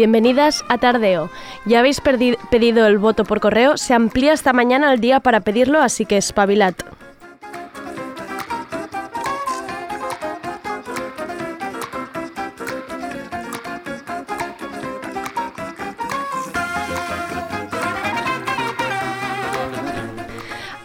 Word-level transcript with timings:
Bienvenidas 0.00 0.64
a 0.68 0.78
Tardeo. 0.78 1.28
Ya 1.66 1.80
habéis 1.80 2.00
pedido 2.00 2.86
el 2.86 2.96
voto 2.96 3.24
por 3.24 3.38
correo, 3.38 3.76
se 3.76 3.92
amplía 3.92 4.32
esta 4.32 4.54
mañana 4.54 4.94
el 4.94 4.98
día 4.98 5.20
para 5.20 5.40
pedirlo, 5.40 5.82
así 5.82 6.06
que 6.06 6.16
espabilad. 6.16 6.72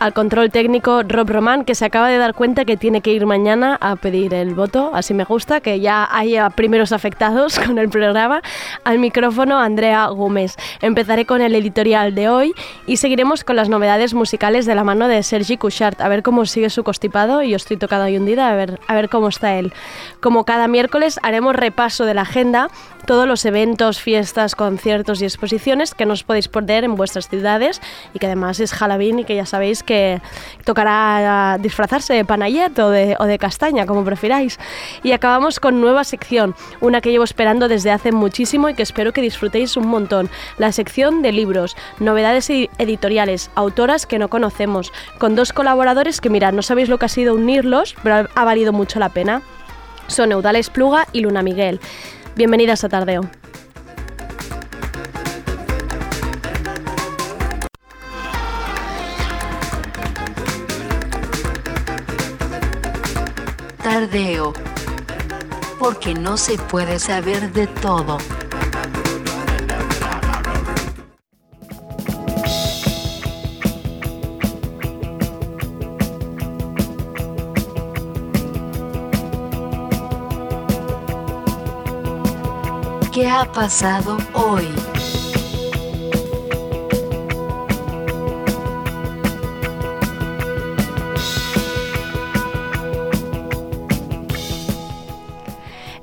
Al 0.06 0.14
control 0.14 0.52
técnico 0.52 1.02
Rob 1.02 1.28
Román, 1.28 1.66
que 1.66 1.74
se 1.74 1.84
acaba 1.84 2.10
de 2.10 2.20
dar 2.20 2.36
cuenta 2.36 2.64
que 2.64 2.78
tiene 2.78 3.02
que 3.02 3.12
ir 3.12 3.26
mañana 3.26 3.76
a 3.82 3.96
pedir 3.96 4.36
el 4.36 4.54
voto, 4.54 4.92
así 4.94 5.16
me 5.16 5.24
gusta, 5.24 5.62
que 5.62 5.80
ya 5.80 6.08
haya 6.12 6.52
primeros 6.52 6.92
afectados 6.92 7.58
con 7.66 7.80
el 7.80 7.90
programa. 7.90 8.44
Al 8.84 9.00
micrófono 9.00 9.60
Andrea 9.60 10.06
Gómez. 10.10 10.58
Empezaré 10.82 11.26
con 11.26 11.42
el 11.42 11.56
editorial 11.56 12.14
de 12.14 12.30
hoy 12.30 12.54
y 12.86 12.98
seguiremos 12.98 13.44
con 13.44 13.56
las 13.56 13.68
novedades 13.68 14.14
musicales 14.14 14.68
de 14.68 14.76
la 14.76 14.84
mano 14.84 15.08
de 15.08 15.24
Sergi 15.24 15.58
Couchard, 15.58 16.00
a 16.00 16.08
ver 16.08 16.22
cómo 16.22 16.46
sigue 16.46 16.70
su 16.70 16.84
constipado. 16.84 17.42
Yo 17.42 17.56
estoy 17.56 17.78
tocado 17.78 18.08
y 18.08 18.16
hundida, 18.18 18.52
a 18.52 18.56
ver, 18.56 18.80
a 18.88 18.94
ver 18.94 19.10
cómo 19.10 19.30
está 19.30 19.56
él. 19.56 19.74
Como 20.20 20.46
cada 20.46 20.68
miércoles 20.68 21.20
haremos 21.24 21.56
repaso 21.56 22.06
de 22.06 22.14
la 22.14 22.22
agenda 22.22 22.68
todos 23.06 23.28
los 23.28 23.46
eventos, 23.46 24.02
fiestas, 24.02 24.56
conciertos 24.56 25.22
y 25.22 25.26
exposiciones 25.26 25.94
que 25.94 26.06
nos 26.06 26.24
podéis 26.24 26.48
perder 26.48 26.84
en 26.84 26.96
vuestras 26.96 27.30
ciudades 27.30 27.82
y 28.14 28.20
que 28.20 28.26
además 28.26 28.60
es 28.60 28.74
Halloween 28.74 29.20
y 29.20 29.24
que 29.26 29.36
ya 29.36 29.46
sabéis 29.46 29.84
que 29.84 30.22
tocará 30.64 31.58
disfrazarse 31.60 32.14
de 32.14 32.26
panayet 32.26 32.78
o 32.80 32.90
de, 32.90 33.38
castaña, 33.40 33.86
como 33.86 34.04
prefiráis. 34.04 34.60
Y 35.04 35.12
acabamos 35.12 35.60
con 35.60 35.82
nueva 35.82 36.04
sección, 36.04 36.56
una 36.82 37.02
que 37.02 37.12
llevo 37.12 37.24
esperando 37.24 37.68
desde 37.68 37.92
hace 37.92 38.12
muchísimo 38.12 38.70
y 38.70 38.74
que 38.74 38.84
espero 38.84 39.14
que 39.14 39.22
disfrutéis 39.22 39.78
un 39.78 39.88
montón, 39.88 40.30
la 40.58 40.72
sección 40.72 41.22
de 41.22 41.32
libros, 41.32 41.76
novedades 42.00 42.50
editoriales, 42.50 43.52
autoras 43.56 44.06
que 44.06 44.20
no 44.20 44.30
conocemos, 44.30 44.92
con 45.20 45.36
dos 45.36 45.54
colaboradores 45.54 46.22
que 46.22 46.30
mirad, 46.30 46.54
no 46.54 46.62
sabéis 46.62 46.90
lo 46.90 46.98
que 46.98 47.06
ha 47.06 47.10
sido 47.10 47.36
unirlos, 47.36 47.96
pero 48.02 48.28
ha 48.34 48.46
valido 48.46 48.74
mucho 48.74 49.00
la 49.00 49.10
pena. 49.10 49.42
Son 50.08 50.32
Eudales 50.32 50.70
Pluga 50.70 51.08
y 51.12 51.22
Luna 51.22 51.42
Miguel. 51.42 51.80
Bienvenidas 52.36 52.84
a 52.84 52.90
Tardeo. 52.90 53.22
Tardeo. 63.82 64.52
Porque 65.80 66.14
no 66.14 66.36
se 66.36 66.58
puede 66.58 67.00
saber 67.00 67.54
de 67.54 67.68
todo. 67.68 68.18
Ha 83.36 83.52
pasado 83.52 84.18
hoy? 84.34 84.64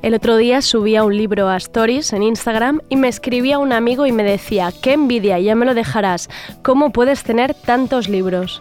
El 0.03 0.15
otro 0.15 0.37
día 0.37 0.61
subía 0.61 1.05
un 1.05 1.17
libro 1.17 1.49
a 1.49 1.57
Stories 1.57 2.13
en 2.13 2.23
Instagram 2.23 2.81
y 2.91 2.97
me 2.97 3.09
escribía 3.09 3.59
un 3.59 3.73
amigo 3.73 4.05
y 4.05 4.13
me 4.13 4.25
decía, 4.25 4.71
qué 4.83 4.93
envidia, 4.93 5.39
ya 5.39 5.55
me 5.55 5.65
lo 5.65 5.75
dejarás, 5.75 6.29
¿cómo 6.63 6.93
puedes 6.93 7.23
tener 7.23 7.55
tantos 7.55 8.11
libros? 8.11 8.61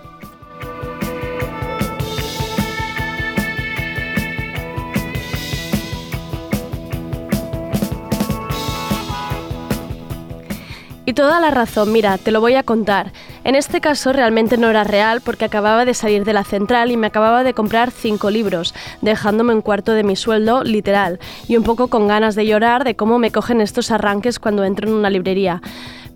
Toda 11.21 11.39
la 11.39 11.51
razón, 11.51 11.91
mira, 11.91 12.17
te 12.17 12.31
lo 12.31 12.41
voy 12.41 12.55
a 12.55 12.63
contar. 12.63 13.11
En 13.43 13.53
este 13.53 13.79
caso 13.79 14.11
realmente 14.11 14.57
no 14.57 14.71
era 14.71 14.83
real 14.83 15.21
porque 15.21 15.45
acababa 15.45 15.85
de 15.85 15.93
salir 15.93 16.25
de 16.25 16.33
la 16.33 16.43
central 16.43 16.89
y 16.89 16.97
me 16.97 17.05
acababa 17.05 17.43
de 17.43 17.53
comprar 17.53 17.91
cinco 17.91 18.31
libros, 18.31 18.73
dejándome 19.03 19.53
un 19.53 19.61
cuarto 19.61 19.91
de 19.93 20.03
mi 20.03 20.15
sueldo 20.15 20.63
literal 20.63 21.19
y 21.47 21.57
un 21.57 21.63
poco 21.63 21.89
con 21.89 22.07
ganas 22.07 22.33
de 22.33 22.47
llorar 22.47 22.83
de 22.83 22.95
cómo 22.95 23.19
me 23.19 23.31
cogen 23.31 23.61
estos 23.61 23.91
arranques 23.91 24.39
cuando 24.39 24.63
entro 24.63 24.87
en 24.87 24.95
una 24.95 25.11
librería. 25.11 25.61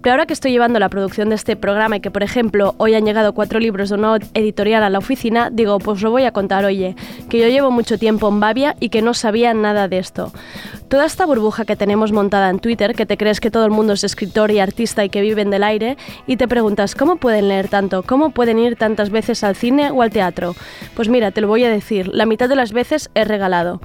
Pero 0.05 0.13
ahora 0.13 0.27
que 0.27 0.33
estoy 0.33 0.51
llevando 0.51 0.77
la 0.77 0.89
producción 0.89 1.29
de 1.29 1.35
este 1.35 1.55
programa 1.55 1.95
y 1.95 1.99
que, 1.99 2.11
por 2.11 2.21
ejemplo, 2.21 2.75
hoy 2.77 2.93
han 2.93 3.05
llegado 3.05 3.33
cuatro 3.33 3.59
libros 3.59 3.89
de 3.89 3.95
una 3.95 4.19
editorial 4.35 4.83
a 4.83 4.91
la 4.91 4.99
oficina, 4.99 5.49
digo, 5.49 5.79
pues 5.79 6.03
lo 6.03 6.11
voy 6.11 6.25
a 6.25 6.31
contar, 6.31 6.63
oye, 6.63 6.95
que 7.27 7.39
yo 7.39 7.47
llevo 7.47 7.71
mucho 7.71 7.97
tiempo 7.97 8.29
en 8.29 8.39
Bavia 8.39 8.75
y 8.79 8.89
que 8.89 9.01
no 9.01 9.15
sabía 9.15 9.55
nada 9.55 9.87
de 9.87 9.97
esto. 9.97 10.31
Toda 10.89 11.07
esta 11.07 11.25
burbuja 11.25 11.65
que 11.65 11.75
tenemos 11.75 12.11
montada 12.11 12.51
en 12.51 12.59
Twitter, 12.59 12.93
que 12.93 13.07
te 13.07 13.17
crees 13.17 13.39
que 13.39 13.49
todo 13.49 13.65
el 13.65 13.71
mundo 13.71 13.93
es 13.93 14.03
escritor 14.03 14.51
y 14.51 14.59
artista 14.59 15.03
y 15.03 15.09
que 15.09 15.21
viven 15.21 15.49
del 15.49 15.63
aire, 15.63 15.97
y 16.27 16.37
te 16.37 16.47
preguntas, 16.47 16.93
¿cómo 16.93 17.15
pueden 17.15 17.47
leer 17.47 17.69
tanto? 17.69 18.03
¿Cómo 18.03 18.29
pueden 18.29 18.59
ir 18.59 18.75
tantas 18.75 19.09
veces 19.09 19.43
al 19.43 19.55
cine 19.55 19.89
o 19.89 20.03
al 20.03 20.11
teatro? 20.11 20.55
Pues 20.93 21.09
mira, 21.09 21.31
te 21.31 21.41
lo 21.41 21.47
voy 21.47 21.63
a 21.63 21.71
decir, 21.71 22.09
la 22.09 22.27
mitad 22.27 22.47
de 22.47 22.55
las 22.55 22.73
veces 22.73 23.09
he 23.15 23.25
regalado. 23.25 23.81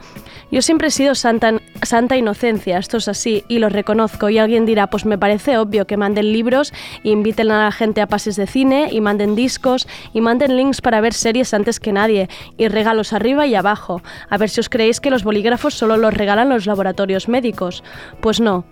Yo 0.52 0.60
siempre 0.60 0.88
he 0.88 0.90
sido 0.90 1.14
santa, 1.14 1.54
santa 1.82 2.18
inocencia, 2.18 2.76
esto 2.76 2.98
es 2.98 3.08
así, 3.08 3.44
y 3.48 3.58
lo 3.60 3.70
reconozco, 3.70 4.28
y 4.28 4.36
alguien 4.36 4.66
dirá, 4.66 4.88
pues 4.88 5.06
me 5.06 5.16
parece 5.16 5.56
obvio 5.56 5.86
que 5.86 5.96
manden 6.10 6.32
libros 6.32 6.72
inviten 7.04 7.52
a 7.52 7.64
la 7.64 7.72
gente 7.72 8.00
a 8.00 8.08
pases 8.08 8.34
de 8.34 8.48
cine, 8.48 8.88
y 8.90 9.00
manden 9.00 9.36
discos, 9.36 9.86
y 10.12 10.20
manden 10.20 10.56
links 10.56 10.80
para 10.80 11.00
ver 11.00 11.14
series 11.14 11.54
antes 11.54 11.78
que 11.78 11.92
nadie, 11.92 12.28
y 12.58 12.66
regalos 12.66 13.12
arriba 13.12 13.46
y 13.46 13.54
abajo. 13.54 14.02
A 14.28 14.36
ver 14.36 14.50
si 14.50 14.58
os 14.58 14.68
creéis 14.68 15.00
que 15.00 15.10
los 15.10 15.22
bolígrafos 15.22 15.74
solo 15.74 15.96
los 15.96 16.12
regalan 16.12 16.48
los 16.48 16.66
laboratorios 16.66 17.28
médicos. 17.28 17.84
Pues 18.20 18.40
no. 18.40 18.64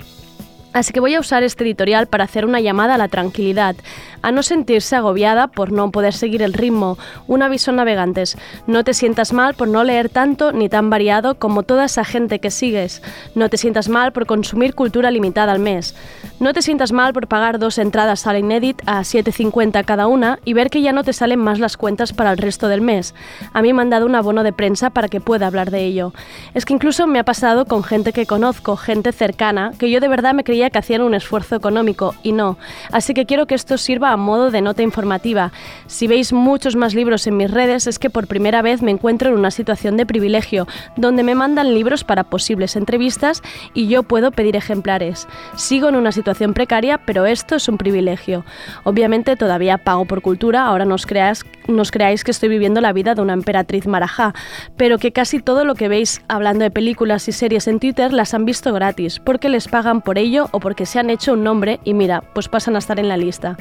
Así 0.78 0.93
que 0.93 1.00
voy 1.00 1.12
a 1.16 1.19
usar 1.19 1.43
este 1.43 1.65
editorial 1.65 2.06
para 2.06 2.22
hacer 2.22 2.44
una 2.44 2.61
llamada 2.61 2.94
a 2.94 2.99
la 2.99 3.09
tranquilidad, 3.09 3.75
a 4.22 4.31
no 4.31 4.44
sentirse 4.44 4.94
agobiada 4.94 5.49
por 5.49 5.72
no 5.72 5.91
poder 5.91 6.15
seguir 6.15 6.41
el 6.41 6.53
ritmo. 6.53 6.99
Un 7.27 7.43
aviso 7.43 7.72
navegantes, 7.72 8.39
no 8.69 8.84
te 8.84 8.94
sientas 8.94 9.33
mal 9.33 9.55
por 9.55 9.66
no 9.66 9.83
leer 9.83 10.09
tanto 10.09 10.53
ni 10.53 10.69
tan 10.69 10.89
variado 10.89 11.34
como 11.34 11.65
toda 11.65 11.87
esa 11.87 12.05
gente 12.05 12.39
que 12.39 12.53
sigues. 12.53 13.03
No 13.34 13.48
te 13.48 13.57
sientas 13.57 13.89
mal 13.89 14.13
por 14.13 14.27
consumir 14.27 14.77
cultura 14.77 15.10
limitada 15.10 15.51
al 15.51 15.59
mes. 15.59 15.97
No 16.39 16.53
te 16.53 16.63
sientas 16.63 16.92
mal 16.92 17.13
por 17.13 17.27
pagar 17.27 17.59
dos 17.59 17.78
entradas 17.78 18.28
a 18.28 18.33
la 18.33 18.39
Inedit 18.39 18.81
a 18.86 19.01
7.50 19.01 19.84
cada 19.84 20.07
una 20.07 20.39
y 20.45 20.53
ver 20.53 20.71
que 20.71 20.81
ya 20.81 20.92
no 20.92 21.03
te 21.03 21.13
salen 21.13 21.41
más 21.41 21.59
las 21.59 21.77
cuentas 21.77 22.13
para 22.13 22.31
el 22.31 22.39
resto 22.39 22.69
del 22.69 22.83
mes. 22.83 23.16
A 23.53 23.63
mí 23.63 23.72
me 23.72 23.83
han 23.83 23.91
dado 23.91 24.07
un 24.07 24.15
abono 24.15 24.45
de 24.45 24.53
prensa 24.53 24.91
para 24.91 25.09
que 25.09 25.21
pueda 25.21 25.48
hablar 25.48 25.72
de 25.72 25.84
ello. 25.84 26.13
Es 26.54 26.65
que 26.65 26.74
incluso 26.74 27.09
me 27.09 27.19
ha 27.19 27.24
pasado 27.24 27.65
con 27.65 27.83
gente 27.83 28.13
que 28.13 28.27
conozco, 28.27 28.77
gente 28.77 29.10
cercana, 29.10 29.72
que 29.77 29.91
yo 29.91 29.98
de 29.98 30.07
verdad 30.07 30.34
me 30.34 30.45
creía 30.45 30.67
que 30.70 30.78
hacían 30.78 31.03
un 31.03 31.15
esfuerzo 31.15 31.56
económico 31.56 32.15
y 32.22 32.32
no. 32.32 32.59
Así 32.92 33.15
que 33.15 33.26
quiero 33.26 33.47
que 33.47 33.54
esto 33.54 33.78
sirva 33.78 34.12
a 34.12 34.16
modo 34.16 34.50
de 34.50 34.60
nota 34.60 34.82
informativa. 34.82 35.53
Si 35.86 36.06
veis 36.06 36.32
muchos 36.32 36.76
más 36.76 36.94
libros 36.94 37.26
en 37.26 37.36
mis 37.36 37.50
redes 37.50 37.86
es 37.86 37.98
que 37.98 38.10
por 38.10 38.26
primera 38.26 38.62
vez 38.62 38.82
me 38.82 38.91
encuentro 38.91 39.30
en 39.30 39.38
una 39.38 39.50
situación 39.50 39.97
de 39.97 40.06
privilegio, 40.06 40.66
donde 40.97 41.22
me 41.22 41.34
mandan 41.34 41.74
libros 41.74 42.04
para 42.04 42.24
posibles 42.24 42.76
entrevistas 42.76 43.42
y 43.74 43.88
yo 43.88 44.03
puedo 44.03 44.30
pedir 44.30 44.56
ejemplares. 44.56 45.26
Sigo 45.56 45.88
en 45.88 45.97
una 45.97 46.12
situación 46.12 46.53
precaria, 46.53 46.98
pero 46.98 47.26
esto 47.26 47.56
es 47.56 47.68
un 47.68 47.78
privilegio. 47.78 48.44
Obviamente 48.84 49.36
todavía 49.36 49.78
pago 49.78 50.04
por 50.04 50.22
cultura, 50.22 50.66
ahora 50.66 50.84
no 50.84 50.98
creáis, 51.06 51.44
creáis 51.91 52.24
que 52.24 52.30
estoy 52.30 52.48
viviendo 52.48 52.80
la 52.80 52.92
vida 52.92 53.14
de 53.14 53.22
una 53.22 53.32
emperatriz 53.32 53.86
marajá, 53.86 54.34
pero 54.76 54.98
que 54.98 55.12
casi 55.12 55.41
todo 55.41 55.64
lo 55.64 55.74
que 55.74 55.88
veis 55.88 56.22
hablando 56.28 56.64
de 56.64 56.71
películas 56.71 57.28
y 57.28 57.32
series 57.32 57.68
en 57.68 57.80
Twitter 57.80 58.12
las 58.12 58.34
han 58.34 58.44
visto 58.44 58.72
gratis, 58.72 59.21
porque 59.21 59.48
les 59.48 59.68
pagan 59.68 60.00
por 60.00 60.18
ello 60.18 60.47
o 60.50 60.60
porque 60.60 60.86
se 60.86 60.98
han 60.98 61.10
hecho 61.10 61.33
un 61.33 61.45
nombre 61.45 61.80
y 61.84 61.95
mira, 61.95 62.22
pues 62.33 62.48
pasan 62.48 62.77
a 62.77 62.78
estar 62.78 62.98
en 62.98 63.09
la 63.09 63.16
lista. 63.16 63.56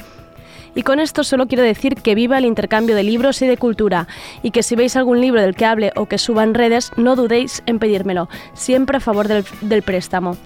Y 0.75 0.83
con 0.83 0.99
esto 0.99 1.23
solo 1.23 1.47
quiero 1.47 1.63
decir 1.63 1.95
que 1.95 2.13
viva 2.13 2.37
el 2.37 2.45
intercambio 2.45 2.95
de 2.95 3.03
libros 3.03 3.41
y 3.41 3.47
de 3.47 3.57
cultura, 3.57 4.07
y 4.43 4.51
que 4.51 4.61
si 4.63 4.75
veis 4.75 4.95
algún 4.95 5.21
libro 5.21 5.41
del 5.41 5.55
que 5.55 5.65
hable 5.65 5.91
o 5.95 6.05
que 6.05 6.17
suba 6.17 6.43
en 6.43 6.53
redes, 6.53 6.91
no 6.97 7.15
dudéis 7.15 7.63
en 7.65 7.79
pedírmelo, 7.79 8.29
siempre 8.53 8.97
a 8.97 8.99
favor 8.99 9.27
del, 9.27 9.43
del 9.61 9.81
préstamo. 9.81 10.37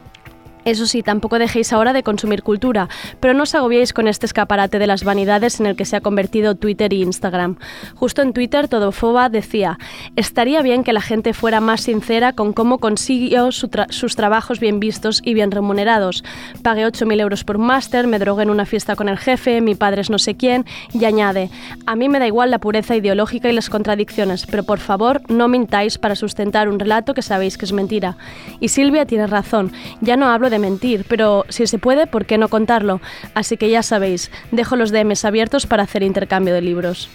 Eso 0.64 0.86
sí, 0.86 1.02
tampoco 1.02 1.40
dejéis 1.40 1.74
ahora 1.74 1.92
de 1.92 2.04
consumir 2.04 2.44
cultura, 2.44 2.88
pero 3.20 3.34
no 3.34 3.44
os 3.44 3.56
agobiéis 3.56 3.94
con 3.94 4.08
este 4.08 4.28
escaparate 4.28 4.78
de 4.78 4.86
las 4.88 5.04
vanidades 5.04 5.60
en 5.60 5.66
el 5.66 5.76
que 5.76 5.86
se 5.86 5.96
ha 5.96 6.02
convertido 6.02 6.54
Twitter 6.54 6.94
e 6.94 6.98
Instagram. 6.98 7.58
Justo 7.96 8.22
en 8.22 8.32
Twitter, 8.34 8.68
Todofoba 8.68 9.30
decía, 9.30 9.80
estaría 10.16 10.62
bien 10.62 10.84
que 10.84 10.94
la 10.94 11.02
gente 11.02 11.34
fuera 11.34 11.62
más 11.62 11.82
sincera 11.82 12.34
con 12.34 12.54
cómo 12.54 12.78
consiguió 12.78 13.52
sus 13.52 14.16
trabajos 14.16 14.60
bien 14.60 14.80
vistos 14.80 15.22
y 15.26 15.34
bien 15.34 15.50
remunerados. 15.50 16.24
Pagué 16.62 16.86
8.000 16.86 17.22
euros 17.22 17.44
por 17.44 17.58
máster, 17.58 18.06
me 18.06 18.20
drogué 18.20 18.44
en 18.44 18.52
una 18.52 18.66
fiesta 18.66 18.96
con 18.96 19.10
el 19.10 19.18
jefe, 19.18 19.62
mi 19.62 19.74
padre 19.74 20.02
es 20.02 20.12
no 20.12 20.20
sé 20.20 20.36
quién, 20.36 20.66
y 20.94 21.06
añade, 21.06 21.50
a 21.88 21.96
mí 21.96 22.08
me 22.08 22.20
da 22.20 22.28
igual 22.28 22.52
la 22.52 22.60
pureza 22.60 22.96
ideológica 22.96 23.50
y 23.50 23.54
las 23.54 23.72
contradicciones, 23.72 24.46
pero 24.46 24.62
por 24.64 24.78
favor 24.78 25.22
no 25.28 25.48
mintáis 25.48 25.98
para 25.98 26.16
sustentar 26.16 26.70
un 26.70 26.78
relato 26.78 27.16
que 27.16 27.24
sabéis 27.24 27.58
que 27.58 27.66
es 27.66 27.74
mentira. 27.74 28.16
Y 28.60 28.68
Silvia 28.68 29.08
tiene 29.08 29.26
razón, 29.26 29.72
ya 30.02 30.18
no 30.18 30.28
hablo 30.28 30.51
de 30.52 30.60
mentir, 30.60 31.06
pero 31.08 31.46
si 31.50 31.66
se 31.66 31.80
puede, 31.80 32.06
¿por 32.06 32.26
qué 32.26 32.38
no 32.38 32.48
contarlo? 32.48 33.02
Así 33.34 33.58
que 33.58 33.72
ya 33.72 33.82
sabéis, 33.82 34.30
dejo 34.52 34.76
los 34.76 34.92
DMs 34.92 35.26
abiertos 35.26 35.66
para 35.66 35.84
hacer 35.84 36.04
intercambio 36.04 36.54
de 36.54 36.62
libros. 36.62 37.10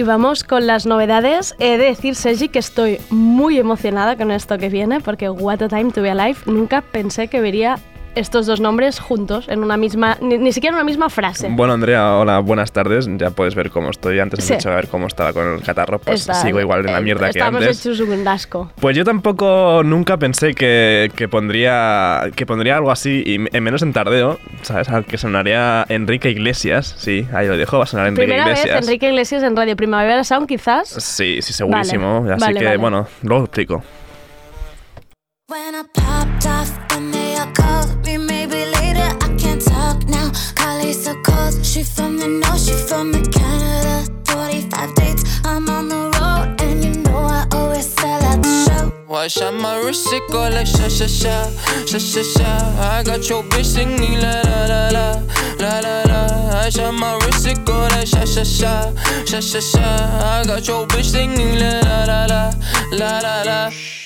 Y 0.00 0.02
vamos 0.02 0.44
con 0.44 0.66
las 0.66 0.86
novedades. 0.86 1.54
He 1.58 1.76
de 1.76 1.84
decir, 1.84 2.14
Sergi, 2.14 2.48
que 2.48 2.58
estoy 2.58 2.98
muy 3.10 3.58
emocionada 3.58 4.16
con 4.16 4.30
esto 4.30 4.56
que 4.56 4.70
viene, 4.70 5.00
porque 5.00 5.28
What 5.28 5.60
a 5.60 5.68
Time 5.68 5.90
to 5.92 6.00
Be 6.00 6.10
Alive 6.10 6.38
nunca 6.46 6.80
pensé 6.80 7.28
que 7.28 7.42
vería 7.42 7.78
estos 8.14 8.46
dos 8.46 8.60
nombres 8.60 8.98
juntos 8.98 9.46
en 9.48 9.62
una 9.62 9.76
misma, 9.76 10.18
ni, 10.20 10.52
siquiera 10.52 10.74
en 10.74 10.76
una 10.76 10.84
misma 10.84 11.10
frase. 11.10 11.48
Bueno, 11.50 11.72
Andrea, 11.72 12.16
hola, 12.16 12.40
buenas 12.40 12.72
tardes. 12.72 13.08
Ya 13.18 13.30
puedes 13.30 13.54
ver 13.54 13.70
cómo 13.70 13.90
estoy. 13.90 14.18
Antes 14.18 14.46
de 14.46 14.70
ver 14.70 14.88
cómo 14.88 15.06
estaba 15.06 15.32
con 15.32 15.54
el 15.54 15.62
catarro, 15.62 15.98
pues 15.98 16.28
sigo 16.42 16.60
igual 16.60 16.86
en 16.86 16.92
la 16.92 17.00
mierda 17.00 17.30
que 17.30 17.40
antes. 17.40 17.78
Estamos 17.78 18.00
hechos 18.00 18.20
un 18.20 18.28
asco. 18.28 18.72
Pues 18.80 18.96
yo 18.96 19.04
tampoco 19.04 19.82
nunca 19.84 20.16
pensé 20.16 20.54
que, 20.54 21.10
que, 21.14 21.28
pondría 21.28 22.30
que 22.34 22.46
pondría 22.46 22.76
algo 22.76 22.90
así, 22.90 23.22
y 23.26 23.38
menos 23.38 23.82
en 23.82 23.92
tardeo, 23.92 24.38
¿sabes? 24.62 24.88
Que 25.06 25.18
sonaría 25.18 25.84
Enrique 25.88 26.30
Iglesias. 26.30 26.94
Sí, 26.98 27.26
ahí 27.32 27.46
lo 27.46 27.56
dejo, 27.56 27.78
va 27.78 27.84
a 27.84 27.86
sonar 27.86 28.08
Enrique 28.08 28.26
Primera 28.26 28.50
Iglesias. 28.50 28.76
Vez 28.76 28.84
Enrique 28.86 29.08
Iglesias 29.08 29.42
en 29.42 29.56
Radio 29.56 29.76
Primavera 29.76 30.24
Sound, 30.24 30.48
quizás. 30.48 30.88
Sí, 30.88 31.40
sí, 31.42 31.52
segurísimo. 31.52 32.26
Así 32.30 32.54
que, 32.54 32.76
bueno, 32.76 33.06
luego 33.22 33.44
explico. 33.44 33.82
When 35.48 35.74
I 35.74 35.82
popped 35.92 36.46
off 36.46 36.89
and 37.40 37.56
they 37.56 37.62
all 37.62 37.86
me 38.04 38.16
maybe 38.18 38.64
later. 38.78 39.08
I 39.24 39.28
can't 39.38 39.62
talk 39.62 40.06
now. 40.08 40.30
Carly's 40.54 41.04
so 41.04 41.14
cold. 41.22 41.64
She 41.64 41.82
from 41.82 42.18
the 42.18 42.28
north, 42.28 42.60
she 42.60 42.72
from 42.72 43.12
the 43.12 43.22
Canada. 43.30 43.96
45 44.26 44.94
dates, 44.94 45.24
I'm 45.44 45.68
on 45.68 45.88
the 45.88 46.02
road, 46.16 46.60
and 46.60 46.84
you 46.84 47.02
know 47.02 47.18
I 47.18 47.46
always 47.52 47.86
sell 47.86 48.22
out 48.22 48.42
the 48.42 48.52
show. 48.64 48.92
Watch 49.08 49.40
out 49.42 49.54
my 49.54 49.76
wrist, 49.78 50.06
it 50.12 50.22
go 50.30 50.48
like 50.48 50.66
sha 50.66 50.88
sha 50.88 51.06
sha, 51.06 51.50
sha 51.86 51.98
sha 51.98 52.22
sha. 52.22 52.50
I 52.78 53.02
got 53.02 53.28
your 53.28 53.42
bitch 53.42 53.64
singing 53.64 54.20
la 54.20 54.42
la 54.48 54.60
la 54.72 54.82
la, 54.96 55.06
la 55.58 55.80
la 55.80 56.02
la. 56.10 56.60
I 56.60 56.68
shot 56.68 56.94
my 56.94 57.18
wrist, 57.24 57.46
it 57.46 57.64
go 57.64 57.78
like 57.94 58.06
sha 58.06 58.24
sha 58.24 58.44
sha, 58.44 58.92
sha 59.24 59.40
sha 59.40 59.60
sha. 59.60 59.86
I 60.34 60.44
got 60.46 60.66
your 60.68 60.86
bitch 60.86 61.10
singing 61.12 61.58
la 61.58 61.80
la 61.80 62.26
la, 62.26 62.52
la 62.92 63.18
la 63.20 63.42
la. 63.42 63.99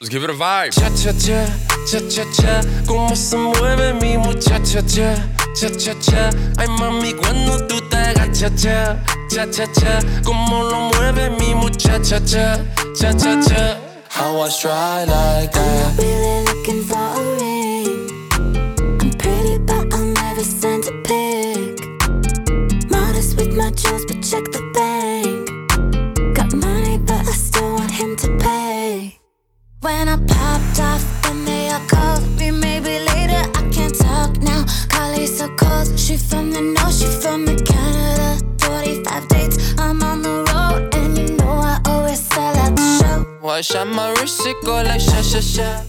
Let's 0.00 0.10
give 0.10 0.24
it 0.24 0.30
a 0.30 0.34
vibe. 0.34 0.72
Cha 0.72 0.90
cha 0.90 1.12
cha, 1.12 1.46
cha 1.90 2.00
cha 2.10 2.24
cha, 2.36 2.60
cómo 2.86 3.16
se 3.16 3.36
mueve 3.36 3.94
mi 4.00 4.18
muchacha 4.18 4.82
cha, 4.82 5.16
cha 5.58 5.68
cha 5.70 5.94
cha. 6.00 6.30
Ay 6.58 6.66
mami 6.78 7.14
cuando 7.14 7.66
tú 7.66 7.80
te 7.88 7.96
agachas 7.96 8.52
cha, 8.62 9.02
cha 9.30 9.46
cha 9.50 9.66
cha, 9.72 10.00
cómo 10.22 10.64
lo 10.70 10.90
mueve 10.90 11.30
mi 11.38 11.54
muchacha 11.54 12.20
cha, 12.20 12.58
cha 12.94 13.12
cha 13.14 13.40
cha. 13.40 13.78
How 14.10 14.42
I 14.42 14.50
try 14.50 15.04
like 15.04 15.52
that. 15.52 16.45
When 29.96 30.10
I 30.10 30.16
popped 30.16 30.78
off 30.78 31.04
and 31.24 31.48
they 31.48 31.70
all 31.70 31.80
called 31.88 32.22
me 32.38 32.50
maybe 32.50 32.98
later. 33.10 33.42
I 33.60 33.62
can't 33.72 33.94
talk 33.96 34.36
now. 34.42 34.62
Carly's 34.90 35.38
so 35.38 35.48
cold. 35.56 35.98
She 35.98 36.18
from 36.18 36.50
the 36.52 36.60
north, 36.60 36.96
she 37.00 37.06
from 37.06 37.46
the 37.46 37.56
Canada. 37.64 38.28
45 38.58 39.28
dates, 39.28 39.56
I'm 39.78 40.02
on 40.02 40.20
the 40.20 40.44
road, 40.52 40.94
and 40.94 41.16
you 41.16 41.36
know 41.38 41.48
I 41.72 41.80
always 41.86 42.20
sell 42.20 42.54
out 42.58 42.76
the 42.76 42.86
show. 42.98 43.26
Watch 43.40 43.74
out 43.74 43.86
my 43.86 44.10
wrist, 44.12 44.44
it 44.44 44.56
go 44.66 44.82
like 44.82 45.00
sha 45.00 45.22
sha 45.22 45.40
sha. 45.40 45.82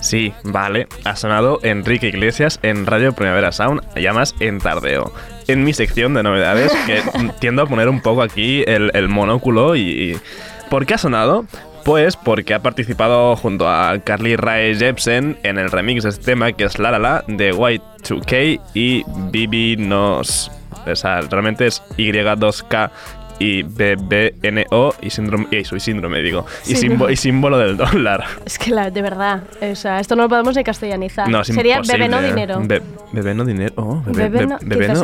Sí, 0.00 0.32
vale, 0.44 0.86
ha 1.04 1.16
sonado 1.16 1.58
Enrique 1.64 2.06
Iglesias 2.06 2.60
en 2.62 2.86
Radio 2.86 3.12
Primavera 3.14 3.50
Sound, 3.50 3.82
llamas 3.96 4.36
en 4.38 4.60
tardeo. 4.60 5.12
En 5.48 5.64
mi 5.64 5.72
sección 5.72 6.14
de 6.14 6.22
novedades, 6.22 6.72
que 6.86 7.02
tiendo 7.40 7.62
a 7.62 7.66
poner 7.66 7.88
un 7.88 8.00
poco 8.00 8.22
aquí 8.22 8.62
el, 8.68 8.92
el 8.94 9.08
monóculo 9.08 9.74
y, 9.74 9.80
y... 9.80 10.20
¿Por 10.70 10.86
qué 10.86 10.94
ha 10.94 10.98
sonado? 10.98 11.46
Pues 11.84 12.16
porque 12.16 12.54
ha 12.54 12.62
participado 12.62 13.34
junto 13.36 13.68
a 13.68 13.98
Carly 13.98 14.36
Rae 14.36 14.74
Jepsen 14.74 15.38
en 15.42 15.58
el 15.58 15.70
remix 15.70 16.04
de 16.04 16.10
este 16.10 16.24
tema 16.24 16.52
que 16.52 16.64
es 16.64 16.78
La 16.78 16.92
La 16.92 16.98
La 16.98 17.24
de 17.26 17.52
Y2K 17.52 18.60
y 18.74 19.02
Bibi 19.30 19.76
Nos. 19.76 20.50
O 20.86 20.96
sea, 20.96 21.20
realmente 21.22 21.66
es 21.66 21.82
Y2K 21.96 22.90
y 23.42 23.62
BBNO 23.62 24.94
y 25.00 25.10
síndrome, 25.10 25.46
y 25.50 25.64
soy 25.64 25.80
síndrome, 25.80 26.22
digo, 26.22 26.46
y, 26.66 26.72
y, 26.72 27.16
símbolo 27.16 27.58
del 27.58 27.76
dólar. 27.76 28.24
Es 28.44 28.58
que 28.58 28.70
la, 28.70 28.90
de 28.90 29.02
verdad, 29.02 29.42
o 29.60 29.74
sea, 29.74 29.98
esto 29.98 30.14
no 30.14 30.24
lo 30.24 30.28
podemos 30.28 30.56
ni 30.56 30.62
castellanizar. 30.62 31.28
No, 31.28 31.42
Sería 31.44 31.80
bebeno 31.80 32.22
dinero. 32.22 32.60
Be, 32.64 32.80
bebeno 33.12 33.44
dinero. 33.44 33.72
Oh, 33.76 34.02
bebe, 34.06 34.28
bebeno, 34.28 34.58
bebeno, 34.62 35.00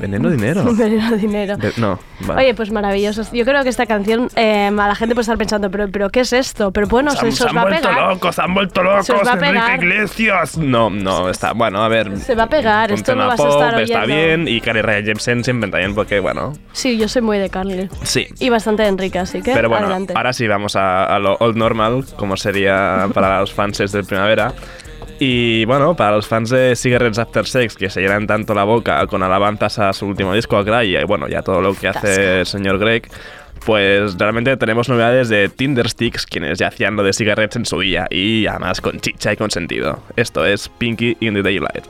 veneno 0.00 0.30
dinero. 0.30 0.64
veneno 0.76 1.16
dinero. 1.16 1.56
no, 1.76 1.98
vale. 2.20 2.42
Oye, 2.42 2.54
pues 2.54 2.70
maravilloso. 2.70 3.24
Yo 3.32 3.44
creo 3.44 3.62
que 3.64 3.68
esta 3.68 3.86
canción 3.86 4.28
eh, 4.36 4.66
a 4.66 4.70
la 4.70 4.94
gente 4.94 5.14
puede 5.14 5.22
estar 5.22 5.38
pensando, 5.38 5.70
pero, 5.70 5.88
pero 5.90 6.10
¿qué 6.10 6.20
es 6.20 6.32
esto? 6.32 6.70
Pero 6.70 6.86
bueno, 6.86 7.10
se, 7.10 7.32
se, 7.32 7.44
os 7.44 7.56
va 7.56 7.62
a 7.62 7.66
pegar. 7.66 7.82
Se 7.82 7.88
han 7.88 7.94
vuelto 7.94 8.10
locos, 8.12 8.34
se 8.34 8.42
han 8.42 8.54
vuelto 8.54 8.82
locos, 8.82 9.06
se 9.06 9.12
os 9.12 9.26
va 9.26 9.32
a 9.32 9.38
pegar. 9.38 9.70
Enrique 9.70 9.94
Iglesias. 9.94 10.56
No, 10.56 10.88
no, 10.88 11.28
está, 11.28 11.52
bueno, 11.52 11.82
a 11.82 11.88
ver. 11.88 12.16
Se 12.18 12.34
va 12.34 12.44
a 12.44 12.48
pegar, 12.48 12.92
esto 12.92 13.14
no 13.14 13.26
vas 13.26 13.40
a 13.40 13.48
estar 13.48 13.74
oyendo. 13.74 14.02
Está 14.02 14.04
bien 14.04 14.46
y 14.46 14.60
Carly 14.60 14.82
Rae 14.82 15.02
Jepsen 15.02 15.42
siempre 15.42 15.70
también 15.70 15.94
porque, 15.94 16.20
bueno. 16.20 16.52
Sí, 16.72 16.96
yo 16.96 17.08
soy 17.08 17.22
muy 17.22 17.38
de 17.38 17.50
Carly. 17.50 17.71
Sí. 18.02 18.26
Y 18.38 18.48
bastante 18.48 18.86
Enrique, 18.86 19.18
así 19.18 19.42
que 19.42 19.52
Pero 19.52 19.68
bueno, 19.68 19.86
adelante. 19.86 20.14
ahora 20.16 20.32
sí 20.32 20.46
vamos 20.46 20.76
a, 20.76 21.04
a, 21.04 21.18
lo 21.18 21.36
old 21.36 21.56
normal, 21.56 22.04
como 22.16 22.36
sería 22.36 23.08
para 23.12 23.40
los 23.40 23.52
fans 23.52 23.78
de 23.78 24.02
primavera. 24.02 24.52
Y 25.18 25.64
bueno, 25.66 25.94
para 25.94 26.16
los 26.16 26.26
fans 26.26 26.50
de 26.50 26.74
Cigarettes 26.74 27.18
After 27.18 27.46
Sex, 27.46 27.76
que 27.76 27.88
se 27.90 28.00
llenan 28.00 28.26
tanto 28.26 28.54
la 28.54 28.64
boca 28.64 29.06
con 29.06 29.22
alabanzas 29.22 29.78
a 29.78 29.92
su 29.92 30.06
último 30.06 30.34
disco, 30.34 30.56
a 30.56 30.64
Cry, 30.64 30.96
y 30.96 31.04
bueno, 31.04 31.28
ya 31.28 31.42
todo 31.42 31.60
lo 31.60 31.74
que 31.74 31.88
hace 31.88 32.40
el 32.40 32.46
señor 32.46 32.78
Greg, 32.78 33.08
pues 33.64 34.18
realmente 34.18 34.56
tenemos 34.56 34.88
novedades 34.88 35.28
de 35.28 35.48
Tinder 35.48 35.88
Sticks, 35.88 36.26
quienes 36.26 36.58
ya 36.58 36.68
hacían 36.68 36.96
lo 36.96 37.04
de 37.04 37.12
cigarettes 37.12 37.54
en 37.56 37.66
su 37.66 37.78
día, 37.78 38.06
y 38.10 38.46
además 38.46 38.80
con 38.80 39.00
chicha 39.00 39.32
y 39.32 39.36
con 39.36 39.50
sentido. 39.50 40.02
Esto 40.16 40.44
es 40.44 40.68
Pinky 40.68 41.16
in 41.20 41.34
the 41.34 41.42
Daylight. 41.42 41.84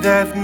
That 0.00 0.37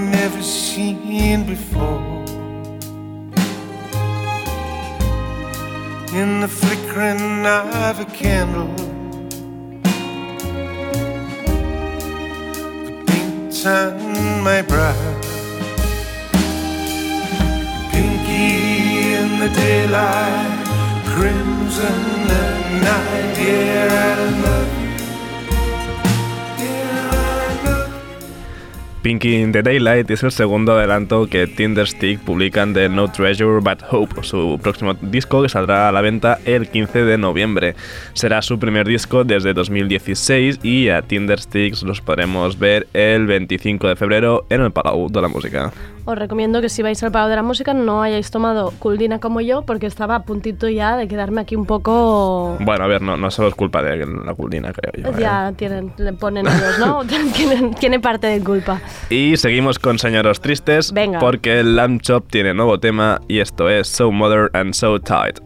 Pinky 29.04 29.42
in 29.42 29.52
the 29.52 29.62
Daylight 29.62 30.10
es 30.10 30.22
el 30.22 30.32
segundo 30.32 30.72
adelanto 30.72 31.26
que 31.26 31.46
Tinderstick 31.46 32.20
publican 32.20 32.72
de 32.72 32.88
No 32.88 33.12
Treasure 33.12 33.60
But 33.60 33.82
Hope, 33.90 34.22
su 34.22 34.58
próximo 34.62 34.94
disco 34.94 35.42
que 35.42 35.50
saldrá 35.50 35.90
a 35.90 35.92
la 35.92 36.00
venta 36.00 36.38
el 36.46 36.70
15 36.70 37.04
de 37.04 37.18
noviembre. 37.18 37.76
Será 38.14 38.40
su 38.40 38.58
primer 38.58 38.88
disco 38.88 39.22
desde 39.22 39.52
2016 39.52 40.60
y 40.62 40.88
a 40.88 41.02
Tindersticks 41.02 41.82
los 41.82 42.00
podremos 42.00 42.58
ver 42.58 42.86
el 42.94 43.26
25 43.26 43.88
de 43.88 43.96
febrero 43.96 44.46
en 44.48 44.62
el 44.62 44.72
Palau 44.72 45.10
de 45.10 45.20
la 45.20 45.28
Música 45.28 45.70
os 46.04 46.18
recomiendo 46.18 46.60
que 46.60 46.68
si 46.68 46.82
vais 46.82 47.02
al 47.02 47.12
Pago 47.12 47.28
de 47.28 47.36
la 47.36 47.42
Música 47.42 47.72
no 47.72 48.02
hayáis 48.02 48.30
tomado 48.30 48.72
Culdina 48.78 49.20
como 49.20 49.40
yo, 49.40 49.62
porque 49.62 49.86
estaba 49.86 50.16
a 50.16 50.22
puntito 50.24 50.68
ya 50.68 50.96
de 50.96 51.08
quedarme 51.08 51.40
aquí 51.40 51.56
un 51.56 51.66
poco... 51.66 52.56
Bueno, 52.60 52.84
a 52.84 52.86
ver, 52.86 53.00
no, 53.00 53.16
no 53.16 53.30
solo 53.30 53.48
es 53.48 53.54
culpa 53.54 53.82
de 53.82 54.04
la 54.04 54.34
Culdina, 54.34 54.72
creo 54.72 54.92
yo. 55.12 55.18
Ya 55.18 55.48
¿eh? 55.48 55.52
tienen, 55.54 55.92
le 55.96 56.12
ponen 56.12 56.46
ellos, 56.46 56.78
¿no? 56.78 57.02
tiene 57.80 58.00
parte 58.00 58.26
de 58.26 58.40
culpa. 58.40 58.80
Y 59.10 59.36
seguimos 59.36 59.78
con 59.78 59.98
Señoros 59.98 60.40
Tristes, 60.40 60.92
Venga. 60.92 61.18
porque 61.18 61.60
el 61.60 61.76
Lamb 61.76 62.00
Chop 62.00 62.30
tiene 62.30 62.54
nuevo 62.54 62.80
tema 62.80 63.20
y 63.28 63.38
esto 63.40 63.68
es 63.68 63.86
So 63.88 64.10
Mother 64.10 64.50
and 64.54 64.74
So 64.74 64.98
Tight. 65.00 65.40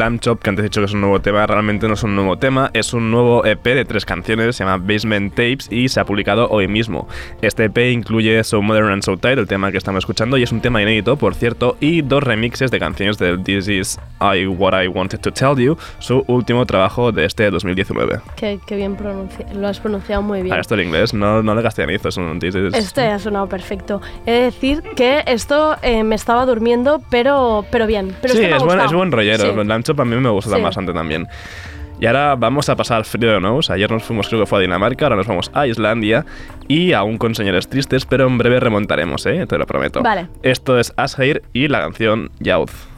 Lamb 0.00 0.18
Chop, 0.18 0.40
que 0.40 0.48
antes 0.48 0.62
he 0.62 0.68
dicho 0.68 0.80
que 0.80 0.86
es 0.86 0.94
un 0.94 1.02
nuevo 1.02 1.20
tema, 1.20 1.46
realmente 1.46 1.86
no 1.86 1.92
es 1.92 2.02
un 2.02 2.16
nuevo 2.16 2.38
tema, 2.38 2.70
es 2.72 2.94
un 2.94 3.10
nuevo 3.10 3.44
EP 3.44 3.62
de 3.62 3.84
tres 3.84 4.06
canciones, 4.06 4.56
se 4.56 4.64
llama 4.64 4.82
Basement 4.82 5.34
Tapes 5.34 5.70
y 5.70 5.90
se 5.90 6.00
ha 6.00 6.06
publicado 6.06 6.48
hoy 6.48 6.68
mismo. 6.68 7.06
Este 7.42 7.64
EP 7.64 7.76
incluye 7.92 8.42
So 8.42 8.62
Modern 8.62 8.88
and 8.88 9.02
So 9.02 9.18
Tight, 9.18 9.38
el 9.38 9.46
tema 9.46 9.70
que 9.70 9.76
estamos 9.76 9.98
escuchando, 9.98 10.38
y 10.38 10.42
es 10.42 10.52
un 10.52 10.62
tema 10.62 10.80
inédito, 10.80 11.18
por 11.18 11.34
cierto, 11.34 11.76
y 11.80 12.00
dos 12.00 12.22
remixes 12.22 12.70
de 12.70 12.78
canciones 12.78 13.18
de 13.18 13.36
This 13.36 13.68
Is 13.68 14.00
I 14.20 14.46
What 14.46 14.80
I 14.80 14.88
Wanted 14.88 15.20
to 15.20 15.32
Tell 15.32 15.56
You, 15.56 15.76
su 15.98 16.24
último 16.26 16.66
trabajo 16.66 17.12
de 17.12 17.24
este 17.24 17.50
2019. 17.50 18.20
Qué, 18.36 18.58
bien 18.70 18.96
lo 19.54 19.68
has 19.68 19.80
pronunciado 19.80 20.22
muy 20.22 20.42
bien. 20.42 20.54
Ah, 20.54 20.60
esto 20.60 20.74
en 20.74 20.86
inglés, 20.86 21.14
no, 21.14 21.42
no 21.42 21.54
le 21.54 21.62
castellanizo, 21.62 22.08
es 22.08 22.16
un. 22.16 22.38
Este 22.42 23.06
ha 23.06 23.18
sonado 23.18 23.48
perfecto. 23.48 24.00
He 24.26 24.32
de 24.32 24.40
decir 24.42 24.82
que 24.96 25.22
esto 25.26 25.76
eh, 25.82 26.04
me 26.04 26.14
estaba 26.14 26.46
durmiendo, 26.46 27.02
pero, 27.10 27.64
pero 27.70 27.86
bien. 27.86 28.14
Pero 28.20 28.34
sí, 28.34 28.42
este 28.42 28.56
es, 28.56 28.62
buen, 28.62 28.80
es 28.80 28.92
buen 28.92 29.12
rollero. 29.12 29.44
Sí. 29.44 29.60
El 29.60 29.70
a 29.70 30.04
mí 30.04 30.16
me 30.16 30.30
gusta 30.30 30.56
bastante 30.58 30.92
también. 30.92 31.28
Y 32.00 32.06
ahora 32.06 32.34
vamos 32.34 32.68
a 32.70 32.76
pasar 32.76 32.96
al 32.96 33.04
frío 33.04 33.30
de 33.30 33.40
Nose. 33.40 33.72
Ayer 33.72 33.90
nos 33.90 34.02
fuimos, 34.02 34.26
creo 34.28 34.40
que 34.40 34.46
fue 34.46 34.58
a 34.58 34.62
Dinamarca, 34.62 35.04
ahora 35.04 35.16
nos 35.16 35.26
vamos 35.26 35.50
a 35.52 35.66
Islandia 35.66 36.24
y 36.66 36.94
aún 36.94 37.18
con 37.18 37.34
señores 37.34 37.68
tristes, 37.68 38.06
pero 38.06 38.26
en 38.26 38.38
breve 38.38 38.58
remontaremos, 38.58 39.26
¿eh? 39.26 39.46
te 39.46 39.58
lo 39.58 39.66
prometo. 39.66 40.02
Vale. 40.02 40.28
Esto 40.42 40.78
es 40.78 40.94
Asheir 40.96 41.42
y 41.52 41.68
la 41.68 41.80
canción 41.80 42.30
Youth. 42.40 42.89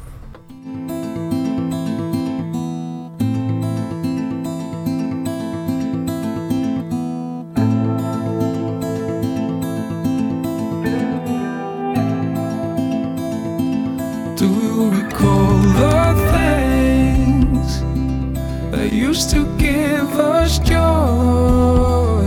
Used 19.12 19.28
to 19.30 19.44
give 19.58 20.10
us 20.18 20.58
joy, 20.58 22.24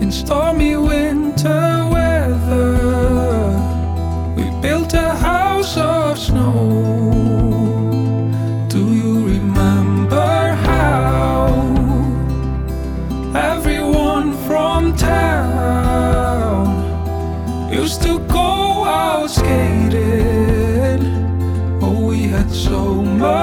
in 0.00 0.10
stormy 0.10 0.74
winter 0.76 1.27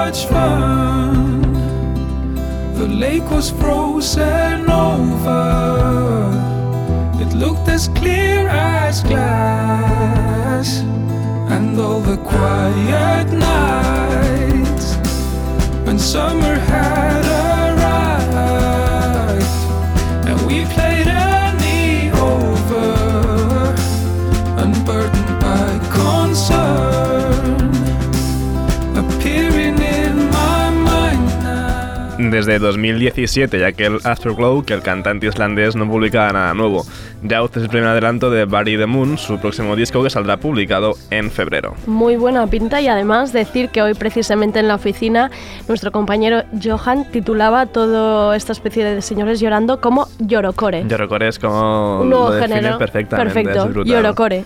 much 0.06 0.26
fun. 0.26 1.42
The 2.74 2.86
lake 2.86 3.28
was 3.28 3.50
frozen 3.50 4.70
over. 4.70 5.46
It 7.22 7.34
looked 7.34 7.68
as 7.68 7.88
clear 7.88 8.46
as 8.48 9.02
glass. 9.02 10.68
And 11.54 11.80
all 11.80 12.00
the 12.00 12.18
quiet 12.18 13.26
nights 13.32 14.86
when 15.84 15.98
summer 15.98 16.54
had 16.54 17.24
arrived. 17.26 17.45
Desde 32.18 32.58
2017, 32.58 33.58
ya 33.58 33.72
que 33.72 33.86
el 33.86 33.98
Afterglow, 34.04 34.64
que 34.64 34.74
el 34.74 34.82
cantante 34.82 35.26
islandés 35.26 35.76
no 35.76 35.88
publicaba 35.88 36.32
nada 36.32 36.54
nuevo. 36.54 36.84
Youth 37.22 37.56
es 37.56 37.62
el 37.64 37.68
primer 37.68 37.88
adelanto 37.88 38.30
de 38.30 38.44
Barry 38.44 38.76
the 38.76 38.86
Moon, 38.86 39.18
su 39.18 39.38
próximo 39.38 39.76
disco 39.76 40.02
que 40.02 40.10
saldrá 40.10 40.36
publicado 40.38 40.94
en 41.10 41.30
febrero. 41.30 41.74
Muy 41.86 42.16
buena 42.16 42.46
pinta 42.46 42.80
y 42.80 42.88
además 42.88 43.32
decir 43.32 43.68
que 43.70 43.82
hoy 43.82 43.94
precisamente 43.94 44.58
en 44.58 44.68
la 44.68 44.76
oficina 44.76 45.30
nuestro 45.68 45.92
compañero 45.92 46.42
Johan 46.62 47.10
titulaba 47.10 47.66
toda 47.66 48.36
esta 48.36 48.52
especie 48.52 48.84
de 48.84 49.02
señores 49.02 49.40
llorando 49.40 49.80
como 49.80 50.08
llorocore. 50.18 50.84
Llorocore 50.86 51.28
es 51.28 51.38
como 51.38 52.00
un 52.00 52.10
nuevo 52.10 52.32
género 52.32 52.78
perfectamente. 52.78 53.34
Perfecto, 53.34 53.84
llorocore. 53.84 54.44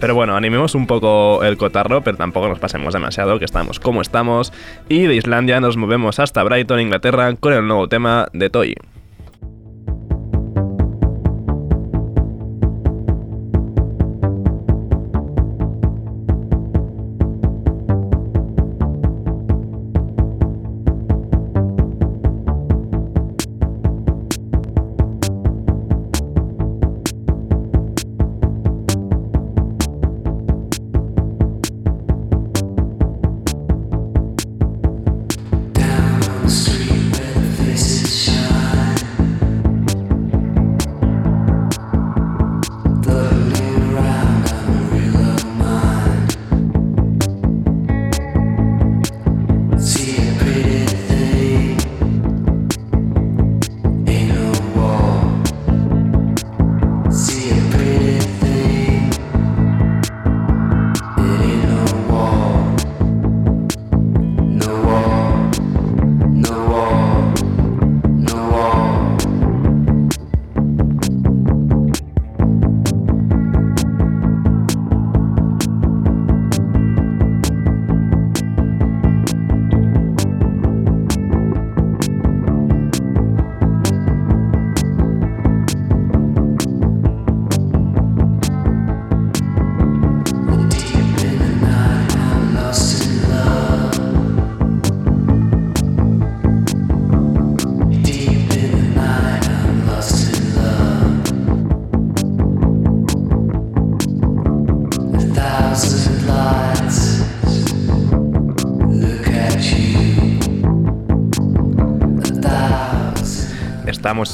Pero 0.00 0.14
bueno, 0.14 0.34
animemos 0.34 0.74
un 0.74 0.86
poco 0.86 1.44
el 1.44 1.58
cotarro, 1.58 2.00
pero 2.02 2.16
tampoco 2.16 2.48
nos 2.48 2.58
pasemos 2.58 2.94
demasiado, 2.94 3.38
que 3.38 3.44
estamos 3.44 3.78
como 3.78 4.00
estamos. 4.00 4.52
Y 4.88 5.02
de 5.02 5.14
Islandia 5.14 5.60
nos 5.60 5.76
movemos 5.76 6.18
hasta 6.18 6.42
Brighton, 6.42 6.80
Inglaterra, 6.80 7.34
con 7.36 7.52
el 7.52 7.66
nuevo 7.66 7.86
tema 7.86 8.26
de 8.32 8.48
Toy. 8.48 8.74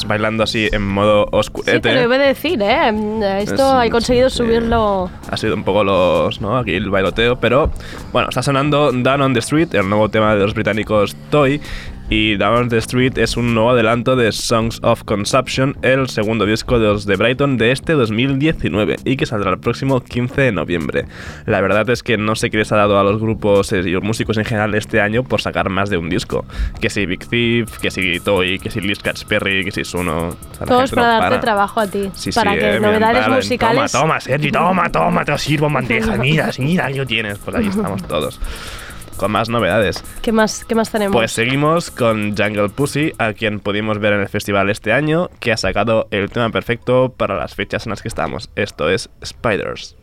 Bailando 0.07 0.42
así 0.42 0.69
en 0.73 0.83
modo 0.83 1.27
oscurete. 1.31 1.73
Sí, 1.73 1.81
te 1.81 1.95
lo 1.95 2.03
iba 2.03 2.14
a 2.16 2.19
decir, 2.19 2.61
¿eh? 2.62 3.40
Esto 3.40 3.79
ha 3.79 3.88
conseguido 3.90 4.31
subirlo. 4.31 5.11
ha 5.31 5.37
sido 5.37 5.55
un 5.55 5.64
poco 5.64 5.85
los, 5.85 6.40
¿no? 6.40 6.57
Aquí 6.59 6.75
el 6.75 6.90
bailoteo, 6.90 7.37
pero 7.37 7.71
bueno, 8.12 8.29
está 8.29 8.42
sonando 8.42 8.92
Down 8.92 9.21
on 9.21 9.33
the 9.35 9.40
Street, 9.40 9.75
el 9.75 9.88
nuevo 9.88 10.09
tema 10.09 10.35
de 10.35 10.42
los 10.42 10.55
británicos 10.55 11.16
Toy, 11.31 11.61
y 12.09 12.37
Down 12.37 12.69
the 12.69 12.79
Street 12.79 13.19
es 13.19 13.37
un 13.37 13.55
nuevo 13.55 13.71
adelanto 13.71 14.14
de 14.14 14.31
Songs 14.31 14.79
of 14.83 15.03
Consumption, 15.05 15.77
el 15.83 16.09
segundo 16.09 16.47
disco 16.47 16.79
de 16.79 16.87
los 16.87 17.07
de 17.07 17.16
Brighton 17.16 17.57
de 17.57 17.73
este 17.73 17.95
2019 17.95 18.97
y 19.05 19.16
que 19.16 19.27
saldrá 19.27 19.51
el 19.51 19.59
próximo 19.59 20.01
15 20.01 20.40
de 20.40 20.53
noviembre. 20.53 21.07
La 21.47 21.61
verdad 21.61 21.88
es 21.90 22.03
que 22.03 22.16
no 22.16 22.37
sé 22.37 22.51
qué 22.51 22.59
les 22.59 22.71
ha 22.71 22.77
dado 22.77 22.99
a 22.99 23.03
los 23.03 23.21
grupos 23.21 23.73
y 23.73 23.90
los 23.90 24.03
músicos 24.03 24.37
en 24.38 24.45
general 24.45 24.75
este 24.75 25.01
año 25.01 25.25
por 25.25 25.40
sacar 25.40 25.69
más 25.69 25.90
de 25.90 25.97
un 25.97 26.09
disco. 26.09 26.45
Que 26.81 26.90
si 26.90 27.07
Big 27.07 27.27
Thief, 27.27 27.79
que 27.79 27.90
si 27.90 28.21
Toy, 28.21 28.59
que 28.61 28.71
si 28.71 28.81
Liz 28.81 28.99
Perry, 29.29 29.64
que 29.64 29.73
si 29.73 29.85
Suno. 29.85 30.37
Todos 30.64 30.92
para 30.92 31.19
darte 31.19 31.38
trabajo 31.38 31.81
a 31.81 31.87
ti. 31.87 32.11
para 32.35 32.55
que 32.57 32.77
eh, 32.77 32.81
novedades 32.81 33.29
musicales. 33.29 33.90
Toma, 33.90 34.07
toma, 34.07 34.21
Sergi, 34.21 34.53
toma, 34.53 34.90
toma, 34.90 35.25
te 35.25 35.37
sirvo 35.38 35.69
bandeja. 35.69 36.16
Mira, 36.16 36.51
mira, 36.59 36.90
yo 36.90 37.05
tienes. 37.05 37.38
Pues 37.38 37.57
ahí 37.57 37.66
estamos 37.66 38.03
todos 38.07 38.38
con 39.16 39.33
más 39.33 39.48
novedades. 39.48 40.02
¿Qué 40.22 40.33
más, 40.33 40.64
¿Qué 40.64 40.74
más 40.74 40.90
tenemos? 40.90 41.14
Pues 41.14 41.33
seguimos 41.33 41.90
con 41.90 42.37
Jungle 42.37 42.68
Pussy, 42.68 43.12
a 43.18 43.33
quien 43.33 43.61
pudimos 43.61 43.98
ver 43.98 44.12
en 44.12 44.20
el 44.20 44.29
festival 44.29 44.70
este 44.70 44.92
año, 44.92 45.31
que 45.40 45.52
ha 45.52 45.57
sacado 45.57 46.09
el 46.11 46.31
tema 46.31 46.50
perfecto 46.50 47.14
para 47.16 47.37
las 47.37 47.55
fechas 47.55 47.87
en 47.87 47.90
las 47.90 48.02
que 48.02 48.09
estamos. 48.09 48.50
Esto 48.55 48.88
es 48.90 49.11
Spiders. 49.24 49.96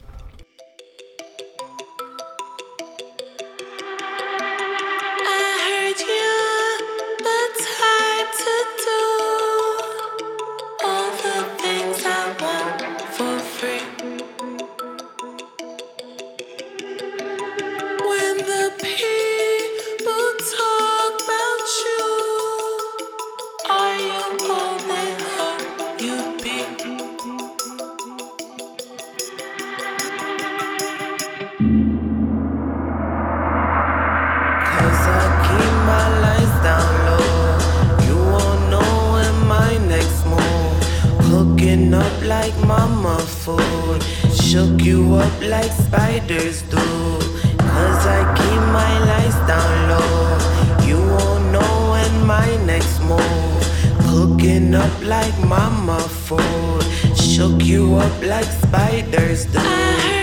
shook 44.54 44.84
you 44.84 45.16
up 45.16 45.42
like 45.42 45.72
spiders 45.72 46.62
do. 46.70 46.78
Cause 46.78 48.06
I 48.06 48.22
keep 48.38 48.62
my 48.80 48.94
lights 49.10 49.40
down 49.50 49.74
low. 49.90 50.86
You 50.88 50.98
won't 50.98 51.52
know 51.52 51.74
when 51.94 52.28
my 52.28 52.56
next 52.64 53.00
move. 53.02 53.64
Cooking 54.12 54.76
up 54.76 54.94
like 55.04 55.36
mama 55.40 56.00
food. 56.00 56.84
Shook 57.18 57.64
you 57.64 57.96
up 57.96 58.22
like 58.22 58.46
spiders 58.46 59.46
do. 59.46 60.23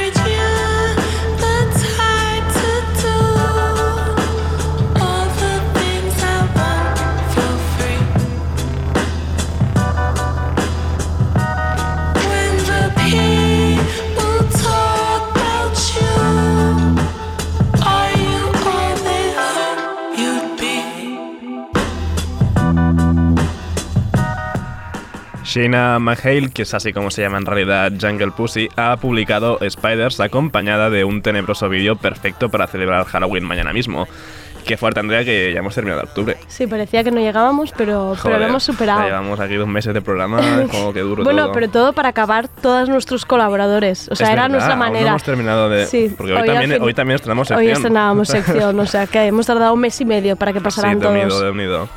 Shayna 25.51 25.99
McHale, 25.99 26.51
que 26.51 26.63
es 26.63 26.75
así 26.75 26.93
como 26.93 27.11
se 27.11 27.23
llama 27.23 27.39
en 27.39 27.45
realidad 27.45 27.91
Jungle 28.01 28.31
Pussy, 28.31 28.69
ha 28.77 28.97
publicado 28.99 29.59
Spiders 29.69 30.21
acompañada 30.21 30.91
de 30.91 31.03
un 31.03 31.23
tenebroso 31.23 31.69
vídeo 31.69 31.97
perfecto 31.97 32.51
para 32.51 32.69
celebrar 32.69 33.05
Halloween 33.07 33.43
mañana 33.43 33.73
mismo. 33.73 34.07
Qué 34.65 34.77
fuerte, 34.77 35.01
Andrea, 35.01 35.25
que 35.25 35.53
ya 35.53 35.59
hemos 35.59 35.75
terminado 35.75 36.05
octubre. 36.05 36.37
Sí, 36.47 36.69
parecía 36.69 37.03
que 37.03 37.11
no 37.11 37.19
llegábamos, 37.19 37.73
pero, 37.77 38.15
pero 38.23 38.39
lo 38.39 38.47
hemos 38.47 38.63
superado. 38.63 39.03
llevamos 39.03 39.41
aquí 39.41 39.57
dos 39.57 39.67
meses 39.67 39.93
de 39.93 40.01
programa, 40.01 40.41
como 40.71 40.93
que 40.93 41.01
duro 41.01 41.25
Bueno, 41.25 41.51
pero 41.51 41.69
todo 41.69 41.95
para 41.95 42.11
acabar 42.11 42.47
todos 42.47 42.89
nuestros 42.89 43.27
colaboradores. 43.27 44.09
O 44.09 44.15
sea, 44.15 44.33
era 44.33 44.49
nuestra 44.49 44.77
manera. 44.77 45.09
hemos 45.09 45.25
terminado 45.25 45.69
de... 45.69 45.87
Sí, 45.87 46.15
porque 46.17 46.33
hoy, 46.33 46.47
también, 46.47 46.81
hoy 46.81 46.95
también 46.95 47.17
estrenamos 47.17 47.49
sección. 47.49 47.67
Hoy 47.67 47.73
estrenábamos 47.73 48.29
sección, 48.29 48.79
o 48.79 48.87
sea, 48.87 49.09
que 49.09 49.25
hemos 49.25 49.47
tardado 49.47 49.75
un 49.75 49.81
mes 49.81 50.01
y 50.01 50.05
medio 50.05 50.37
para 50.37 50.53
que 50.53 50.61
pasaran 50.61 50.95
sí, 50.95 51.01
todos. 51.01 51.13
Unido, 51.13 51.41
de 51.41 51.51
unido. 51.51 51.89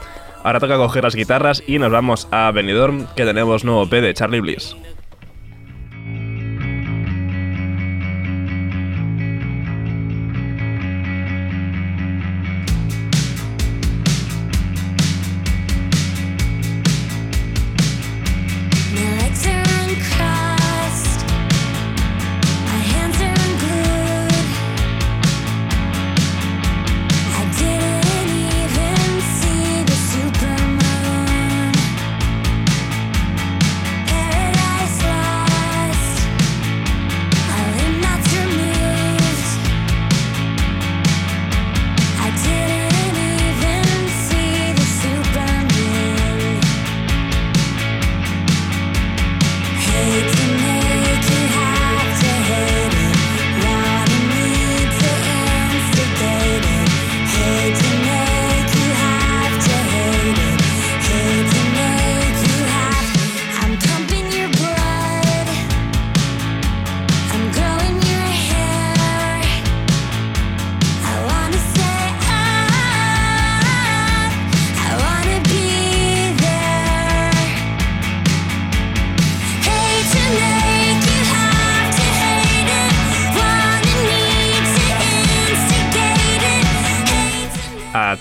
Ahora 0.43 0.60
toca 0.60 0.77
coger 0.77 1.03
las 1.03 1.15
guitarras 1.15 1.63
y 1.65 1.79
nos 1.79 1.91
vamos 1.91 2.27
a 2.32 2.51
Benidorm, 2.51 3.08
que 3.15 3.25
tenemos 3.25 3.63
nuevo 3.63 3.88
P 3.88 4.01
de 4.01 4.13
Charlie 4.13 4.41
Bliss. 4.41 4.75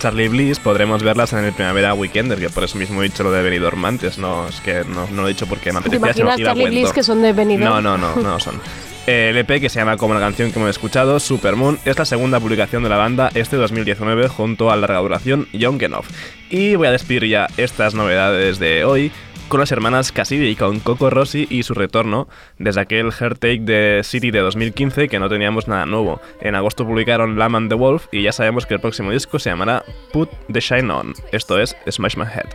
Charlie 0.03 0.27
Bliss 0.27 0.59
podremos 0.59 1.01
verlas 1.05 1.33
en 1.33 1.45
el 1.45 1.53
Primavera 1.53 1.95
Weekender, 1.95 2.37
que 2.37 2.51
por 2.51 2.65
eso 2.65 2.77
mismo 2.77 3.01
he 3.01 3.05
dicho 3.05 3.23
lo 3.23 3.31
de 3.31 3.41
Benidorm 3.41 3.85
antes, 3.85 4.19
no, 4.19 4.49
es 4.49 4.61
que 4.61 4.83
no, 4.83 5.07
lo 5.15 5.27
he 5.27 5.29
dicho 5.29 5.47
porque 5.47 5.71
me 5.71 5.79
apetecía. 5.79 6.13
¿Te 6.13 6.21
imaginas 6.23 6.41
Charlie 6.41 6.71
Bliss 6.71 6.93
que 6.93 7.05
son 7.05 7.23
de 7.23 7.33
Benidorm? 7.33 7.73
No, 7.73 7.81
no, 7.81 7.97
no, 7.97 8.17
no 8.21 8.41
son. 8.41 8.61
El 9.07 9.37
EP 9.37 9.61
que 9.61 9.69
se 9.69 9.79
llama 9.79 9.97
como 9.97 10.15
la 10.15 10.19
canción 10.19 10.51
que 10.51 10.59
hemos 10.59 10.71
escuchado, 10.71 11.21
Supermoon, 11.21 11.79
es 11.85 11.97
la 11.97 12.05
segunda 12.05 12.41
publicación 12.41 12.83
de 12.83 12.89
la 12.89 12.97
banda 12.97 13.31
este 13.35 13.55
2019 13.55 14.27
junto 14.27 14.73
a 14.73 14.77
larga 14.77 14.99
duración 14.99 15.47
Young 15.53 15.81
Enough. 15.81 16.07
Y 16.51 16.75
voy 16.75 16.89
a 16.89 16.91
despedir 16.91 17.29
ya 17.29 17.47
estas 17.57 17.95
novedades 17.95 18.59
de 18.59 18.85
hoy 18.85 19.13
con 19.53 19.61
las 19.61 19.71
hermanas 19.71 20.13
Cassidy, 20.13 20.57
con 20.57 20.81
Coco 20.81 21.11
Rossi 21.11 21.47
y 21.51 21.63
su 21.63 21.75
retorno 21.75 22.27
desde 22.57 22.81
aquel 22.81 23.13
Take 23.13 23.59
de 23.59 24.01
City 24.03 24.31
de 24.31 24.39
2015 24.39 25.09
que 25.11 25.19
no 25.19 25.29
teníamos 25.29 25.69
nada 25.69 25.85
nuevo. 25.85 26.23
En 26.41 26.55
agosto 26.55 26.87
publicaron 26.87 27.39
Lamb 27.39 27.57
and 27.57 27.69
the 27.69 27.75
Wolf 27.75 28.07
y 28.13 28.23
ya 28.23 28.33
sabemos 28.33 28.65
que 28.65 28.73
el 28.73 28.81
próximo 28.81 29.11
disco 29.11 29.39
se 29.39 29.51
llamará 29.51 29.85
Put 30.11 30.31
the 30.51 30.61
Shine 30.61 30.91
On, 30.91 31.13
esto 31.33 31.61
es 31.61 31.77
Smash 31.87 32.17
My 32.17 32.25
Head. 32.25 32.49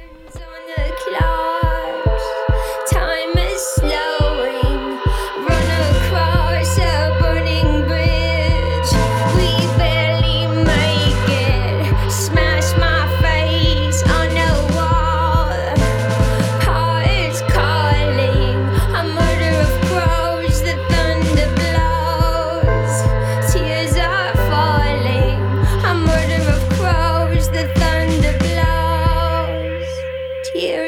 here 30.58 30.87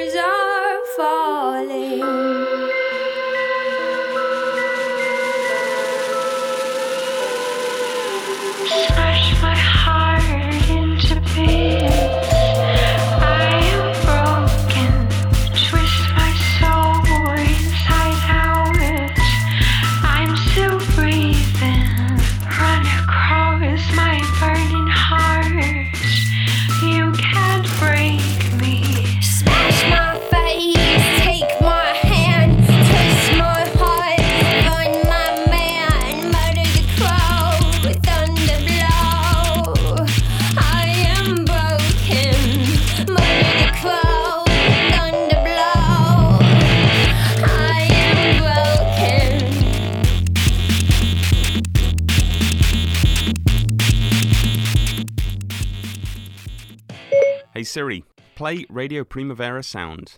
Siri, 57.70 58.04
play 58.34 58.66
Radio 58.68 59.04
Primavera 59.04 59.62
Sound. 59.62 60.18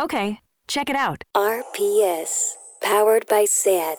Okay, 0.00 0.38
check 0.68 0.88
it 0.88 0.94
out. 0.94 1.24
RPS, 1.36 2.52
powered 2.80 3.26
by 3.26 3.44
SAT. 3.44 3.98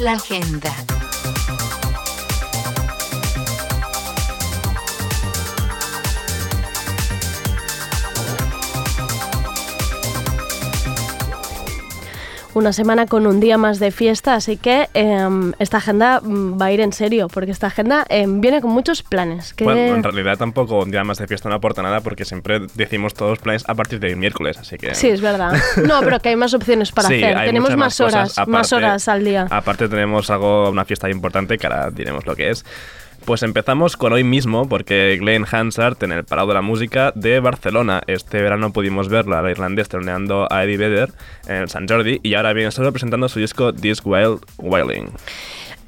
La 0.00 0.14
agenda. 0.14 1.09
Una 12.60 12.74
semana 12.74 13.06
con 13.06 13.26
un 13.26 13.40
día 13.40 13.56
más 13.56 13.78
de 13.78 13.90
fiesta, 13.90 14.34
así 14.34 14.58
que 14.58 14.88
em, 14.92 15.54
esta 15.58 15.78
agenda 15.78 16.20
mm, 16.20 16.60
va 16.60 16.66
a 16.66 16.72
ir 16.72 16.80
en 16.80 16.92
serio, 16.92 17.28
porque 17.28 17.50
esta 17.50 17.68
agenda 17.68 18.04
em, 18.10 18.42
viene 18.42 18.60
con 18.60 18.70
muchos 18.70 19.02
planes. 19.02 19.54
Bueno, 19.62 19.96
en 19.96 20.02
realidad 20.02 20.36
tampoco 20.36 20.78
un 20.80 20.90
día 20.90 21.02
más 21.02 21.16
de 21.16 21.26
fiesta 21.26 21.48
no 21.48 21.54
aporta 21.54 21.82
nada, 21.82 22.02
porque 22.02 22.26
siempre 22.26 22.60
decimos 22.74 23.14
todos 23.14 23.38
planes 23.38 23.64
a 23.66 23.74
partir 23.74 23.98
de 23.98 24.14
miércoles, 24.14 24.58
así 24.58 24.76
que... 24.76 24.94
Sí, 24.94 25.08
es 25.08 25.20
verdad. 25.20 25.54
No, 25.90 26.00
pero 26.00 26.20
que 26.20 26.28
hay 26.28 26.36
más 26.36 26.52
opciones 26.52 26.92
para 26.92 27.08
hacer. 27.08 27.34
Tenemos 27.46 27.74
más, 27.76 27.98
horas, 28.00 28.36
más 28.46 28.72
horas 28.72 29.08
al 29.08 29.24
día. 29.24 29.46
Aparte 29.50 29.88
tenemos 29.88 30.28
algo, 30.30 30.68
una 30.70 30.84
fiesta 30.84 31.08
importante, 31.10 31.56
que 31.56 31.66
ahora 31.66 31.90
diremos 31.90 32.26
lo 32.26 32.36
que 32.36 32.50
es. 32.50 32.64
Pues 33.24 33.42
empezamos 33.42 33.96
con 33.96 34.12
hoy 34.12 34.24
mismo, 34.24 34.68
porque 34.68 35.16
Glenn 35.20 35.46
Hansard 35.50 36.02
en 36.02 36.12
el 36.12 36.24
Parado 36.24 36.48
de 36.48 36.54
la 36.54 36.62
Música 36.62 37.12
de 37.14 37.38
Barcelona. 37.38 38.02
Este 38.06 38.42
verano 38.42 38.72
pudimos 38.72 39.08
verlo 39.08 39.36
a 39.36 39.42
la 39.42 39.50
irlandés 39.50 39.88
troneando 39.88 40.48
a 40.50 40.64
Eddie 40.64 40.78
Vedder 40.78 41.12
en 41.46 41.56
el 41.56 41.68
San 41.68 41.86
Jordi 41.86 42.18
y 42.22 42.34
ahora 42.34 42.52
viene 42.52 42.70
solo 42.70 42.90
presentando 42.92 43.28
su 43.28 43.38
disco 43.38 43.72
This 43.72 44.00
Wild 44.04 44.40
Wailing. 44.58 45.10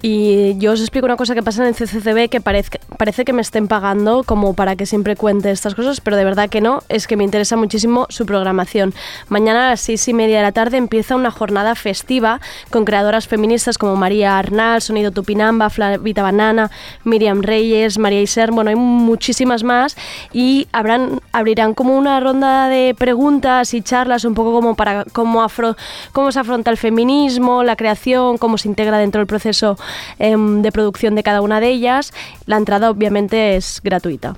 Y 0.04 0.58
yo 0.58 0.72
os 0.72 0.80
explico 0.80 1.06
una 1.06 1.16
cosa 1.16 1.32
que 1.36 1.44
pasa 1.44 1.62
en 1.62 1.68
el 1.68 1.76
CCCB 1.76 2.28
que 2.28 2.40
parece, 2.40 2.80
parece 2.98 3.24
que 3.24 3.32
me 3.32 3.40
estén 3.40 3.68
pagando 3.68 4.24
como 4.24 4.52
para 4.52 4.74
que 4.74 4.84
siempre 4.84 5.14
cuente 5.14 5.52
estas 5.52 5.76
cosas, 5.76 6.00
pero 6.00 6.16
de 6.16 6.24
verdad 6.24 6.50
que 6.50 6.60
no, 6.60 6.82
es 6.88 7.06
que 7.06 7.16
me 7.16 7.22
interesa 7.22 7.56
muchísimo 7.56 8.06
su 8.08 8.26
programación. 8.26 8.94
Mañana 9.28 9.66
a 9.66 9.70
las 9.70 9.80
seis 9.80 10.08
y 10.08 10.12
media 10.12 10.38
de 10.38 10.42
la 10.42 10.50
tarde 10.50 10.76
empieza 10.76 11.14
una 11.14 11.30
jornada 11.30 11.76
festiva 11.76 12.40
con 12.70 12.84
creadoras 12.84 13.28
feministas 13.28 13.78
como 13.78 13.94
María 13.94 14.38
Arnal, 14.38 14.82
Sonido 14.82 15.12
Tupinamba, 15.12 15.70
Flavita 15.70 16.22
Banana, 16.22 16.72
Miriam 17.04 17.40
Reyes, 17.40 17.96
María 17.98 18.22
Iser, 18.22 18.50
bueno, 18.50 18.70
hay 18.70 18.76
muchísimas 18.76 19.62
más 19.62 19.96
y 20.32 20.66
abrirán 20.72 21.74
como 21.74 21.96
una 21.96 22.18
ronda 22.18 22.68
de 22.68 22.96
preguntas 22.98 23.72
y 23.72 23.82
charlas 23.82 24.24
un 24.24 24.34
poco 24.34 24.52
como 24.52 24.74
para 24.74 25.04
cómo, 25.12 25.44
afro, 25.44 25.76
cómo 26.10 26.32
se 26.32 26.40
afronta 26.40 26.72
el 26.72 26.76
feminismo, 26.76 27.62
la 27.62 27.76
creación, 27.76 28.36
cómo 28.36 28.58
se 28.58 28.66
integra 28.66 28.98
dentro 28.98 29.20
del 29.20 29.28
proceso 29.28 29.76
em, 30.18 30.62
de 30.62 30.72
producción 30.72 31.14
de 31.14 31.22
cada 31.22 31.40
una 31.40 31.60
de 31.60 31.68
ellas. 31.68 32.12
La 32.46 32.56
entrada 32.56 32.90
obviamente 32.90 33.56
es 33.56 33.80
gratuita. 33.82 34.36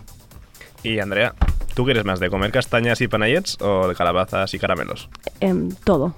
Y 0.83 0.99
Andrea, 0.99 1.35
¿tú 1.75 1.85
quieres 1.85 2.05
más 2.05 2.21
de 2.21 2.31
comer 2.31 2.53
castañas 2.53 3.01
y 3.01 3.09
panayets 3.09 3.59
o 3.61 3.89
de 3.89 3.95
calabazas 3.95 4.53
y 4.55 4.59
caramelos? 4.59 5.09
Em, 5.41 5.71
todo. 5.85 6.15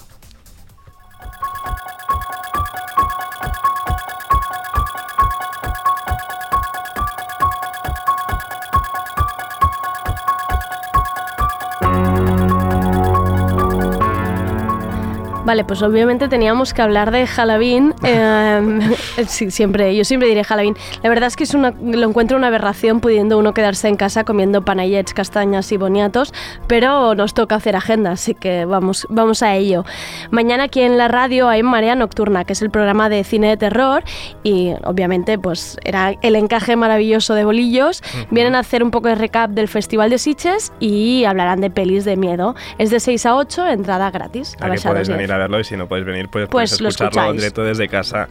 Vale, 15.46 15.62
pues 15.62 15.80
obviamente 15.82 16.26
teníamos 16.26 16.74
que 16.74 16.82
hablar 16.82 17.12
de 17.12 17.24
Halloween. 17.24 17.94
Em, 18.02 18.80
siempre, 19.28 19.94
yo 19.94 20.04
siempre 20.04 20.28
diré 20.28 20.42
Halloween. 20.42 20.74
La 21.04 21.08
verdad 21.08 21.28
es 21.28 21.36
que 21.36 21.44
es 21.44 21.54
una, 21.54 21.70
lo 21.70 22.08
encuentro 22.08 22.36
una 22.36 22.48
aberración 22.48 22.98
pudiendo 22.98 23.38
uno 23.38 23.54
quedarse 23.54 23.86
en 23.86 23.94
casa 23.94 24.24
comiendo 24.24 24.64
panayets, 24.64 25.14
castañas 25.14 25.70
y 25.70 25.76
boniatos, 25.76 26.34
pero 26.66 27.14
nos 27.14 27.32
toca 27.32 27.54
hacer 27.54 27.76
agenda, 27.76 28.10
así 28.10 28.34
que 28.34 28.64
vamos, 28.64 29.06
vamos 29.08 29.44
a 29.44 29.54
ello. 29.54 29.84
Mañana 30.32 30.64
aquí 30.64 30.80
en 30.80 30.98
la 30.98 31.06
radio 31.06 31.48
hay 31.48 31.62
Marea 31.62 31.94
Nocturna, 31.94 32.44
que 32.44 32.54
es 32.54 32.60
el 32.60 32.70
programa 32.70 33.08
de 33.08 33.22
cine 33.22 33.48
de 33.48 33.56
terror 33.56 34.02
y 34.42 34.72
obviamente 34.82 35.38
pues 35.38 35.78
era 35.84 36.14
el 36.22 36.34
encaje 36.34 36.74
maravilloso 36.74 37.34
de 37.34 37.44
bolillos. 37.44 38.02
Vienen 38.32 38.56
a 38.56 38.58
hacer 38.58 38.82
un 38.82 38.90
poco 38.90 39.06
de 39.06 39.14
recap 39.14 39.52
del 39.52 39.68
Festival 39.68 40.10
de 40.10 40.18
Sitges 40.18 40.72
y 40.80 41.24
hablarán 41.24 41.60
de 41.60 41.70
pelis 41.70 42.04
de 42.04 42.16
miedo. 42.16 42.56
Es 42.78 42.90
de 42.90 42.98
6 42.98 43.26
a 43.26 43.36
8, 43.36 43.68
entrada 43.68 44.10
gratis. 44.10 44.56
A, 44.60 44.66
a 44.66 45.35
verlo 45.36 45.60
y 45.60 45.64
si 45.64 45.76
no 45.76 45.86
podéis 45.86 46.06
venir, 46.06 46.28
pues, 46.28 46.48
pues 46.48 46.72
escucharlo 46.72 47.30
en 47.30 47.36
directo 47.36 47.62
desde 47.62 47.88
casa. 47.88 48.28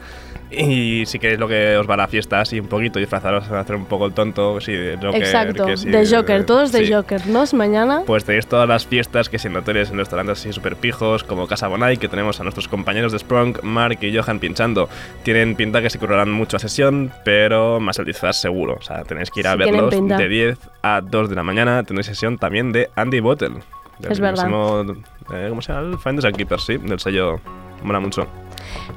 Y 0.52 1.06
si 1.08 1.18
queréis 1.20 1.40
lo 1.40 1.48
que 1.48 1.76
os 1.76 1.90
va 1.90 1.96
a 1.96 1.98
la 1.98 2.08
fiesta 2.08 2.40
así 2.40 2.60
un 2.60 2.68
poquito, 2.68 3.00
disfrazaros, 3.00 3.50
hacer 3.50 3.76
un 3.76 3.86
poco 3.86 4.06
el 4.06 4.14
tonto, 4.14 4.62
sí, 4.62 4.74
de 4.74 4.96
Joker. 4.96 5.22
Exacto, 5.22 5.66
de 5.66 6.08
Joker, 6.08 6.46
todos 6.46 6.72
de 6.72 6.94
Joker, 6.94 7.26
¿no? 7.28 7.44
Mañana. 7.54 8.04
Pues 8.06 8.26
tenéis 8.26 8.48
todas 8.48 8.68
las 8.68 8.86
fiestas 8.86 9.30
que 9.30 9.40
si 9.40 9.50
no 9.50 9.64
tenéis 9.64 9.90
en 9.90 9.98
restaurantes 9.98 10.40
así 10.40 10.54
súper 10.54 10.76
pijos, 10.76 11.24
como 11.24 11.48
Casa 11.48 11.68
Bonai, 11.68 11.98
que 11.98 12.08
tenemos 12.08 12.40
a 12.40 12.44
nuestros 12.44 12.68
compañeros 12.68 13.12
de 13.12 13.20
Sprung, 13.20 13.58
Mark 13.64 14.00
y 14.02 14.16
Johan 14.16 14.40
pinchando. 14.40 14.90
Tienen 15.24 15.56
pinta 15.56 15.82
que 15.82 15.90
se 15.90 16.00
curarán 16.00 16.32
mucho 16.32 16.58
a 16.58 16.60
sesión, 16.60 17.12
pero 17.24 17.80
más 17.80 17.98
el 18.00 18.06
disfraz 18.06 18.40
seguro. 18.40 18.78
O 18.80 18.82
sea, 18.82 19.04
tenéis 19.04 19.32
que 19.32 19.42
ir 19.42 19.48
a 19.48 19.56
verlos 19.56 19.92
de 19.92 20.28
10 20.28 20.60
a 20.84 21.02
2 21.02 21.30
de 21.30 21.36
la 21.36 21.44
mañana. 21.44 21.84
Tenéis 21.84 22.08
sesión 22.08 22.38
también 22.38 22.72
de 22.72 22.90
Andy 22.96 23.20
Bottle. 23.20 23.62
Es 24.02 24.20
verdad. 24.20 24.48
Eh, 25.34 25.48
¿Cómo 25.50 25.62
se 25.62 25.74
llama? 25.74 25.88
El 25.88 25.98
Finders 25.98 26.26
and 26.26 26.36
Keepers, 26.36 26.66
sí, 26.66 26.78
del 26.78 27.00
sello. 27.00 27.40
Mola 27.84 28.00
mucho. 28.00 28.28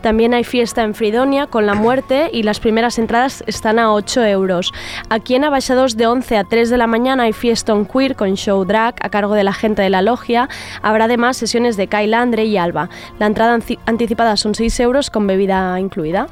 También 0.00 0.34
hay 0.34 0.44
fiesta 0.44 0.82
en 0.82 0.94
Fridonia 0.94 1.46
con 1.46 1.66
la 1.66 1.74
muerte 1.74 2.30
y 2.32 2.42
las 2.42 2.60
primeras 2.60 2.98
entradas 2.98 3.44
están 3.46 3.78
a 3.78 3.92
8 3.92 4.24
euros. 4.24 4.72
Aquí 5.10 5.34
en 5.34 5.44
Abaixados 5.44 5.96
de 5.96 6.06
11 6.06 6.36
a 6.36 6.44
3 6.44 6.70
de 6.70 6.78
la 6.78 6.86
mañana 6.86 7.24
hay 7.24 7.32
fiesta 7.32 7.74
on 7.74 7.84
queer 7.84 8.16
con 8.16 8.34
show 8.34 8.64
drag 8.64 8.94
a 9.00 9.08
cargo 9.08 9.34
de 9.34 9.44
la 9.44 9.52
gente 9.52 9.82
de 9.82 9.90
la 9.90 10.02
logia. 10.02 10.48
Habrá 10.82 11.04
además 11.04 11.36
sesiones 11.36 11.76
de 11.76 11.86
Kyle 11.86 12.14
Andre 12.14 12.44
y 12.44 12.56
Alba. 12.56 12.88
La 13.18 13.26
entrada 13.26 13.58
anticipada 13.86 14.36
son 14.36 14.54
6 14.54 14.80
euros 14.80 15.10
con 15.10 15.26
bebida 15.26 15.78
incluida. 15.80 16.28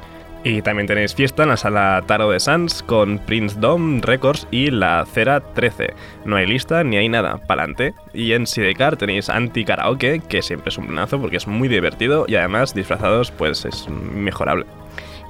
Y 0.49 0.61
también 0.61 0.87
tenéis 0.87 1.13
fiesta 1.13 1.43
en 1.43 1.49
la 1.49 1.57
sala 1.57 2.01
Taro 2.07 2.31
de 2.31 2.39
Sans 2.39 2.81
con 2.83 3.19
Prince 3.19 3.59
Dom 3.59 3.99
Records 3.99 4.47
y 4.49 4.71
la 4.71 5.05
Cera 5.05 5.41
13. 5.41 5.93
No 6.23 6.37
hay 6.37 6.47
lista 6.47 6.85
ni 6.85 6.95
hay 6.95 7.09
nada, 7.09 7.35
pa'lante. 7.35 7.93
Y 8.13 8.31
en 8.31 8.47
Sidecar 8.47 8.95
tenéis 8.95 9.29
Anti 9.29 9.65
Karaoke, 9.65 10.21
que 10.21 10.41
siempre 10.41 10.69
es 10.69 10.77
un 10.77 10.87
planazo 10.87 11.19
porque 11.19 11.35
es 11.35 11.47
muy 11.47 11.67
divertido 11.67 12.23
y 12.29 12.35
además 12.35 12.73
disfrazados 12.73 13.29
pues 13.29 13.65
es 13.65 13.89
mejorable. 13.89 14.65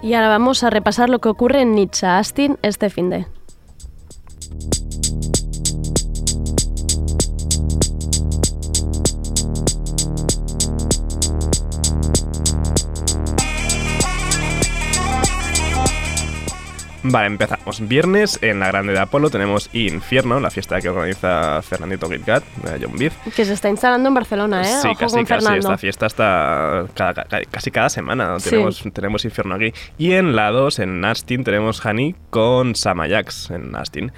Y 0.03 0.13
ahora 0.13 0.29
vamos 0.29 0.63
a 0.63 0.69
repasar 0.69 1.09
lo 1.09 1.17
que 1.17 1.29
ocurre 1.29 1.61
en 1.61 1.73
Nietzsche 1.73 2.05
Astin 2.05 2.59
este 2.61 2.91
fin 2.91 3.09
de. 3.09 3.25
Vale, 17.09 17.27
empezamos. 17.27 17.87
Viernes 17.87 18.39
en 18.41 18.59
la 18.59 18.67
Grande 18.67 18.93
de 18.93 18.99
Apolo 18.99 19.29
tenemos 19.29 19.69
Infierno, 19.73 20.39
la 20.39 20.49
fiesta 20.49 20.81
que 20.81 20.89
organiza 20.89 21.61
Fernandito 21.61 22.09
Gilcat, 22.09 22.43
de 22.63 22.85
John 22.85 22.97
Beef. 22.97 23.15
Que 23.35 23.45
se 23.45 23.53
está 23.53 23.69
instalando 23.69 24.09
en 24.09 24.13
Barcelona, 24.13 24.61
¿eh? 24.61 24.79
Sí, 24.81 24.89
casi, 24.95 25.23
casi. 25.23 25.53
Esta 25.57 25.77
fiesta 25.77 26.05
está 26.05 26.85
cada, 26.93 27.25
casi 27.49 27.71
cada 27.71 27.89
semana. 27.89 28.37
Tenemos, 28.43 28.83
tenemos 28.93 29.25
Infierno 29.25 29.55
aquí. 29.55 29.73
Y 29.97 30.13
en 30.13 30.35
la 30.35 30.51
2, 30.51 30.79
en 30.79 31.05
Astin, 31.05 31.43
tenemos 31.43 31.83
Honey 31.85 32.15
con 32.29 32.75
Samayax 32.75 33.51
en 33.51 33.75
Astin. 33.75 34.11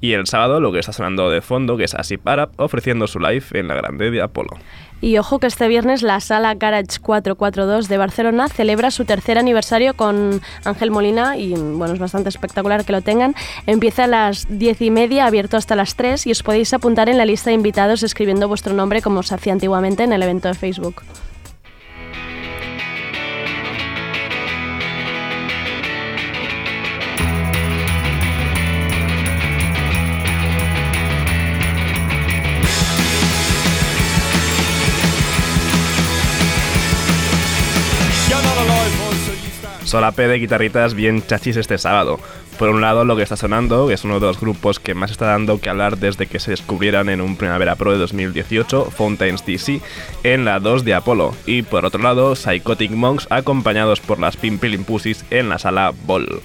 Y 0.00 0.12
el 0.12 0.26
sábado 0.26 0.60
lo 0.60 0.72
que 0.72 0.78
está 0.78 0.92
sonando 0.92 1.30
de 1.30 1.40
fondo, 1.40 1.76
que 1.76 1.84
es 1.84 1.94
Así 1.94 2.16
Para, 2.18 2.50
ofreciendo 2.56 3.06
su 3.06 3.18
live 3.18 3.44
en 3.52 3.68
la 3.68 3.74
Grande 3.74 4.10
de 4.10 4.22
Apolo. 4.22 4.56
Y 5.06 5.18
ojo 5.18 5.38
que 5.38 5.46
este 5.46 5.68
viernes 5.68 6.02
la 6.02 6.18
sala 6.18 6.54
Garage 6.56 6.98
442 7.00 7.86
de 7.86 7.96
Barcelona 7.96 8.48
celebra 8.48 8.90
su 8.90 9.04
tercer 9.04 9.38
aniversario 9.38 9.94
con 9.94 10.42
Ángel 10.64 10.90
Molina 10.90 11.36
y 11.36 11.54
bueno, 11.54 11.94
es 11.94 12.00
bastante 12.00 12.28
espectacular 12.28 12.84
que 12.84 12.90
lo 12.90 13.02
tengan. 13.02 13.36
Empieza 13.68 14.02
a 14.02 14.06
las 14.08 14.46
diez 14.48 14.82
y 14.82 14.90
media, 14.90 15.26
abierto 15.26 15.56
hasta 15.56 15.76
las 15.76 15.94
3 15.94 16.26
y 16.26 16.32
os 16.32 16.42
podéis 16.42 16.74
apuntar 16.74 17.08
en 17.08 17.18
la 17.18 17.24
lista 17.24 17.50
de 17.50 17.54
invitados 17.54 18.02
escribiendo 18.02 18.48
vuestro 18.48 18.74
nombre 18.74 19.00
como 19.00 19.22
se 19.22 19.36
hacía 19.36 19.52
antiguamente 19.52 20.02
en 20.02 20.12
el 20.12 20.24
evento 20.24 20.48
de 20.48 20.54
Facebook. 20.54 21.04
P 40.14 40.28
de 40.28 40.38
guitarritas 40.38 40.94
bien 40.94 41.22
chachis 41.26 41.56
este 41.56 41.78
sábado. 41.78 42.18
Por 42.58 42.70
un 42.70 42.80
lado, 42.80 43.04
lo 43.04 43.16
que 43.16 43.22
está 43.22 43.36
sonando, 43.36 43.86
que 43.86 43.94
es 43.94 44.04
uno 44.04 44.18
de 44.18 44.26
los 44.26 44.40
grupos 44.40 44.80
que 44.80 44.94
más 44.94 45.10
está 45.10 45.26
dando 45.26 45.60
que 45.60 45.68
hablar 45.68 45.98
desde 45.98 46.26
que 46.26 46.40
se 46.40 46.52
descubrieran 46.52 47.08
en 47.08 47.20
un 47.20 47.36
Primavera 47.36 47.76
Pro 47.76 47.92
de 47.92 47.98
2018, 47.98 48.90
Fountains 48.90 49.44
DC, 49.44 49.80
en 50.22 50.44
la 50.44 50.58
2 50.58 50.84
de 50.84 50.94
Apolo. 50.94 51.34
Y 51.44 51.62
por 51.62 51.84
otro 51.84 52.02
lado, 52.02 52.34
Psychotic 52.34 52.90
Monks 52.90 53.26
acompañados 53.30 54.00
por 54.00 54.18
las 54.18 54.36
Pimpilin 54.36 54.84
Pussies 54.84 55.24
en 55.30 55.48
la 55.48 55.58
sala 55.58 55.92
Ball. 56.06 56.40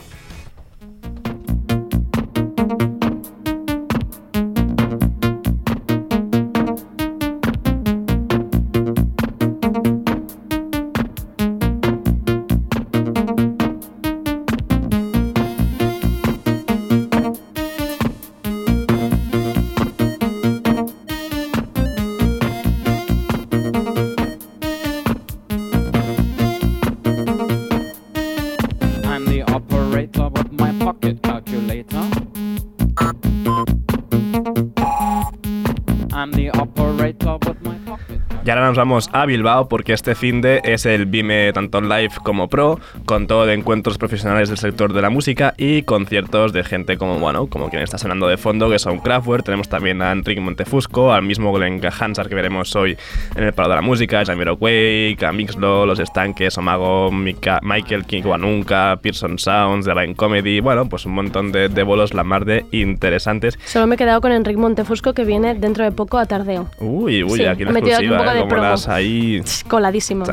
Vamos 38.82 39.12
a 39.14 39.28
Bilbao 39.28 39.70
porque 39.70 39.94
este 39.94 40.16
fin 40.16 40.42
de 40.42 40.60
es 40.64 40.88
el 40.88 41.06
Vime 41.06 41.54
tanto 41.54 41.82
live 41.82 42.14
como 42.24 42.48
pro, 42.48 42.80
con 43.06 43.28
todo 43.28 43.46
de 43.46 43.54
encuentros 43.54 44.00
profesionales 44.00 44.50
del 44.50 44.58
sector 44.58 44.92
de 44.92 45.04
la 45.04 45.12
música 45.12 45.54
y 45.56 45.84
conciertos 45.84 46.52
de 46.52 46.64
gente 46.64 46.98
como, 46.98 47.20
bueno, 47.20 47.46
como 47.46 47.70
quien 47.70 47.84
está 47.84 48.00
sonando 48.00 48.28
de 48.28 48.38
fondo, 48.38 48.72
que 48.72 48.80
son 48.80 48.98
Kraftwerk, 48.98 49.46
tenemos 49.46 49.70
también 49.70 50.02
a 50.02 50.12
Enrique 50.12 50.42
Montefusco, 50.42 51.14
al 51.14 51.22
mismo 51.22 51.54
Glenn 51.54 51.80
Hansard 51.80 52.28
que 52.28 52.34
veremos 52.34 52.76
hoy 52.76 52.98
en 53.36 53.44
el 53.44 53.54
Palo 53.54 53.70
de 53.70 53.76
la 53.76 53.82
Música, 53.84 54.26
Jamiroquai, 54.26 55.16
a 55.24 55.32
Mixlo, 55.32 55.86
Los 55.86 56.00
Estanques, 56.00 56.58
Omago, 56.58 57.12
Michael 57.12 58.06
Kiwanuka, 58.08 58.98
Pearson 59.00 59.38
Sounds, 59.38 59.86
The 59.86 59.94
Line 59.94 60.16
Comedy, 60.16 60.60
bueno, 60.60 60.90
pues 60.90 61.06
un 61.06 61.14
montón 61.14 61.52
de, 61.52 61.70
de 61.70 61.84
bolos 61.84 62.16
la 62.16 62.24
mar 62.24 62.46
de 62.46 62.66
interesantes. 62.72 63.60
Solo 63.64 63.86
me 63.86 63.94
he 63.94 63.98
quedado 64.00 64.22
con 64.22 64.32
Enrique 64.32 64.58
Montefusco 64.58 65.14
que 65.14 65.24
viene 65.24 65.54
dentro 65.54 65.84
de 65.84 65.92
poco 65.92 66.18
a 66.18 66.26
Tardeo. 66.26 66.68
Uy, 66.80 67.22
uy, 67.22 67.46
aquí 67.46 67.64
la 67.64 67.74
exclusiva, 67.74 68.40
¿eh? 68.40 68.46
Ahí. 68.88 69.42
Coladísimo. 69.68 70.26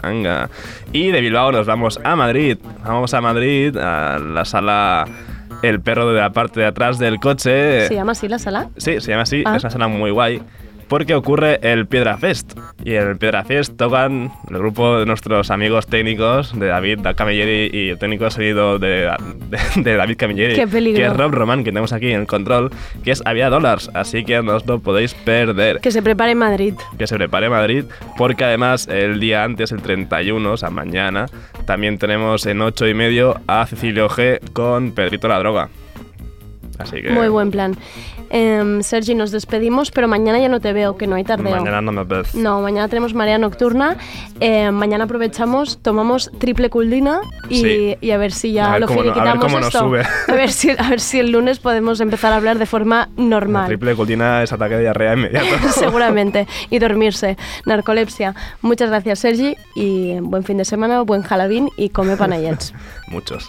Y 0.93 1.11
de 1.11 1.21
Bilbao 1.21 1.53
nos 1.53 1.67
vamos 1.67 2.01
a 2.03 2.17
Madrid. 2.17 2.59
Vamos 2.85 3.15
a 3.15 3.21
Madrid, 3.21 3.77
a 3.77 4.19
la 4.19 4.45
sala 4.45 5.07
El 5.63 5.81
perro 5.81 6.13
de 6.13 6.21
la 6.21 6.31
parte 6.31 6.61
de 6.61 6.67
atrás 6.67 6.99
del 6.99 7.21
coche. 7.21 7.87
¿Se 7.89 7.95
llama 7.95 8.13
así 8.13 8.29
la 8.29 8.39
sala? 8.39 8.69
Sí, 8.77 9.01
se 9.01 9.11
llama 9.11 9.23
así. 9.23 9.43
Ah. 9.45 9.57
Es 9.57 9.65
una 9.65 9.71
sala 9.71 9.89
muy 9.89 10.11
guay. 10.11 10.41
Porque 10.89 11.15
ocurre 11.15 11.59
el 11.63 11.87
Piedra 11.87 12.17
Fest. 12.19 12.59
Y 12.85 12.95
en 12.95 13.09
el 13.09 13.17
Piedra 13.17 13.45
Fest 13.45 13.77
tocan 13.77 14.33
el 14.51 14.59
grupo 14.59 14.99
de 14.99 15.07
nuestros 15.07 15.51
amigos 15.51 15.87
técnicos, 15.87 16.59
de 16.59 16.67
David 16.67 17.01
Camilleri 17.17 17.71
y 17.73 17.91
el 17.91 17.99
técnico 17.99 18.31
seguido 18.31 18.79
de, 18.79 19.11
de, 19.77 19.97
David 19.97 20.17
Camilleri, 20.17 20.55
que 20.55 21.07
es 21.07 21.17
Rob 21.17 21.33
Roman, 21.33 21.65
que 21.65 21.71
tenemos 21.71 21.93
aquí 21.93 22.11
en 22.11 22.21
el 22.21 22.27
control, 22.27 22.71
que 23.05 23.11
es 23.11 23.23
Avia 23.25 23.51
Dollars. 23.51 23.91
Así 23.95 24.25
que 24.25 24.43
no 24.43 24.57
os 24.57 24.67
lo 24.67 24.81
podéis 24.81 25.15
perder. 25.15 25.81
Que 25.81 25.91
se 25.91 26.03
prepare 26.03 26.35
Madrid. 26.35 26.75
Que 26.99 27.07
se 27.07 27.17
prepare 27.17 27.49
Madrid, 27.51 27.85
porque 28.17 28.45
además 28.45 28.89
el 28.89 29.21
día 29.21 29.45
antes, 29.45 29.73
el 29.73 29.83
31, 29.83 30.53
o 30.53 30.57
sea, 30.57 30.71
mañana, 30.71 31.27
también 31.67 31.99
tenemos 31.99 32.47
en 32.47 32.61
8 32.61 32.89
y 32.89 32.95
medio 32.95 33.41
a 33.47 33.67
Cecilio 33.67 34.09
G 34.09 34.41
con 34.53 34.93
Pedrito 34.93 35.29
la 35.29 35.39
Droga. 35.39 35.69
Así 36.79 37.03
que... 37.03 37.11
Muy 37.11 37.29
buen 37.29 37.51
plan. 37.51 37.77
Eh, 38.31 38.79
Sergi, 38.83 39.15
nos 39.15 39.31
despedimos, 39.31 39.91
pero 39.91 40.09
mañana 40.09 40.39
ya 40.39 40.49
no 40.49 40.61
te 40.61 40.73
veo, 40.73 40.97
que 40.97 41.07
no 41.07 41.17
hay 41.17 41.25
tardeo. 41.25 41.57
Mañana 41.57 41.81
no 41.81 41.93
me 41.93 42.05
ves. 42.05 42.35
No, 42.35 42.61
mañana 42.61 42.89
tenemos 42.89 43.15
marea 43.15 43.39
nocturna. 43.39 43.97
Eh, 44.41 44.71
mañana 44.71 45.05
aprovechamos, 45.05 45.79
tomamos 45.83 46.31
triple 46.39 46.71
culdina 46.71 47.21
y, 47.49 47.97
y 48.01 48.11
a 48.11 48.19
ver 48.19 48.33
si 48.33 48.53
ya 48.53 48.79
lo 48.79 48.89
finiquitamos 48.89 49.53
a 49.55 49.59
esto. 49.61 49.79
Sube. 49.79 50.03
A 50.29 50.33
ver, 50.33 50.51
si, 50.51 50.71
a 50.71 50.89
ver 50.91 51.01
si 51.01 51.19
el 51.21 51.31
lunes 51.33 51.59
podemos 51.59 52.01
empezar 52.01 52.33
a 52.33 52.37
hablar 52.37 52.59
de 52.59 52.67
forma 52.67 53.09
normal. 53.17 53.67
triple 53.69 53.95
culdina 53.95 54.43
es 54.43 54.53
ataque 54.53 54.75
de 54.75 54.81
diarrea 54.83 55.15
inmediato. 55.15 55.47
Seguramente. 55.73 56.47
Y 56.71 56.79
dormirse. 56.79 57.37
Narcolepsia. 57.67 58.35
Muchas 58.63 58.91
gracias, 58.91 59.21
Sergi, 59.21 59.57
y 59.75 60.19
buen 60.21 60.45
fin 60.45 60.59
de 60.59 60.65
semana, 60.65 61.01
buen 61.03 61.23
jalabín 61.23 61.69
y 61.77 61.89
come 61.91 62.17
panayets. 62.17 62.75
Muchos. 63.09 63.49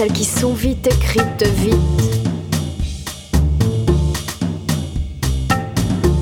Celles 0.00 0.12
qui 0.14 0.24
sont 0.24 0.54
vite 0.54 0.86
écrites 0.86 1.46
vite. 1.56 1.76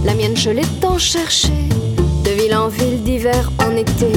La 0.04 0.14
mienne, 0.14 0.36
je 0.36 0.50
l'ai 0.50 0.66
tant 0.80 0.98
cherchée, 0.98 1.68
de 2.24 2.30
ville 2.30 2.56
en 2.56 2.66
ville, 2.66 3.00
d'hiver 3.04 3.52
en 3.60 3.76
été. 3.76 4.10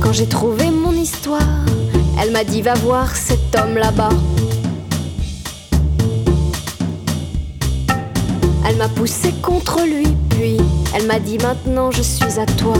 Quand 0.00 0.12
j'ai 0.12 0.28
trouvé 0.28 0.70
mon 0.70 0.92
histoire, 0.92 1.64
elle 2.22 2.30
m'a 2.30 2.44
dit 2.44 2.62
va 2.62 2.74
voir 2.74 3.16
cet 3.16 3.56
homme 3.58 3.78
là-bas. 3.78 4.10
Elle 8.64 8.76
m'a 8.76 8.88
poussé 8.88 9.34
contre 9.42 9.80
lui, 9.84 10.06
puis 10.28 10.56
elle 10.94 11.08
m'a 11.08 11.18
dit 11.18 11.38
maintenant 11.38 11.90
je 11.90 12.02
suis 12.02 12.38
à 12.38 12.46
toi. 12.46 12.76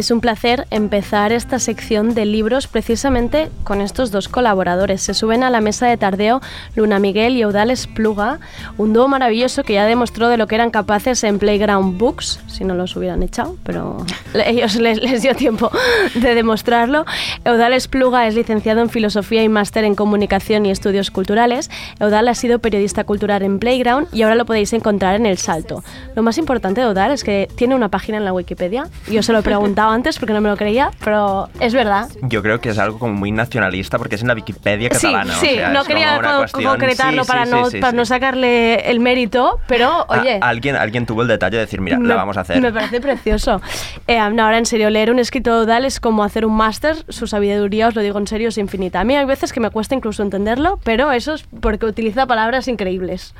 Es 0.00 0.10
un 0.10 0.22
placer 0.22 0.66
empezar 0.70 1.30
esta 1.30 1.58
sección 1.58 2.14
de 2.14 2.24
libros 2.24 2.68
precisamente 2.68 3.50
con 3.64 3.82
estos 3.82 4.10
dos 4.10 4.28
colaboradores. 4.28 5.02
Se 5.02 5.12
suben 5.12 5.42
a 5.42 5.50
la 5.50 5.60
mesa 5.60 5.88
de 5.88 5.98
tardeo 5.98 6.40
Luna 6.74 6.98
Miguel 6.98 7.36
y 7.36 7.42
Eudales 7.42 7.86
Pluga, 7.86 8.40
un 8.78 8.94
dúo 8.94 9.08
maravilloso 9.08 9.62
que 9.62 9.74
ya 9.74 9.84
demostró 9.84 10.30
de 10.30 10.38
lo 10.38 10.46
que 10.46 10.54
eran 10.54 10.70
capaces 10.70 11.22
en 11.22 11.38
Playground 11.38 11.98
Books, 11.98 12.40
si 12.46 12.64
no 12.64 12.74
los 12.74 12.96
hubieran 12.96 13.22
echado, 13.22 13.56
pero 13.62 14.06
ellos 14.46 14.76
les, 14.76 15.20
dio 15.20 15.34
tiempo 15.34 15.70
de 16.14 16.34
demostrarlo. 16.34 17.04
Eudales 17.44 17.86
Pluga 17.86 18.26
es 18.26 18.34
licenciado 18.34 18.80
en 18.80 18.88
Filosofía 18.88 19.42
y 19.42 19.50
máster 19.50 19.84
en 19.84 19.94
Comunicación 19.94 20.64
y 20.64 20.70
Estudios 20.70 21.10
Culturales. 21.10 21.70
Eudal 21.98 22.26
ha 22.28 22.34
sido 22.34 22.58
periodista 22.60 23.04
cultural 23.04 23.42
en 23.42 23.58
Playground 23.58 24.08
y 24.14 24.22
ahora 24.22 24.34
lo 24.34 24.46
podéis 24.46 24.72
encontrar 24.72 25.16
en 25.16 25.26
El 25.26 25.36
Salto. 25.36 25.84
Lo 26.16 26.22
más 26.22 26.38
importante 26.38 26.80
de 26.80 26.86
Eudal 26.86 27.10
es 27.10 27.22
que 27.22 27.50
tiene 27.54 27.74
una 27.74 27.90
página 27.90 28.16
en 28.16 28.24
la 28.24 28.32
Wikipedia. 28.32 28.88
Yo 29.06 29.22
se 29.22 29.34
lo 29.34 29.40
he 29.40 29.42
antes 29.90 30.18
porque 30.18 30.32
no 30.32 30.40
me 30.40 30.48
lo 30.48 30.56
creía, 30.56 30.90
pero 31.04 31.48
es 31.60 31.74
verdad. 31.74 32.08
Yo 32.22 32.42
creo 32.42 32.60
que 32.60 32.70
es 32.70 32.78
algo 32.78 32.98
como 32.98 33.14
muy 33.14 33.32
nacionalista 33.32 33.98
porque 33.98 34.16
es 34.16 34.22
en 34.22 34.28
la 34.28 34.34
Wikipedia 34.34 34.88
catalana. 34.88 35.34
Sí, 35.34 35.48
sí, 35.48 35.58
no 35.72 35.84
quería 35.84 36.20
concretarlo 36.52 37.24
para, 37.24 37.44
no, 37.44 37.68
para 37.80 37.92
no 37.92 38.04
sacarle 38.04 38.90
el 38.90 39.00
mérito, 39.00 39.60
pero 39.66 40.06
oye. 40.08 40.38
alguien, 40.40 40.76
alguien 40.76 41.06
tuvo 41.06 41.22
el 41.22 41.28
detalle 41.28 41.56
de 41.56 41.62
decir, 41.62 41.80
mira, 41.80 41.98
la 41.98 42.14
vamos 42.14 42.36
a 42.36 42.40
hacer. 42.40 42.60
Me 42.60 42.72
parece 42.72 43.00
precioso. 43.00 43.60
Eh, 44.06 44.18
ahora, 44.18 44.58
en 44.58 44.66
serio, 44.66 44.90
leer 44.90 45.10
un 45.10 45.18
escrito 45.18 45.66
Dal 45.66 45.84
es 45.84 46.00
como 46.00 46.24
hacer 46.24 46.46
un 46.46 46.56
máster, 46.56 46.96
su 47.08 47.26
sabiduría, 47.26 47.88
os 47.88 47.94
lo 47.94 48.02
digo 48.02 48.18
en 48.18 48.26
serio, 48.26 48.48
es 48.48 48.58
infinita. 48.58 49.00
A 49.00 49.04
mí 49.04 49.16
hay 49.16 49.24
veces 49.24 49.52
que 49.52 49.60
me 49.60 49.70
cuesta 49.70 49.94
incluso 49.94 50.22
entenderlo, 50.22 50.78
pero 50.84 51.12
eso 51.12 51.34
es 51.34 51.44
porque 51.60 51.86
utiliza 51.86 52.26
palabras 52.26 52.68
increíbles. 52.68 53.34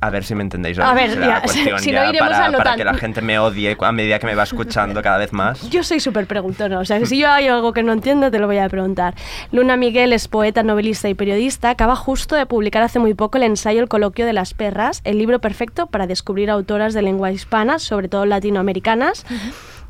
A 0.00 0.10
ver 0.10 0.24
si 0.24 0.34
me 0.34 0.42
entendéis. 0.42 0.78
A 0.78 0.94
ver, 0.94 1.18
ya, 1.18 1.42
si 1.78 1.92
no 1.92 2.08
iremos 2.08 2.18
para, 2.18 2.52
para, 2.52 2.76
que 2.76 2.84
la 2.84 2.94
gente 2.94 3.20
me 3.20 3.38
odie 3.38 3.76
a 3.78 3.92
medida 3.92 4.18
que 4.18 4.26
me 4.26 4.34
va 4.34 4.44
escuchando 4.44 5.02
cada 5.02 5.18
vez 5.18 5.32
más. 5.32 5.68
Yo 5.70 5.82
soy 5.82 6.00
súper 6.00 6.26
preguntona, 6.26 6.78
o 6.78 6.84
sea, 6.84 7.04
si 7.04 7.18
yo 7.18 7.30
hay 7.30 7.48
algo 7.48 7.72
que 7.72 7.82
no 7.82 7.92
entiendo, 7.92 8.30
te 8.30 8.38
lo 8.38 8.46
voy 8.46 8.58
a 8.58 8.68
preguntar. 8.68 9.14
Luna 9.50 9.76
Miguel 9.76 10.12
es 10.12 10.28
poeta, 10.28 10.62
novelista 10.62 11.08
y 11.08 11.14
periodista. 11.14 11.70
Acaba 11.70 11.96
justo 11.96 12.36
de 12.36 12.46
publicar 12.46 12.82
hace 12.82 12.98
muy 12.98 13.14
poco 13.14 13.38
el 13.38 13.44
ensayo 13.44 13.80
El 13.80 13.88
coloquio 13.88 14.26
de 14.26 14.32
las 14.32 14.54
perras, 14.54 15.00
el 15.04 15.18
libro 15.18 15.40
perfecto 15.40 15.86
para 15.86 16.06
descubrir 16.06 16.50
autoras 16.50 16.94
de 16.94 17.02
lengua 17.02 17.32
hispana, 17.32 17.78
sobre 17.78 18.08
todo 18.08 18.26
latinoamericanas. 18.26 19.24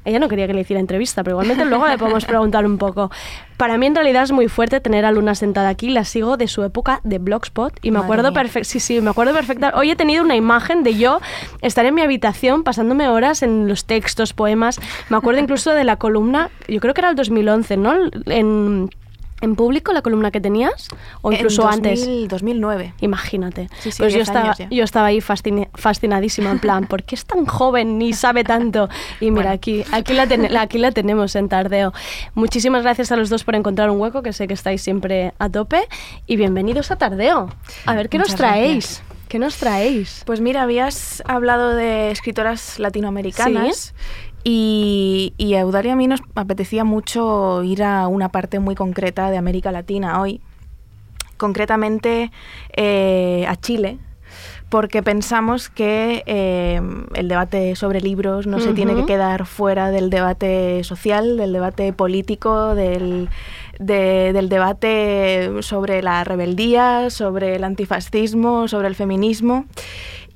Ella 0.05 0.19
no 0.19 0.29
quería 0.29 0.47
que 0.47 0.55
le 0.55 0.63
hiciera 0.63 0.81
entrevista, 0.81 1.23
pero 1.23 1.35
igualmente 1.35 1.65
luego 1.65 1.87
le 1.87 1.99
podemos 1.99 2.25
preguntar 2.25 2.67
un 2.67 2.79
poco. 2.79 3.11
Para 3.57 3.79
mí 3.79 3.87
en 3.87 3.95
realidad 3.95 4.25
es 4.25 4.33
muy 4.33 4.49
fuerte 4.49 4.81
tener 4.81 5.05
a 5.05 5.13
Luna 5.13 5.35
sentada 5.35 5.69
aquí, 5.69 5.91
la 5.91 6.05
sigo 6.05 6.37
de 6.37 6.49
su 6.49 6.65
época 6.65 7.01
de 7.05 7.19
Blogspot 7.19 7.79
y 7.83 7.93
me 7.93 8.01
acuerdo 8.01 8.33
perfecto, 8.33 8.69
sí, 8.69 8.81
sí, 8.81 9.01
me 9.01 9.11
acuerdo 9.11 9.33
perfecta. 9.33 9.73
Hoy 9.77 9.93
he 9.93 9.97
tenido 9.97 10.25
una 10.25 10.35
imagen 10.35 10.83
de 10.83 10.97
yo 10.97 11.21
estar 11.61 11.87
en 11.87 11.95
mi 11.95 12.03
habitación 12.03 12.65
pasándome 12.65 13.09
horas 13.09 13.43
en 13.43 13.69
los 13.69 13.85
textos, 13.85 14.33
poemas. 14.33 14.81
Me 15.09 15.17
acuerdo 15.17 15.41
incluso 15.41 15.73
de 15.73 15.85
la 15.85 15.97
columna, 15.97 16.51
yo 16.67 16.81
creo 16.81 16.95
que 16.95 17.01
era 17.01 17.11
el 17.11 17.17
2011, 17.17 17.77
¿no? 17.77 17.95
En 18.27 18.91
en 19.43 19.57
público 19.57 19.93
la 19.93 20.01
columna 20.01 20.31
que 20.31 20.41
tenías 20.41 20.89
o 21.21 21.33
incluso 21.33 21.63
en 21.63 21.69
antes 21.69 22.29
2009 22.29 22.95
imagínate. 23.01 23.69
Pues 23.99 24.15
yo 24.15 24.21
estaba 24.21 24.55
yo 24.71 24.85
estaba 24.85 25.09
ahí 25.09 25.21
fascinadísima 25.21 26.51
en 26.51 26.59
plan 26.59 26.87
¿por 26.87 27.03
qué 27.03 27.15
es 27.15 27.27
tan 27.27 27.45
joven 27.45 27.99
ni 27.99 28.15
sabe 28.15 28.45
tanto? 28.45 28.89
y 29.21 29.31
mira 29.31 29.51
aquí 29.51 29.85
aquí 29.93 30.15
la, 30.15 30.27
aquí 30.61 30.79
la 30.79 30.93
tenemos 30.93 31.37
en 31.37 31.49
Tardeo. 31.49 31.93
Muchísimas 32.35 32.83
gracias 32.83 33.13
a 33.13 33.17
los 33.17 33.29
dos 33.29 33.45
por 33.45 33.55
encontrar 33.55 33.91
un 33.91 34.01
hueco 34.01 34.23
que 34.23 34.33
sé 34.33 34.49
que 34.49 34.55
estáis 34.55 34.81
siempre 34.81 35.35
a 35.39 35.49
tope. 35.49 35.83
Y 36.27 36.37
bienvenidos 36.37 36.91
a 36.91 36.97
Tardeo. 36.97 37.51
A 37.85 37.95
ver 37.95 38.09
qué 38.09 38.19
nos 38.19 38.35
traéis 38.35 39.03
¿Qué 39.33 39.39
nos 39.39 39.57
traéis? 39.57 40.25
Pues 40.27 40.43
mira, 40.43 40.61
habías 40.61 41.23
hablado 41.27 41.75
de 41.75 42.11
escritoras 42.11 42.79
latinoamericanas 42.79 43.95
y, 44.45 45.35
y 45.37 45.55
a 45.55 45.61
Eudalia 45.61 45.93
a 45.93 45.97
mí 45.97 46.07
nos 46.07 46.21
apetecía 46.35 46.85
mucho 46.85 47.63
ir 47.63 47.83
a 47.83 48.09
una 48.09 48.31
parte 48.31 48.59
muy 48.59 48.75
concreta 48.75 49.31
de 49.31 49.37
América 49.37 49.73
Latina 49.73 50.21
hoy, 50.21 50.41
concretamente 51.37 52.31
eh, 52.77 53.45
a 53.49 53.57
Chile, 53.57 53.99
porque 54.69 55.03
pensamos 55.03 55.69
que 55.69 56.23
eh, 56.27 56.81
el 57.15 57.29
debate 57.29 57.77
sobre 57.77 58.01
libros 58.01 58.47
no 58.47 58.59
se 58.59 58.73
tiene 58.73 58.95
que 58.95 59.05
quedar 59.05 59.45
fuera 59.45 59.91
del 59.91 60.09
debate 60.09 60.83
social, 60.83 61.37
del 61.37 61.53
debate 61.53 61.93
político, 61.93 62.75
del, 62.75 63.29
del 63.79 64.49
debate 64.49 65.51
sobre 65.61 66.03
la 66.03 66.25
rebeldía, 66.25 67.11
sobre 67.11 67.57
el 67.57 67.65
antifascismo, 67.65 68.67
sobre 68.67 68.89
el 68.89 68.95
feminismo. 68.95 69.67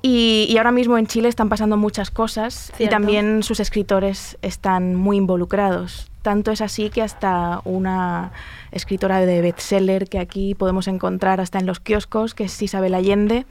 Y, 0.01 0.55
ahora 0.57 0.71
mismo 0.71 0.97
en 0.97 1.07
Chile 1.07 1.27
están 1.27 1.49
pasando 1.49 1.77
muchas 1.77 2.11
cosas 2.11 2.71
y 2.77 2.87
también 2.87 3.43
sus 3.43 3.59
escritores 3.59 4.37
están 4.41 4.95
muy 4.95 5.17
involucrados. 5.17 6.09
Tanto 6.21 6.51
es 6.51 6.61
así 6.61 6.89
que 6.89 7.01
hasta 7.01 7.61
una 7.63 8.31
escritora 8.71 9.19
de 9.21 9.41
bestseller 9.41 10.07
que 10.07 10.19
aquí 10.19 10.55
podemos 10.55 10.87
encontrar 10.87 11.39
hasta 11.39 11.59
en 11.59 11.65
los 11.65 11.79
kioscos, 11.79 12.33
que 12.33 12.45
es 12.45 12.61
Isabel 12.61 12.93
Allende, 12.93 13.45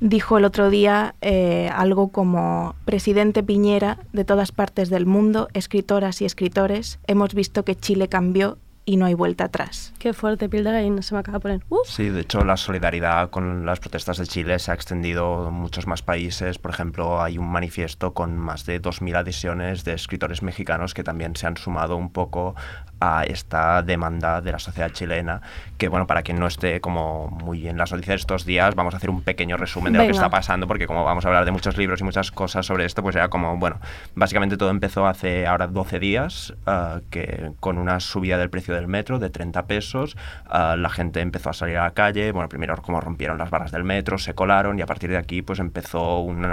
dijo 0.00 0.38
el 0.38 0.44
otro 0.44 0.70
día 0.70 1.14
eh, 1.20 1.70
algo 1.74 2.08
como, 2.08 2.74
presidente 2.84 3.42
Piñera, 3.42 3.98
de 4.12 4.24
todas 4.24 4.52
partes 4.52 4.88
del 4.90 5.06
mundo, 5.06 5.48
escritoras 5.52 6.20
y 6.22 6.24
escritores, 6.24 6.98
hemos 7.06 7.34
visto 7.34 7.64
que 7.64 7.76
Chile 7.76 8.08
cambió 8.08 8.58
y 8.86 8.96
no 8.96 9.04
hay 9.04 9.14
vuelta 9.14 9.44
atrás. 9.44 9.92
Qué 9.98 10.14
fuerte, 10.14 10.48
piel 10.48 10.64
de 10.64 10.70
gallina 10.70 11.02
se 11.02 11.12
me 11.12 11.20
acaba 11.20 11.38
de 11.38 11.42
poner. 11.42 11.60
Sí, 11.84 12.08
de 12.08 12.20
hecho 12.20 12.44
la 12.44 12.56
solidaridad 12.56 13.30
con 13.30 13.66
las 13.66 13.80
protestas 13.80 14.16
de 14.16 14.26
Chile 14.26 14.58
se 14.60 14.70
ha 14.70 14.74
extendido 14.74 15.48
a 15.48 15.50
muchos 15.50 15.88
más 15.88 16.02
países. 16.02 16.58
Por 16.58 16.70
ejemplo, 16.70 17.20
hay 17.20 17.36
un 17.36 17.50
manifiesto 17.50 18.14
con 18.14 18.38
más 18.38 18.64
de 18.64 18.80
2.000 18.80 19.16
adhesiones 19.16 19.84
de 19.84 19.94
escritores 19.94 20.42
mexicanos 20.42 20.94
que 20.94 21.02
también 21.02 21.34
se 21.34 21.48
han 21.48 21.56
sumado 21.56 21.96
un 21.96 22.10
poco 22.10 22.54
a 23.00 23.24
esta 23.24 23.82
demanda 23.82 24.40
de 24.40 24.52
la 24.52 24.58
sociedad 24.58 24.90
chilena, 24.90 25.40
que 25.76 25.88
bueno, 25.88 26.06
para 26.06 26.22
quien 26.22 26.38
no 26.38 26.46
esté 26.46 26.80
como 26.80 27.28
muy 27.28 27.68
en 27.68 27.76
las 27.76 27.92
noticias 27.92 28.14
de 28.14 28.20
estos 28.20 28.46
días, 28.46 28.74
vamos 28.74 28.94
a 28.94 28.96
hacer 28.96 29.10
un 29.10 29.22
pequeño 29.22 29.56
resumen 29.56 29.92
de 29.92 29.98
lo 29.98 30.04
que 30.06 30.12
está 30.12 30.30
pasando, 30.30 30.66
porque 30.66 30.86
como 30.86 31.04
vamos 31.04 31.24
a 31.24 31.28
hablar 31.28 31.44
de 31.44 31.50
muchos 31.50 31.76
libros 31.76 32.00
y 32.00 32.04
muchas 32.04 32.30
cosas 32.30 32.64
sobre 32.64 32.84
esto, 32.84 33.02
pues 33.02 33.16
era 33.16 33.28
como, 33.28 33.56
bueno, 33.58 33.78
básicamente 34.14 34.56
todo 34.56 34.70
empezó 34.70 35.06
hace 35.06 35.46
ahora 35.46 35.66
12 35.66 35.98
días, 35.98 36.54
uh, 36.66 37.00
que 37.10 37.52
con 37.60 37.78
una 37.78 38.00
subida 38.00 38.38
del 38.38 38.50
precio 38.50 38.74
del 38.74 38.86
metro 38.86 39.18
de 39.18 39.28
30 39.28 39.66
pesos, 39.66 40.16
uh, 40.46 40.76
la 40.76 40.88
gente 40.88 41.20
empezó 41.20 41.50
a 41.50 41.52
salir 41.52 41.76
a 41.76 41.84
la 41.84 41.90
calle, 41.90 42.32
bueno, 42.32 42.48
primero 42.48 42.76
como 42.76 43.00
rompieron 43.00 43.38
las 43.38 43.50
barras 43.50 43.72
del 43.72 43.84
metro, 43.84 44.18
se 44.18 44.34
colaron 44.34 44.78
y 44.78 44.82
a 44.82 44.86
partir 44.86 45.10
de 45.10 45.18
aquí 45.18 45.42
pues 45.42 45.58
empezó 45.58 46.20
un 46.20 46.46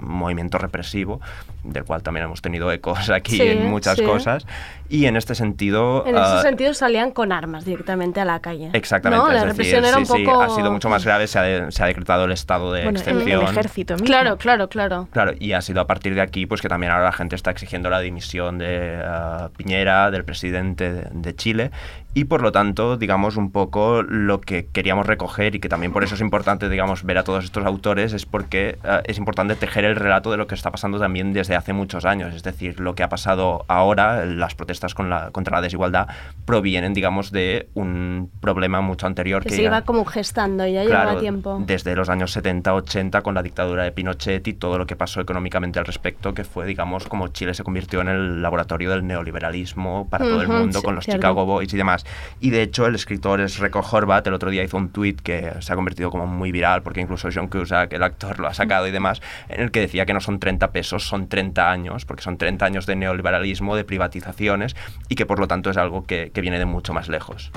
movimiento 0.00 0.58
represivo, 0.58 1.20
del 1.64 1.84
cual 1.84 2.02
también 2.02 2.26
hemos 2.26 2.42
tenido 2.42 2.70
ecos 2.70 3.10
aquí 3.10 3.40
en 3.40 3.70
muchas 3.70 4.00
cosas, 4.02 4.46
y 4.88 5.06
en 5.06 5.16
este 5.16 5.34
sentido 5.34 5.85
en 6.06 6.16
ese 6.16 6.24
ah, 6.24 6.42
sentido 6.42 6.74
salían 6.74 7.10
con 7.10 7.32
armas 7.32 7.64
directamente 7.64 8.20
a 8.20 8.24
la 8.24 8.40
calle. 8.40 8.70
Exactamente. 8.72 9.32
La 9.32 9.44
represión 9.44 9.84
era 9.84 9.98
un 9.98 10.06
poco... 10.06 10.40
ha 10.40 10.50
sido 10.50 10.70
mucho 10.70 10.88
más 10.88 11.04
grave, 11.04 11.26
se 11.26 11.38
ha, 11.38 11.70
se 11.70 11.82
ha 11.82 11.86
decretado 11.86 12.24
el 12.24 12.32
estado 12.32 12.72
de 12.72 12.88
excepción. 12.88 13.42
El, 13.42 13.42
ejército 13.42 13.94
mismo. 13.94 14.06
Claro, 14.06 14.36
claro, 14.36 14.68
claro. 14.68 15.08
Claro, 15.10 15.32
y 15.38 15.52
ha 15.52 15.60
sido 15.60 15.80
a 15.80 15.86
partir 15.86 16.14
de 16.14 16.20
aquí 16.20 16.46
pues 16.46 16.60
que 16.60 16.68
también 16.68 16.92
ahora 16.92 17.04
la 17.04 17.12
gente 17.12 17.36
está 17.36 17.50
exigiendo 17.50 17.90
la 17.90 18.00
dimisión 18.00 18.58
de 18.58 19.00
ah, 19.04 19.50
Piñera, 19.56 20.10
del 20.10 20.24
presidente 20.24 20.92
de, 20.92 21.08
de 21.10 21.34
Chile, 21.34 21.70
y 22.16 22.24
por 22.24 22.40
lo 22.40 22.50
tanto, 22.50 22.96
digamos, 22.96 23.36
un 23.36 23.50
poco 23.50 24.02
lo 24.02 24.40
que 24.40 24.68
queríamos 24.72 25.04
recoger 25.04 25.54
y 25.54 25.60
que 25.60 25.68
también 25.68 25.92
por 25.92 26.02
eso 26.02 26.14
es 26.14 26.22
importante, 26.22 26.70
digamos, 26.70 27.04
ver 27.04 27.18
a 27.18 27.24
todos 27.24 27.44
estos 27.44 27.66
autores 27.66 28.14
es 28.14 28.24
porque 28.24 28.78
uh, 28.84 29.02
es 29.04 29.18
importante 29.18 29.54
tejer 29.54 29.84
el 29.84 29.96
relato 29.96 30.30
de 30.30 30.38
lo 30.38 30.46
que 30.46 30.54
está 30.54 30.70
pasando 30.70 30.98
también 30.98 31.34
desde 31.34 31.56
hace 31.56 31.74
muchos 31.74 32.06
años. 32.06 32.34
Es 32.34 32.42
decir, 32.42 32.80
lo 32.80 32.94
que 32.94 33.02
ha 33.02 33.10
pasado 33.10 33.66
ahora, 33.68 34.24
las 34.24 34.54
protestas 34.54 34.94
con 34.94 35.10
la, 35.10 35.30
contra 35.30 35.58
la 35.58 35.60
desigualdad, 35.60 36.08
provienen, 36.46 36.94
digamos, 36.94 37.32
de 37.32 37.68
un 37.74 38.30
problema 38.40 38.80
mucho 38.80 39.06
anterior. 39.06 39.42
Que, 39.42 39.50
se 39.50 39.64
iba 39.64 39.82
como 39.82 40.06
gestando, 40.06 40.66
ya 40.66 40.84
llevaba 40.84 41.20
tiempo. 41.20 41.62
Desde 41.66 41.94
los 41.94 42.08
años 42.08 42.34
70-80 42.34 43.20
con 43.20 43.34
la 43.34 43.42
dictadura 43.42 43.82
de 43.82 43.92
Pinochet 43.92 44.48
y 44.48 44.54
todo 44.54 44.78
lo 44.78 44.86
que 44.86 44.96
pasó 44.96 45.20
económicamente 45.20 45.78
al 45.78 45.84
respecto, 45.84 46.32
que 46.32 46.44
fue, 46.44 46.64
digamos, 46.64 47.06
como 47.08 47.28
Chile 47.28 47.52
se 47.52 47.62
convirtió 47.62 48.00
en 48.00 48.08
el 48.08 48.40
laboratorio 48.40 48.88
del 48.88 49.06
neoliberalismo 49.06 50.08
para 50.08 50.24
todo 50.24 50.40
el 50.40 50.48
mundo, 50.48 50.82
con 50.82 50.94
los 50.94 51.04
Chicago 51.04 51.44
Boys 51.44 51.74
y 51.74 51.76
demás. 51.76 52.05
Y 52.40 52.50
de 52.50 52.62
hecho, 52.62 52.86
el 52.86 52.94
escritor 52.94 53.40
es 53.40 53.58
Reco 53.58 53.80
Horvat, 53.80 54.26
el 54.26 54.34
otro 54.34 54.50
día 54.50 54.62
hizo 54.62 54.76
un 54.76 54.90
tweet 54.90 55.16
que 55.22 55.52
se 55.60 55.72
ha 55.72 55.76
convertido 55.76 56.10
como 56.10 56.26
muy 56.26 56.52
viral, 56.52 56.82
porque 56.82 57.00
incluso 57.00 57.28
John 57.32 57.48
Cusack, 57.48 57.92
el 57.92 58.02
actor, 58.02 58.38
lo 58.38 58.48
ha 58.48 58.54
sacado 58.54 58.86
y 58.86 58.90
demás, 58.90 59.20
en 59.48 59.60
el 59.60 59.70
que 59.70 59.80
decía 59.80 60.06
que 60.06 60.14
no 60.14 60.20
son 60.20 60.38
30 60.38 60.70
pesos, 60.72 61.06
son 61.06 61.28
30 61.28 61.70
años, 61.70 62.04
porque 62.04 62.22
son 62.22 62.38
30 62.38 62.64
años 62.64 62.86
de 62.86 62.96
neoliberalismo, 62.96 63.76
de 63.76 63.84
privatizaciones, 63.84 64.76
y 65.08 65.14
que 65.14 65.26
por 65.26 65.38
lo 65.38 65.48
tanto 65.48 65.70
es 65.70 65.76
algo 65.76 66.04
que, 66.04 66.30
que 66.32 66.40
viene 66.40 66.58
de 66.58 66.66
mucho 66.66 66.92
más 66.92 67.08
lejos. 67.08 67.50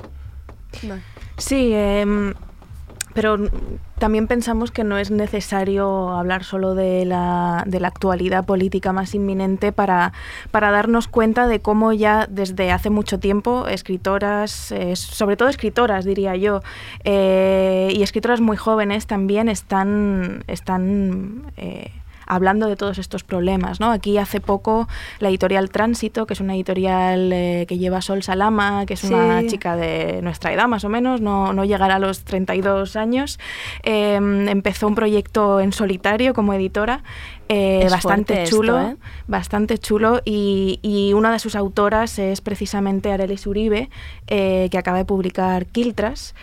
Sí, 1.37 1.71
eh, 1.73 2.33
pero 3.13 3.37
también 3.97 4.27
pensamos 4.27 4.71
que 4.71 4.83
no 4.83 4.97
es 4.97 5.11
necesario 5.11 6.09
hablar 6.09 6.43
solo 6.43 6.75
de 6.75 7.05
la, 7.05 7.63
de 7.67 7.79
la 7.79 7.87
actualidad 7.89 8.45
política 8.45 8.93
más 8.93 9.13
inminente 9.13 9.71
para, 9.71 10.13
para, 10.51 10.71
darnos 10.71 11.07
cuenta 11.07 11.47
de 11.47 11.59
cómo 11.59 11.91
ya 11.93 12.27
desde 12.29 12.71
hace 12.71 12.89
mucho 12.89 13.19
tiempo 13.19 13.67
escritoras, 13.67 14.71
eh, 14.71 14.95
sobre 14.95 15.37
todo 15.37 15.49
escritoras 15.49 16.05
diría 16.05 16.35
yo, 16.35 16.61
eh, 17.03 17.91
y 17.93 18.03
escritoras 18.03 18.41
muy 18.41 18.57
jóvenes 18.57 19.07
también 19.07 19.49
están, 19.49 20.43
están 20.47 21.51
eh, 21.57 21.91
hablando 22.29 22.67
de 22.67 22.77
todos 22.77 22.97
estos 22.97 23.23
problemas. 23.25 23.81
¿no? 23.81 23.91
Aquí 23.91 24.17
hace 24.17 24.39
poco 24.39 24.87
la 25.19 25.27
editorial 25.27 25.69
Tránsito, 25.69 26.25
que 26.25 26.33
es 26.33 26.39
una 26.39 26.55
editorial 26.55 27.33
eh, 27.33 27.65
que 27.67 27.77
lleva 27.77 28.01
Sol 28.01 28.23
Salama, 28.23 28.85
que 28.85 28.93
es 28.93 29.03
una 29.03 29.45
chica 29.45 29.75
de 29.75 30.21
nuestra 30.21 30.53
edad 30.53 30.67
más 30.67 30.85
o 30.85 30.89
menos, 30.89 31.19
no, 31.19 31.51
no 31.51 31.65
llegará 31.65 31.95
a 31.95 31.99
los 31.99 32.23
32 32.23 32.95
años, 32.95 33.39
em, 33.83 34.47
empezó 34.47 34.87
un 34.87 34.95
proyecto 34.95 35.59
en 35.59 35.73
solitario 35.73 36.33
como 36.33 36.53
editora 36.53 37.03
eh, 37.49 37.87
bastante 37.89 38.45
chulo, 38.45 38.79
¿eh? 38.79 38.95
bastante 39.27 39.77
chulo 39.77 40.21
y, 40.23 40.79
y, 40.81 41.13
una 41.13 41.31
de 41.31 41.39
sus 41.39 41.55
autoras 41.55 42.17
es 42.19 42.41
precisamente 42.41 43.11
Arelis 43.11 43.47
Uribe, 43.47 43.89
que 44.27 44.77
acaba 44.77 44.97
de 44.97 45.05
publicar 45.05 45.65
Quiltras. 45.65 46.35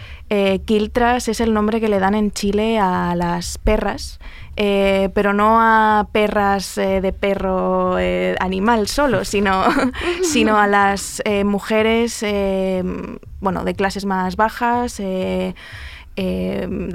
Quiltras 0.65 1.29
es 1.29 1.41
el 1.41 1.55
nombre 1.55 1.81
que 1.81 1.89
le 1.89 2.01
dan 2.01 2.15
en 2.15 2.33
Chile 2.33 2.79
a 2.79 3.15
las 3.15 3.59
perras 3.59 4.19
eh, 4.59 5.11
pero 5.13 5.35
no 5.35 5.61
a 5.61 6.09
perras 6.13 6.79
eh, 6.79 7.03
de 7.03 7.13
perro 7.13 7.99
eh, 7.99 8.35
animal 8.41 8.89
solo, 8.89 9.27
sino, 9.27 9.65
sino 10.23 10.59
a 10.59 10.67
las 10.67 11.23
mujeres 11.45 12.25
bueno, 13.41 13.65
de 13.65 13.75
clases 13.75 14.07
más 14.07 14.37
bajas, 14.37 14.97
de 14.97 15.55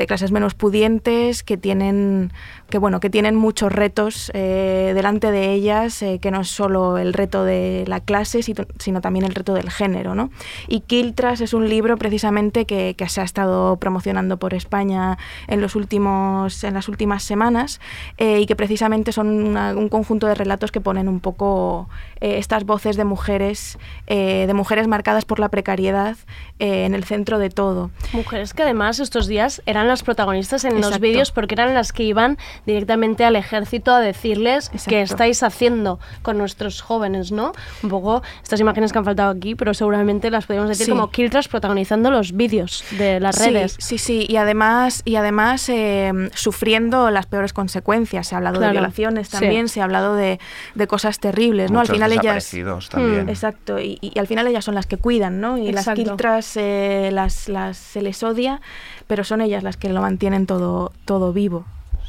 clases 0.08 0.32
menos 0.32 0.56
pudientes, 0.56 1.44
que 1.44 1.56
tienen 1.56 2.34
que 2.72 2.80
bueno, 2.80 3.00
que 3.00 3.12
tienen 3.12 3.36
muchos 3.36 3.72
retos 3.72 4.32
eh, 4.34 4.94
delante 4.96 5.30
de 5.30 5.54
ellas, 5.54 6.02
eh, 6.02 6.18
que 6.20 6.32
no 6.32 6.42
es 6.42 6.48
solo 6.48 6.98
el 6.98 7.14
reto 7.14 7.44
de 7.44 7.84
la 7.86 8.00
clase, 8.00 8.42
sino 8.42 9.02
también 9.02 9.26
el 9.26 9.36
reto 9.36 9.54
del 9.54 9.70
género. 9.70 10.16
¿no? 10.16 10.32
Y 10.68 10.80
Quiltras 10.80 11.42
es 11.42 11.54
un 11.54 11.70
libro 11.70 11.98
precisamente 11.98 12.66
que, 12.66 12.96
que, 12.98 13.08
se 13.10 13.22
ha 13.22 13.24
estado 13.24 13.76
promocionando 13.76 14.38
por 14.38 14.56
España 14.56 15.20
en, 15.48 15.62
los 15.62 15.76
últimos, 15.76 16.64
en 16.64 16.74
las 16.74 16.88
últimas 16.88 17.22
semanas 17.24 17.82
eh, 18.18 18.40
y 18.40 18.48
que 18.48 18.56
precisamente 18.56 19.12
son 19.12 19.28
un 19.58 19.90
conjunto 19.90 20.26
de 20.26 20.34
relatos 20.34 20.72
que 20.72 20.80
ponen 20.80 21.10
un 21.10 21.20
poco 21.20 21.90
estas 22.22 22.66
voces 22.66 22.96
de 22.96 23.04
mujeres, 23.04 23.78
de 24.08 24.54
mujeres 24.54 24.88
marcadas 24.88 25.26
por 25.26 25.40
la 25.40 25.50
precariedad 25.50 26.16
en 26.60 26.94
el 26.94 27.04
centro 27.04 27.40
de 27.40 27.50
todo. 27.50 27.90
Mujeres 28.14 28.54
que 28.54 28.64
además 28.64 29.00
estos 29.00 29.28
días 29.28 29.62
eran 29.66 29.88
las 29.88 30.04
protagonistas 30.04 30.64
en 30.64 30.80
los 30.80 31.00
vídeos 31.00 31.32
porque 31.32 31.56
eran 31.56 31.74
las 31.74 31.92
que 31.92 32.04
iban 32.04 32.38
directamente 32.66 33.26
al 33.26 33.36
ejército 33.36 33.92
a 33.92 34.00
decirles 34.00 34.72
qué 34.88 35.02
estáis 35.02 35.44
haciendo 35.44 36.00
con 36.22 36.38
nuestros 36.38 36.82
jóvenes, 36.82 37.32
¿no? 37.32 37.54
Un 37.84 37.90
poco 37.90 38.22
estas 38.44 38.60
imágenes 38.60 38.92
que 38.92 39.00
han 39.00 39.06
faltado 39.06 39.32
aquí, 39.32 39.56
pero 39.56 39.74
seguramente 39.74 40.30
las 40.30 40.46
podemos 40.46 40.70
decir 40.70 40.90
como 40.90 41.10
Kiltras 41.10 41.48
protagonizando 41.48 42.12
los 42.12 42.34
vídeos 42.34 42.84
de 42.92 43.20
las 43.20 43.40
redes. 43.40 43.76
Sí, 43.80 43.98
sí, 43.98 44.26
y 44.28 44.36
además, 44.38 45.02
y 45.06 45.16
además 45.16 45.68
em, 45.70 46.30
sufriendo 46.34 47.10
las 47.10 47.26
peores 47.26 47.54
consecuencias. 47.54 48.28
Se 48.28 48.36
ha 48.36 48.38
hablado 48.38 48.60
de 48.60 48.72
violaciones 48.72 49.30
también, 49.30 49.68
se 49.68 49.82
ha 49.82 49.86
hablado 49.86 50.16
de, 50.16 50.40
cosas 50.88 51.20
terribles, 51.20 51.72
¿no? 51.72 51.80
al 51.80 51.88
final 51.88 52.12
ellas... 52.12 52.52
También. 52.90 53.26
Mm, 53.26 53.30
exacto, 53.30 53.80
y, 53.80 54.00
al 54.18 54.28
final 54.28 54.48
ellas 54.48 54.66
son 54.66 54.76
las 54.76 54.88
que 54.88 54.98
cuidan, 54.98 55.40
¿no? 55.40 55.58
Y 55.58 55.72
las 55.72 55.88
Kiltras 55.88 56.58
eh, 56.58 57.10
las, 57.14 57.48
las, 57.48 57.78
se 57.78 58.02
les 58.02 58.22
odia, 58.24 58.62
pero 59.08 59.24
son 59.24 59.42
ellas 59.42 59.64
las 59.64 59.78
que 59.78 59.90
lo 59.90 60.02
mantienen 60.02 60.46
todo, 60.46 60.92
todo 61.06 61.34
vivo 61.34 61.66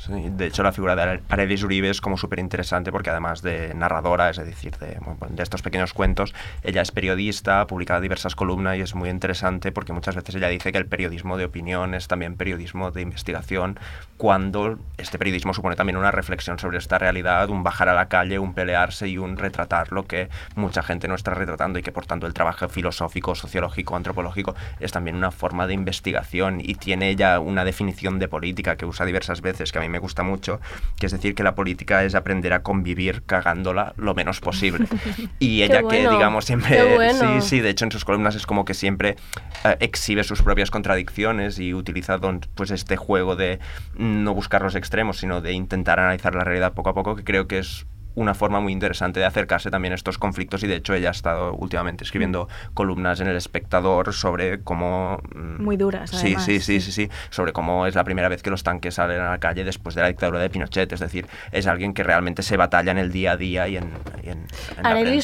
de 0.08 0.46
hecho, 0.46 0.62
la 0.62 0.72
figura 0.72 0.96
de 0.96 1.20
Aredis 1.28 1.62
Uribe 1.62 1.90
es 1.90 2.00
como 2.00 2.16
súper 2.16 2.38
interesante 2.38 2.90
porque 2.90 3.10
además 3.10 3.42
de 3.42 3.74
narradora, 3.74 4.30
es 4.30 4.36
decir, 4.36 4.76
de, 4.78 4.98
de, 5.30 5.42
estos 5.42 5.62
pequeños 5.62 5.92
cuentos, 5.92 6.34
ella 6.62 6.82
es 6.82 6.90
periodista, 6.90 7.60
ha 7.60 7.66
publicado 7.66 8.00
diversas 8.00 8.34
columnas 8.34 8.76
y 8.76 8.80
es 8.80 8.94
muy 8.94 9.08
interesante 9.08 9.72
porque 9.72 9.92
muchas 9.92 10.16
veces 10.16 10.34
ella 10.34 10.48
dice 10.48 10.72
que 10.72 10.78
el 10.78 10.86
periodismo 10.86 11.36
de 11.36 11.44
opinión 11.44 11.94
es 11.94 12.08
también 12.08 12.36
periodismo 12.36 12.90
de 12.90 13.02
investigación 13.02 13.78
cuando 14.16 14.78
este 14.98 15.18
periodismo 15.18 15.54
supone 15.54 15.76
también 15.76 15.96
una 15.96 16.10
reflexión 16.10 16.58
sobre 16.58 16.78
esta 16.78 16.98
realidad, 16.98 17.50
un 17.50 17.62
bajar 17.62 17.88
a 17.88 17.94
la 17.94 18.08
calle, 18.08 18.38
un 18.38 18.54
pelearse 18.54 19.08
y 19.08 19.18
un 19.18 19.36
retratar 19.36 19.92
lo 19.92 20.06
que 20.06 20.28
mucha 20.54 20.82
gente 20.82 21.08
no 21.08 21.14
está 21.14 21.34
retratando 21.34 21.78
y 21.78 21.82
que 21.82 21.92
por 21.92 22.06
tanto 22.06 22.26
el 22.26 22.34
trabajo 22.34 22.68
filosófico, 22.68 23.34
sociológico, 23.34 23.96
antropológico 23.96 24.54
es 24.80 24.92
también 24.92 25.16
una 25.16 25.30
forma 25.30 25.66
de 25.66 25.74
investigación 25.74 26.60
y 26.60 26.74
tiene 26.74 27.10
ella 27.10 27.40
una 27.40 27.64
definición 27.64 28.18
de 28.18 28.28
política 28.28 28.76
que 28.76 28.86
usa 28.86 29.06
diversas 29.06 29.40
veces 29.40 29.72
que 29.72 29.78
a 29.78 29.80
mí 29.80 29.88
me 29.92 30.00
gusta 30.00 30.22
mucho, 30.24 30.60
que 30.98 31.06
es 31.06 31.12
decir, 31.12 31.34
que 31.34 31.42
la 31.42 31.54
política 31.54 32.02
es 32.02 32.14
aprender 32.14 32.52
a 32.52 32.62
convivir 32.62 33.22
cagándola 33.24 33.94
lo 33.96 34.14
menos 34.14 34.40
posible. 34.40 34.86
Y 35.38 35.62
ella 35.62 35.82
que, 35.88 36.08
digamos, 36.08 36.46
siempre... 36.46 37.12
Sí, 37.12 37.40
sí, 37.40 37.60
de 37.60 37.70
hecho 37.70 37.84
en 37.84 37.92
sus 37.92 38.04
columnas 38.04 38.34
es 38.34 38.46
como 38.46 38.64
que 38.64 38.74
siempre 38.74 39.16
eh, 39.64 39.76
exhibe 39.80 40.24
sus 40.24 40.42
propias 40.42 40.70
contradicciones 40.70 41.58
y 41.58 41.74
utiliza 41.74 42.18
pues 42.54 42.70
este 42.70 42.96
juego 42.96 43.36
de 43.36 43.58
no 43.96 44.34
buscar 44.34 44.62
los 44.62 44.74
extremos, 44.74 45.18
sino 45.18 45.40
de 45.40 45.52
intentar 45.52 46.00
analizar 46.00 46.34
la 46.34 46.44
realidad 46.44 46.72
poco 46.72 46.90
a 46.90 46.94
poco, 46.94 47.16
que 47.16 47.24
creo 47.24 47.46
que 47.46 47.58
es 47.58 47.86
una 48.14 48.34
forma 48.34 48.60
muy 48.60 48.72
interesante 48.72 49.20
de 49.20 49.26
acercarse 49.26 49.70
también 49.70 49.92
a 49.92 49.94
estos 49.94 50.18
conflictos 50.18 50.62
y 50.62 50.66
de 50.66 50.76
hecho 50.76 50.94
ella 50.94 51.08
ha 51.08 51.12
estado 51.12 51.54
últimamente 51.54 52.04
escribiendo 52.04 52.44
mm. 52.44 52.74
columnas 52.74 53.20
en 53.20 53.28
El 53.28 53.36
Espectador 53.36 54.12
sobre 54.12 54.60
cómo... 54.60 55.20
Mm, 55.34 55.62
muy 55.62 55.76
duras. 55.76 56.10
Sí, 56.10 56.36
sí, 56.38 56.60
sí, 56.60 56.80
sí, 56.80 56.92
sí, 56.92 57.10
sobre 57.30 57.52
cómo 57.52 57.86
es 57.86 57.94
la 57.94 58.04
primera 58.04 58.28
vez 58.28 58.42
que 58.42 58.50
los 58.50 58.62
tanques 58.62 58.94
salen 58.94 59.20
a 59.20 59.30
la 59.30 59.38
calle 59.38 59.64
después 59.64 59.94
de 59.94 60.02
la 60.02 60.08
dictadura 60.08 60.40
de 60.40 60.50
Pinochet, 60.50 60.92
es 60.92 61.00
decir, 61.00 61.26
es 61.50 61.66
alguien 61.66 61.94
que 61.94 62.02
realmente 62.02 62.42
se 62.42 62.56
batalla 62.56 62.92
en 62.92 62.98
el 62.98 63.12
día 63.12 63.32
a 63.32 63.36
día 63.36 63.68
y 63.68 63.76
en... 63.76 63.92
Y 64.22 64.28
en, 64.28 64.46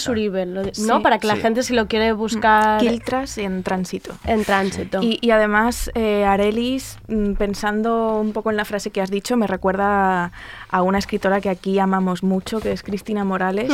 Uribe, 0.08 0.46
¿no? 0.46 1.02
Para 1.02 1.18
que 1.18 1.26
la 1.26 1.36
gente 1.36 1.62
si 1.62 1.74
lo 1.74 1.86
quiere 1.88 2.12
buscar... 2.12 2.80
Quiltras 2.80 3.38
en 3.38 3.62
tránsito. 3.62 4.14
En 4.24 4.44
tránsito. 4.44 5.02
Y, 5.02 5.18
y 5.20 5.30
además, 5.30 5.90
eh, 5.94 6.24
Arelis, 6.24 6.98
mm, 7.08 7.34
pensando 7.34 8.18
un 8.20 8.32
poco 8.32 8.50
en 8.50 8.56
la 8.56 8.64
frase 8.64 8.90
que 8.90 9.00
has 9.00 9.10
dicho, 9.10 9.36
me 9.36 9.46
recuerda 9.46 10.32
a 10.70 10.82
una 10.82 10.98
escritora 10.98 11.40
que 11.40 11.48
aquí 11.48 11.78
amamos 11.78 12.22
mucho, 12.22 12.60
que 12.60 12.72
es 12.72 12.82
Cristina 12.82 13.24
Morales. 13.24 13.72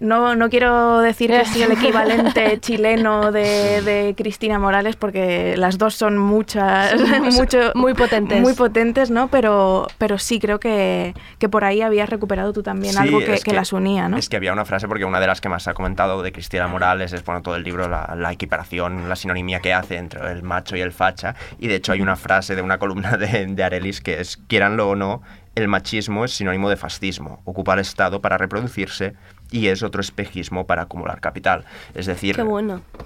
no, 0.00 0.36
no 0.36 0.50
quiero 0.50 1.00
decir 1.00 1.30
que 1.30 1.44
soy 1.44 1.62
el 1.62 1.72
equivalente 1.80 2.58
chileno 2.60 3.32
de, 3.32 4.14
Cristina 4.16 4.58
Morales, 4.58 4.96
porque 4.96 5.56
las 5.56 5.78
dos 5.78 5.94
son 5.94 6.18
muchas, 6.18 6.94
mucho, 7.32 7.72
muy 7.74 7.94
potentes. 7.94 8.40
Muy 8.40 8.54
potentes, 8.54 9.10
¿no? 9.10 9.28
Pero, 9.28 9.86
pero 9.98 10.18
sí 10.18 10.38
creo 10.38 10.60
que, 10.60 11.14
que 11.38 11.48
por 11.48 11.64
ahí 11.64 11.82
habías 11.82 12.08
recuperado 12.08 12.52
tú 12.52 12.62
también 12.62 12.96
algo 12.98 13.18
que, 13.18 13.52
las 13.52 13.72
unía, 13.72 14.08
¿no? 14.08 14.16
Es 14.16 14.28
que 14.28 14.36
había 14.36 14.52
una 14.52 14.64
frase, 14.64 14.86
porque 14.86 15.04
una 15.04 15.20
de 15.20 15.26
las 15.26 15.40
que 15.40 15.48
más 15.48 15.66
ha 15.66 15.74
comentado 15.74 16.22
de 16.22 16.32
Cristina 16.32 16.68
Morales 16.68 17.12
es, 17.12 17.24
bueno, 17.24 17.42
todo 17.42 17.56
el 17.56 17.64
libro, 17.64 17.88
la, 17.88 18.14
la 18.16 18.32
equiparación, 18.32 19.08
la 19.08 19.16
sinonimia 19.16 19.60
que 19.60 19.72
hace 19.72 19.96
entre 19.96 20.30
el 20.30 20.42
macho 20.42 20.76
y 20.76 20.80
el 20.80 20.92
facha. 20.92 21.34
Y 21.58 21.68
de 21.68 21.76
hecho 21.76 21.92
hay 21.92 22.00
una 22.00 22.16
frase 22.16 22.54
de 22.54 22.62
una 22.62 22.78
columna 22.78 23.16
de, 23.16 23.46
de 23.46 23.64
Arelis 23.64 24.00
que 24.00 24.20
es, 24.20 24.36
quieranlo 24.46 24.90
o 24.90 24.96
no, 24.96 25.22
el 25.60 25.68
machismo 25.68 26.24
es 26.24 26.32
sinónimo 26.32 26.68
de 26.68 26.76
fascismo, 26.76 27.40
ocupar 27.44 27.78
Estado 27.78 28.20
para 28.20 28.38
reproducirse 28.38 29.14
y 29.50 29.68
es 29.68 29.82
otro 29.82 30.00
espejismo 30.00 30.66
para 30.66 30.82
acumular 30.82 31.20
capital. 31.20 31.64
Es 31.94 32.06
decir, 32.06 32.36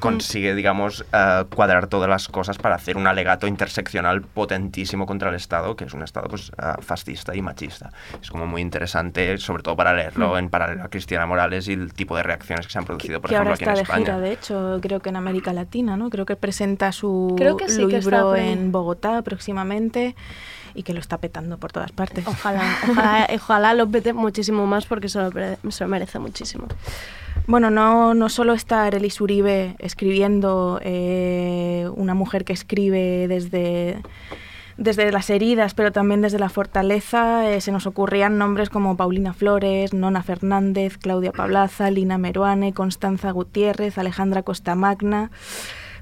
consigue, 0.00 0.54
digamos, 0.54 1.04
eh, 1.12 1.44
cuadrar 1.54 1.86
todas 1.86 2.08
las 2.08 2.28
cosas 2.28 2.58
para 2.58 2.74
hacer 2.74 2.96
un 2.96 3.06
alegato 3.06 3.46
interseccional 3.46 4.22
potentísimo 4.22 5.06
contra 5.06 5.30
el 5.30 5.36
Estado, 5.36 5.76
que 5.76 5.84
es 5.84 5.94
un 5.94 6.02
Estado 6.02 6.28
pues, 6.28 6.50
eh, 6.50 6.72
fascista 6.80 7.34
y 7.34 7.42
machista. 7.42 7.90
Es 8.20 8.30
como 8.30 8.46
muy 8.46 8.60
interesante, 8.60 9.38
sobre 9.38 9.62
todo 9.62 9.76
para 9.76 9.94
leerlo 9.94 10.34
mm. 10.34 10.38
en 10.38 10.50
paralelo 10.50 10.84
a 10.84 10.88
Cristiana 10.88 11.26
Morales 11.26 11.68
y 11.68 11.72
el 11.72 11.92
tipo 11.94 12.16
de 12.16 12.22
reacciones 12.22 12.66
que 12.66 12.72
se 12.72 12.78
han 12.78 12.84
producido, 12.84 13.20
por 13.20 13.32
ejemplo, 13.32 13.54
aquí 13.54 13.64
en 13.64 13.70
España. 13.70 13.98
De, 13.98 14.04
gira, 14.04 14.20
de 14.20 14.32
hecho, 14.32 14.78
creo 14.82 15.00
que 15.00 15.08
en 15.08 15.16
América 15.16 15.52
Latina, 15.52 15.96
¿no? 15.96 16.10
Creo 16.10 16.26
que 16.26 16.36
presenta 16.36 16.92
su 16.92 17.34
libro 17.38 18.36
en 18.36 18.70
Bogotá 18.72 19.22
próximamente 19.22 20.14
y 20.74 20.82
que 20.82 20.92
lo 20.92 21.00
está 21.00 21.18
petando 21.18 21.58
por 21.58 21.72
todas 21.72 21.92
partes. 21.92 22.26
Ojalá, 22.26 22.62
ojalá, 22.88 23.28
ojalá 23.34 23.74
lo 23.74 23.88
pete 23.88 24.12
muchísimo 24.12 24.66
más 24.66 24.86
porque 24.86 25.08
se 25.08 25.20
lo, 25.20 25.30
se 25.70 25.84
lo 25.84 25.88
merece 25.88 26.18
muchísimo. 26.18 26.66
Bueno, 27.46 27.70
no, 27.70 28.14
no 28.14 28.28
solo 28.28 28.54
está 28.54 28.84
Arelis 28.84 29.20
Uribe 29.20 29.76
escribiendo, 29.78 30.80
eh, 30.82 31.88
una 31.94 32.14
mujer 32.14 32.44
que 32.44 32.54
escribe 32.54 33.28
desde, 33.28 33.98
desde 34.78 35.12
las 35.12 35.28
heridas, 35.28 35.74
pero 35.74 35.92
también 35.92 36.22
desde 36.22 36.38
la 36.38 36.48
fortaleza. 36.48 37.50
Eh, 37.50 37.60
se 37.60 37.70
nos 37.70 37.86
ocurrían 37.86 38.38
nombres 38.38 38.70
como 38.70 38.96
Paulina 38.96 39.34
Flores, 39.34 39.92
Nona 39.92 40.22
Fernández, 40.22 40.96
Claudia 40.96 41.32
Pablaza, 41.32 41.90
Lina 41.90 42.16
Meruane, 42.18 42.72
Constanza 42.72 43.30
Gutiérrez, 43.30 43.98
Alejandra 43.98 44.42
Costamagna. 44.42 45.30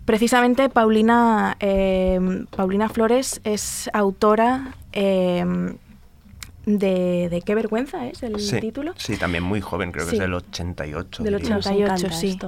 Precisamente 0.05 0.69
Paulina, 0.69 1.57
em, 1.61 2.47
Paulina 2.47 2.89
Flores 2.89 3.41
es 3.45 3.89
autora 3.93 4.75
em, 4.93 5.77
de, 6.67 7.43
Qué 7.45 7.55
vergüenza 7.55 8.07
es 8.07 8.23
el 8.23 8.61
título. 8.61 8.95
Sí, 8.97 9.17
también 9.17 9.43
muy 9.43 9.61
joven, 9.61 9.91
creo 9.93 10.07
que 10.07 10.15
es 10.15 10.21
del 10.21 10.35
88. 10.35 11.23
Del 11.23 11.35
88, 11.37 12.11
sí. 12.11 12.39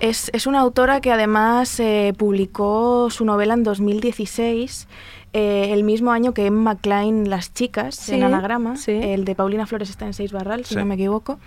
Es, 0.00 0.30
es, 0.32 0.46
una 0.46 0.60
autora 0.60 1.00
que 1.00 1.12
además 1.12 1.78
eh, 1.78 2.12
publicó 2.16 3.10
su 3.10 3.24
novela 3.24 3.54
en 3.54 3.62
2016 3.62 4.88
eh, 5.32 5.68
el 5.72 5.84
mismo 5.84 6.10
año 6.10 6.34
que 6.34 6.46
Emma 6.46 6.76
Klein 6.76 7.30
Las 7.30 7.54
Chicas, 7.54 8.08
en 8.08 8.24
anagrama, 8.24 8.74
el 8.86 9.24
de 9.24 9.34
Paulina 9.34 9.66
Flores 9.66 9.88
está 9.88 10.06
en 10.06 10.12
Seis 10.12 10.32
Barral, 10.32 10.64
si 10.64 10.74
no 10.74 10.84
me 10.84 10.94
equivoco. 10.94 11.38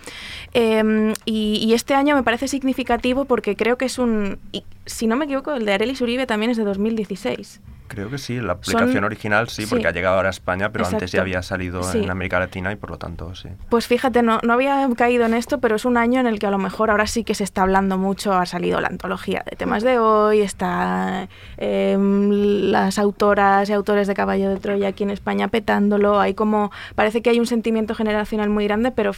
Em, 0.52 1.12
y, 1.24 1.72
este 1.74 1.94
año 1.94 2.14
me 2.14 2.22
parece 2.22 2.48
significativo 2.48 3.24
porque 3.24 3.56
creo 3.56 3.76
que 3.76 3.84
es 3.86 3.98
un, 3.98 4.38
si 4.86 5.06
no 5.06 5.16
me 5.16 5.26
equivoco, 5.26 5.52
el 5.52 5.66
de 5.66 5.72
Arelis 5.74 6.00
Uribe 6.00 6.26
también 6.26 6.50
es 6.50 6.56
de 6.56 6.64
2016. 6.64 7.60
Creo 7.94 8.10
que 8.10 8.18
sí, 8.18 8.40
la 8.40 8.54
aplicación 8.54 9.04
original 9.04 9.48
sí, 9.48 9.66
porque 9.66 9.86
ha 9.86 9.92
llegado 9.92 10.16
ahora 10.16 10.28
a 10.28 10.30
España, 10.30 10.70
pero 10.72 10.86
antes 10.86 11.12
ya 11.12 11.20
había 11.20 11.42
salido 11.42 11.80
en 11.92 12.10
América 12.10 12.38
Latina 12.38 12.72
y 12.72 12.76
por 12.76 12.90
lo 12.90 12.98
tanto 12.98 13.34
sí. 13.34 13.48
Pues 13.68 13.86
fíjate, 13.86 14.22
no, 14.22 14.40
no 14.42 14.52
había 14.52 14.88
caído 14.96 15.24
en 15.26 15.34
esto, 15.34 15.58
pero 15.58 15.76
es 15.76 15.84
un 15.84 15.96
año 15.96 16.20
en 16.20 16.26
el 16.26 16.38
que 16.38 16.46
a 16.46 16.50
lo 16.50 16.58
mejor 16.58 16.90
ahora 16.90 17.06
sí 17.06 17.24
que 17.24 17.34
se 17.34 17.44
está 17.44 17.62
hablando 17.62 17.98
mucho, 17.98 18.32
ha 18.32 18.46
salido 18.46 18.80
la 18.80 18.88
antología 18.88 19.44
de 19.48 19.56
temas 19.56 19.82
de 19.82 19.98
hoy, 19.98 20.40
está 20.40 21.28
em, 21.56 22.30
las 22.70 22.98
autoras 22.98 23.68
y 23.70 23.72
autores 23.72 24.08
de 24.08 24.14
Caballo 24.14 24.50
de 24.50 24.56
Troya 24.56 24.88
aquí 24.88 25.04
en 25.04 25.10
España 25.10 25.48
petándolo, 25.48 26.20
hay 26.20 26.34
como, 26.34 26.72
parece 26.94 27.22
que 27.22 27.30
hay 27.30 27.38
un 27.38 27.46
sentimiento 27.46 27.94
generacional 27.94 28.50
muy 28.50 28.64
grande, 28.64 28.90
pero 28.90 29.12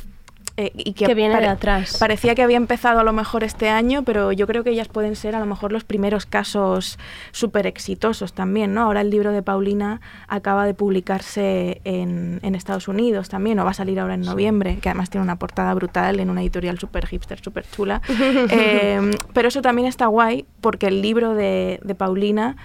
eh, 0.58 0.72
y 0.74 0.94
que, 0.94 1.12
viene 1.14 1.38
de 1.38 1.46
atrás. 1.46 1.98
Parecía 1.98 2.34
que 2.34 2.42
había 2.42 2.56
empezado 2.56 3.00
a 3.00 3.04
lo 3.04 3.12
mejor 3.12 3.44
este 3.44 3.68
año, 3.68 4.04
pero 4.04 4.32
yo 4.32 4.46
creo 4.46 4.64
que 4.64 4.70
ellas 4.70 4.88
pueden 4.88 5.14
ser 5.14 5.36
a 5.36 5.40
lo 5.40 5.44
mejor 5.44 5.70
los 5.70 5.84
primeros 5.84 6.24
casos 6.24 6.98
súper 7.30 7.66
exitosos 7.66 8.32
también, 8.32 8.72
¿no? 8.72 8.82
Ahora 8.82 9.02
el 9.02 9.10
libro 9.10 9.32
de 9.32 9.42
Paulina 9.42 10.00
acaba 10.28 10.64
de 10.64 10.72
publicarse 10.72 11.82
en, 11.84 12.40
Estados 12.56 12.88
Unidos 12.88 13.28
también, 13.28 13.58
o 13.58 13.64
va 13.64 13.72
a 13.72 13.74
salir 13.74 14.00
ahora 14.00 14.14
en 14.14 14.22
noviembre, 14.22 14.78
que 14.78 14.88
además 14.88 15.10
tiene 15.10 15.22
una 15.22 15.36
portada 15.36 15.74
brutal 15.74 16.20
en 16.20 16.30
una 16.30 16.40
editorial 16.40 16.78
súper 16.78 17.06
hipster, 17.06 17.38
súper 17.40 17.66
chula. 17.70 18.00
Eh, 18.58 19.10
pero 19.32 19.48
eso 19.48 19.60
también 19.60 19.88
está 19.88 20.06
guay 20.06 20.46
porque 20.60 20.86
el 20.86 21.02
libro 21.02 21.34
de, 21.34 21.80
de 21.82 21.94
Paulina 21.94 22.56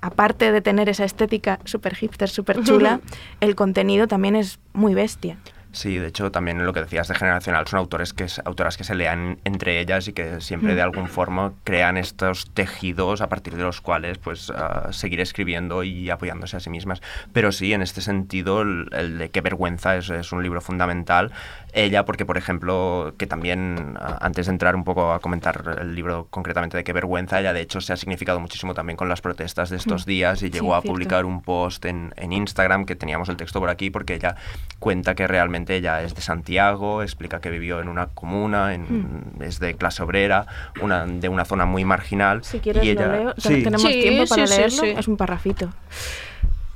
aparte 0.00 0.52
de 0.52 0.60
tener 0.60 0.88
esa 0.88 1.04
estética 1.04 1.58
súper 1.64 1.94
hipster, 1.94 2.28
súper 2.28 2.62
chula, 2.62 3.00
el 3.40 3.54
contenido 3.54 4.06
también 4.06 4.36
es 4.36 4.58
muy 4.72 4.94
bestia. 4.94 5.38
Sí, 5.72 5.96
de 5.96 6.08
hecho 6.08 6.30
también 6.30 6.64
lo 6.66 6.74
que 6.74 6.80
decías 6.80 7.08
de 7.08 7.14
generacional 7.14 7.66
son 7.66 7.78
autores 7.78 8.12
que 8.12 8.26
autoras 8.44 8.76
que 8.76 8.84
se 8.84 8.94
lean 8.94 9.38
entre 9.44 9.80
ellas 9.80 10.06
y 10.06 10.12
que 10.12 10.42
siempre 10.42 10.74
de 10.74 10.82
algún 10.82 11.08
forma 11.08 11.54
crean 11.64 11.96
estos 11.96 12.50
tejidos 12.50 13.22
a 13.22 13.30
partir 13.30 13.56
de 13.56 13.62
los 13.62 13.80
cuales 13.80 14.18
pues 14.18 14.50
uh, 14.50 14.92
seguir 14.92 15.20
escribiendo 15.22 15.82
y 15.82 16.10
apoyándose 16.10 16.58
a 16.58 16.60
sí 16.60 16.68
mismas. 16.68 17.00
Pero 17.32 17.52
sí, 17.52 17.72
en 17.72 17.80
este 17.80 18.02
sentido 18.02 18.60
el, 18.60 19.16
de 19.18 19.30
qué 19.30 19.40
vergüenza 19.40 19.96
es, 19.96 20.10
es, 20.10 20.30
un 20.32 20.42
libro 20.42 20.60
fundamental. 20.60 21.32
Ella 21.72 22.04
porque 22.04 22.26
por 22.26 22.36
ejemplo 22.36 23.14
que 23.16 23.26
también 23.26 23.96
uh, 23.98 24.16
antes 24.20 24.46
de 24.46 24.52
entrar 24.52 24.76
un 24.76 24.84
poco 24.84 25.12
a 25.12 25.20
comentar 25.20 25.78
el 25.80 25.94
libro 25.94 26.26
concretamente 26.28 26.76
de 26.76 26.84
qué 26.84 26.92
vergüenza 26.92 27.40
ella 27.40 27.54
de 27.54 27.62
hecho 27.62 27.80
se 27.80 27.94
ha 27.94 27.96
significado 27.96 28.40
muchísimo 28.40 28.74
también 28.74 28.98
con 28.98 29.08
las 29.08 29.22
protestas 29.22 29.70
de 29.70 29.76
estos 29.76 30.06
mm. 30.06 30.08
días 30.08 30.42
y 30.42 30.50
llegó 30.50 30.74
a 30.74 30.82
publicar 30.82 31.24
un 31.24 31.40
post 31.40 31.86
en, 31.86 32.12
en 32.16 32.34
Instagram 32.34 32.84
que 32.84 32.94
teníamos 32.94 33.30
el 33.30 33.38
texto 33.38 33.58
por 33.58 33.70
aquí 33.70 33.88
porque 33.88 34.14
ella 34.14 34.36
cuenta 34.78 35.14
que 35.14 35.26
realmente 35.26 35.61
ella 35.68 36.02
es 36.02 36.14
de 36.14 36.22
Santiago, 36.22 37.02
explica 37.02 37.40
que 37.40 37.50
vivió 37.50 37.80
en 37.80 37.88
una 37.88 38.06
comuna, 38.08 38.74
en, 38.74 38.82
hmm. 38.82 39.42
es 39.42 39.58
de 39.60 39.74
clase 39.74 40.02
obrera, 40.02 40.46
una, 40.80 41.06
de 41.06 41.28
una 41.28 41.44
zona 41.44 41.66
muy 41.66 41.84
marginal. 41.84 42.44
Si 42.44 42.60
quieres 42.60 42.84
y 42.84 42.94
lo 42.94 43.12
leo, 43.12 43.34
tenemos 43.34 43.82
tiempo 43.82 44.26
para 44.28 44.46
leerlo, 44.46 44.84
es 44.84 45.08
un 45.08 45.16
parrafito. 45.16 45.72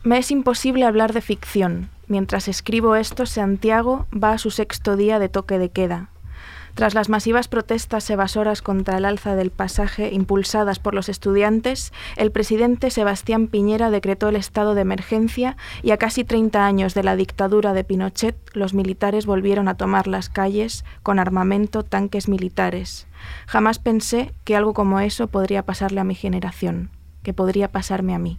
Me 0.02 0.18
es 0.18 0.30
imposible 0.30 0.84
hablar 0.84 1.12
de 1.12 1.20
ficción. 1.20 1.88
Mientras 2.06 2.46
escribo 2.46 2.94
esto, 2.94 3.26
Santiago 3.26 4.06
va 4.12 4.32
a 4.32 4.38
su 4.38 4.50
sexto 4.50 4.96
día 4.96 5.18
de 5.18 5.28
toque 5.28 5.58
de 5.58 5.70
queda. 5.70 6.10
Tras 6.76 6.92
las 6.92 7.08
masivas 7.08 7.48
protestas 7.48 8.10
evasoras 8.10 8.60
contra 8.60 8.98
el 8.98 9.06
alza 9.06 9.34
del 9.34 9.50
pasaje 9.50 10.12
impulsadas 10.12 10.78
por 10.78 10.92
los 10.92 11.08
estudiantes, 11.08 11.90
el 12.16 12.30
presidente 12.30 12.90
Sebastián 12.90 13.46
Piñera 13.46 13.90
decretó 13.90 14.28
el 14.28 14.36
estado 14.36 14.74
de 14.74 14.82
emergencia 14.82 15.56
y 15.82 15.92
a 15.92 15.96
casi 15.96 16.22
30 16.22 16.66
años 16.66 16.92
de 16.92 17.02
la 17.02 17.16
dictadura 17.16 17.72
de 17.72 17.82
Pinochet, 17.82 18.36
los 18.52 18.74
militares 18.74 19.24
volvieron 19.24 19.68
a 19.68 19.78
tomar 19.78 20.06
las 20.06 20.28
calles 20.28 20.84
con 21.02 21.18
armamento, 21.18 21.82
tanques 21.82 22.28
militares. 22.28 23.06
Jamás 23.46 23.78
pensé 23.78 24.34
que 24.44 24.54
algo 24.54 24.74
como 24.74 25.00
eso 25.00 25.28
podría 25.28 25.64
pasarle 25.64 26.00
a 26.00 26.04
mi 26.04 26.14
generación, 26.14 26.90
que 27.22 27.32
podría 27.32 27.72
pasarme 27.72 28.14
a 28.14 28.18
mí. 28.18 28.38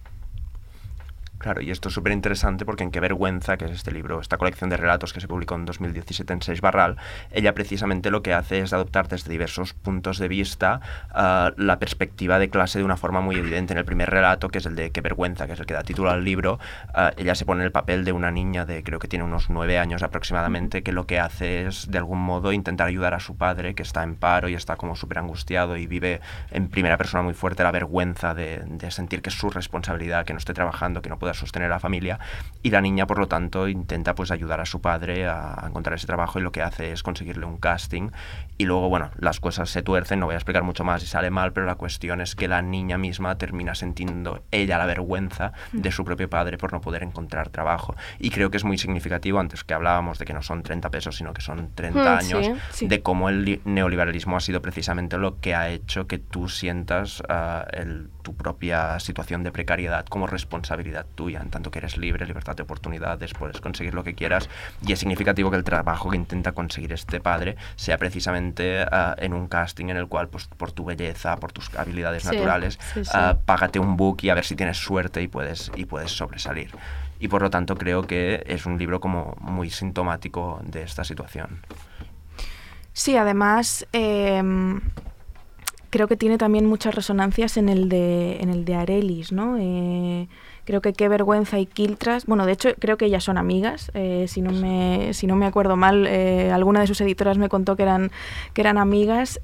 Claro, 1.38 1.62
y 1.62 1.70
esto 1.70 1.90
es 1.90 1.94
súper 1.94 2.14
interesante 2.14 2.66
porque 2.66 2.84
en 2.84 2.90
Qué 2.90 3.00
vergüenza, 3.00 3.58
que 3.58 3.66
es 3.66 3.72
este 3.72 3.92
libro, 3.92 4.20
esta 4.20 4.38
colección 4.38 4.72
de 4.72 4.78
relatos 4.78 5.14
que 5.14 5.22
se 5.22 5.28
publicó 5.28 5.54
en 5.54 5.66
2017 5.66 6.34
en 6.34 6.42
Seis 6.42 6.62
Barral, 6.62 6.98
ella 7.32 7.54
precisamente 7.54 8.10
lo 8.10 8.24
que 8.24 8.34
hace 8.34 8.60
es 8.60 8.74
adoptar 8.74 9.08
desde 9.08 9.30
diversos 9.30 9.74
puntos 9.74 10.18
de 10.18 10.28
vista 10.30 10.82
uh, 11.12 11.52
la 11.62 11.78
perspectiva 11.78 12.40
de 12.40 12.50
clase 12.50 12.80
de 12.80 12.86
una 12.86 12.98
forma 12.98 13.22
muy 13.22 13.36
evidente. 13.36 13.74
En 13.74 13.78
el 13.78 13.86
primer 13.86 14.10
relato, 14.10 14.50
que 14.50 14.58
es 14.58 14.66
el 14.66 14.76
de 14.76 14.90
Qué 14.92 15.02
vergüenza, 15.02 15.46
que 15.46 15.54
es 15.54 15.60
el 15.60 15.68
que 15.68 15.76
da 15.76 15.84
título 15.84 16.10
al 16.10 16.24
libro, 16.24 16.60
uh, 16.96 17.12
ella 17.18 17.36
se 17.36 17.46
pone 17.46 17.64
el 17.64 17.72
papel 17.72 18.04
de 18.04 18.14
una 18.14 18.32
niña 18.32 18.66
de 18.66 18.82
creo 18.84 18.98
que 18.98 19.08
tiene 19.08 19.24
unos 19.24 19.52
nueve 19.52 19.78
años 19.78 20.02
aproximadamente, 20.02 20.82
que 20.82 20.92
lo 20.92 21.06
que 21.06 21.20
hace 21.20 21.68
es 21.68 21.92
de 21.92 22.00
algún 22.00 22.20
modo 22.20 22.52
intentar 22.52 22.88
ayudar 22.88 23.14
a 23.14 23.20
su 23.20 23.38
padre, 23.38 23.76
que 23.76 23.84
está 23.84 24.02
en 24.02 24.16
paro 24.16 24.50
y 24.50 24.56
está 24.56 24.76
como 24.76 24.96
súper 24.96 25.20
angustiado 25.20 25.78
y 25.78 25.86
vive 25.86 26.20
en 26.50 26.70
primera 26.70 26.98
persona 26.98 27.22
muy 27.22 27.36
fuerte 27.36 27.62
la 27.62 27.72
vergüenza 27.72 28.34
de, 28.34 28.64
de 28.66 28.90
sentir 28.90 29.22
que 29.22 29.30
es 29.30 29.36
su 29.36 29.52
responsabilidad, 29.52 30.26
que 30.26 30.34
no 30.34 30.40
esté 30.40 30.56
trabajando, 30.56 31.04
que 31.04 31.10
no 31.10 31.20
pueda 31.28 31.34
sostener 31.34 31.70
a 31.70 31.76
la 31.76 31.80
familia 31.80 32.20
y 32.64 32.70
la 32.70 32.80
niña 32.80 33.06
por 33.06 33.20
lo 33.20 33.28
tanto 33.28 33.68
intenta 33.68 34.16
pues 34.16 34.32
ayudar 34.32 34.62
a 34.62 34.66
su 34.66 34.80
padre 34.80 35.28
a, 35.28 35.62
encontrar 35.68 35.96
ese 35.96 36.08
trabajo 36.08 36.40
y 36.40 36.42
lo 36.42 36.54
que 36.54 36.62
hace 36.62 36.94
es 36.94 37.04
conseguirle 37.04 37.46
un 37.46 37.58
casting. 37.58 38.12
Y 38.58 38.66
luego 38.66 38.88
bueno 38.88 39.12
las 39.20 39.42
cosas 39.42 39.70
se 39.70 39.82
tuercen 39.82 40.22
no 40.22 40.26
voy 40.28 40.36
a 40.36 40.38
explicar 40.38 40.64
mucho 40.64 40.86
más 40.86 41.04
y 41.04 41.08
sale 41.08 41.30
mal 41.30 41.52
pero 41.52 41.66
la 41.66 41.76
cuestión 41.76 42.22
es 42.22 42.36
que 42.36 42.48
la 42.48 42.62
niña 42.62 42.98
misma 42.98 43.38
termina 43.38 43.76
sintiendo 43.76 44.44
ella 44.52 44.78
la 44.78 44.86
vergüenza 44.86 45.52
mm. 45.74 45.82
de 45.82 45.92
su 45.92 46.06
propio 46.06 46.30
padre 46.30 46.58
por 46.58 46.72
no 46.72 46.80
poder 46.80 47.04
encontrar 47.04 47.50
trabajo. 47.50 47.96
Y 48.20 48.30
creo 48.30 48.50
que 48.50 48.58
es 48.58 48.64
muy 48.64 48.78
significativo 48.78 49.40
antes 49.40 49.66
que 49.66 49.74
hablábamos 49.74 50.20
de 50.20 50.26
que 50.26 50.34
no 50.34 50.42
son 50.42 50.64
30 50.64 50.90
pesos 50.90 51.18
sino 51.18 51.34
que 51.34 51.42
son 51.42 51.72
30 51.76 52.00
mm, 52.00 52.08
años 52.08 52.50
de 52.80 53.02
cómo 53.02 53.28
el 53.28 53.60
neoliberalismo 53.66 54.38
ha 54.38 54.40
sido 54.40 54.62
precisamente 54.62 55.18
lo 55.18 55.42
que 55.42 55.56
ha 55.56 55.70
hecho 55.70 56.08
que 56.08 56.20
tú 56.20 56.48
sientas 56.48 57.20
uh, 57.22 57.68
el 57.74 58.10
tu 58.28 58.36
propia 58.36 59.00
situación 59.00 59.46
de 59.46 59.54
precariedad 59.54 60.06
como 60.06 60.28
responsabilidad 60.28 61.06
tuya, 61.16 61.40
en 61.40 61.50
tanto 61.50 61.72
que 61.72 61.80
eres 61.80 61.96
libre, 61.96 62.26
libertad 62.26 62.58
de 62.58 62.64
oportunidades, 62.64 63.32
puedes 63.34 63.62
conseguir 63.62 63.94
lo 63.94 64.04
que 64.04 64.16
quieras. 64.16 64.50
Y 64.86 64.92
es 64.92 65.00
significativo 65.00 65.50
que 65.50 65.56
el 65.56 65.64
trabajo 65.64 66.10
que 66.10 66.18
intenta 66.18 66.52
conseguir 66.52 66.92
este 66.92 67.22
padre 67.22 67.56
sea 67.78 67.98
precisamente 67.98 68.84
uh, 68.84 69.14
en 69.18 69.34
un 69.34 69.48
casting 69.48 69.86
en 69.88 69.96
el 69.96 70.08
cual, 70.10 70.28
pues, 70.28 70.46
por 70.48 70.74
tu 70.74 70.84
belleza, 70.84 71.38
por 71.38 71.54
tus 71.54 71.74
habilidades 71.76 72.24
sí, 72.24 72.36
naturales, 72.36 72.78
sí, 72.94 73.06
sí. 73.06 73.18
Uh, 73.18 73.38
págate 73.46 73.80
un 73.80 73.96
book 73.96 74.18
y 74.24 74.30
a 74.30 74.34
ver 74.34 74.44
si 74.44 74.58
tienes 74.58 74.76
suerte 74.76 75.22
y 75.22 75.30
puedes, 75.30 75.72
y 75.78 75.86
puedes 75.86 76.12
sobresalir. 76.12 76.72
Y 77.22 77.30
por 77.30 77.42
lo 77.42 77.50
tanto 77.50 77.78
creo 77.78 78.04
que 78.04 78.44
es 78.46 78.66
un 78.66 78.78
libro 78.78 79.00
como 79.00 79.38
muy 79.40 79.70
sintomático 79.70 80.60
de 80.66 80.84
esta 80.84 81.06
situación. 81.06 81.62
Sí, 82.92 83.16
además... 83.16 83.88
Eh 83.94 84.44
creo 85.90 86.08
que 86.08 86.18
tiene 86.18 86.38
también 86.38 86.66
muchas 86.66 86.96
resonancias 86.96 87.58
en 87.58 87.70
el 87.70 87.90
de, 87.90 88.38
en 88.40 88.50
el 88.50 88.66
de 88.66 88.76
Arelis, 88.76 89.32
¿no? 89.32 89.58
Eh, 89.60 90.28
creo 90.66 90.82
que 90.82 90.94
Qué 90.94 91.08
Vergüenza 91.08 91.60
y 91.60 91.66
Kiltras, 91.66 92.26
bueno, 92.26 92.46
de 92.46 92.54
hecho 92.54 92.70
creo 92.80 92.98
que 92.98 93.06
ellas 93.06 93.24
son 93.24 93.38
amigas, 93.38 93.92
eh, 93.94 94.26
si, 94.28 94.42
no 94.42 94.52
me, 94.52 95.14
si 95.14 95.28
no 95.28 95.36
me 95.36 95.46
acuerdo 95.46 95.78
mal, 95.78 96.06
eh, 96.08 96.52
alguna 96.52 96.82
de 96.82 96.88
sus 96.88 97.00
editoras 97.02 97.38
me 97.38 97.50
contó 97.50 97.76
que 97.76 97.84
eran, 97.84 98.12
que 98.54 98.62
eran 98.62 98.78
amigas. 98.78 99.40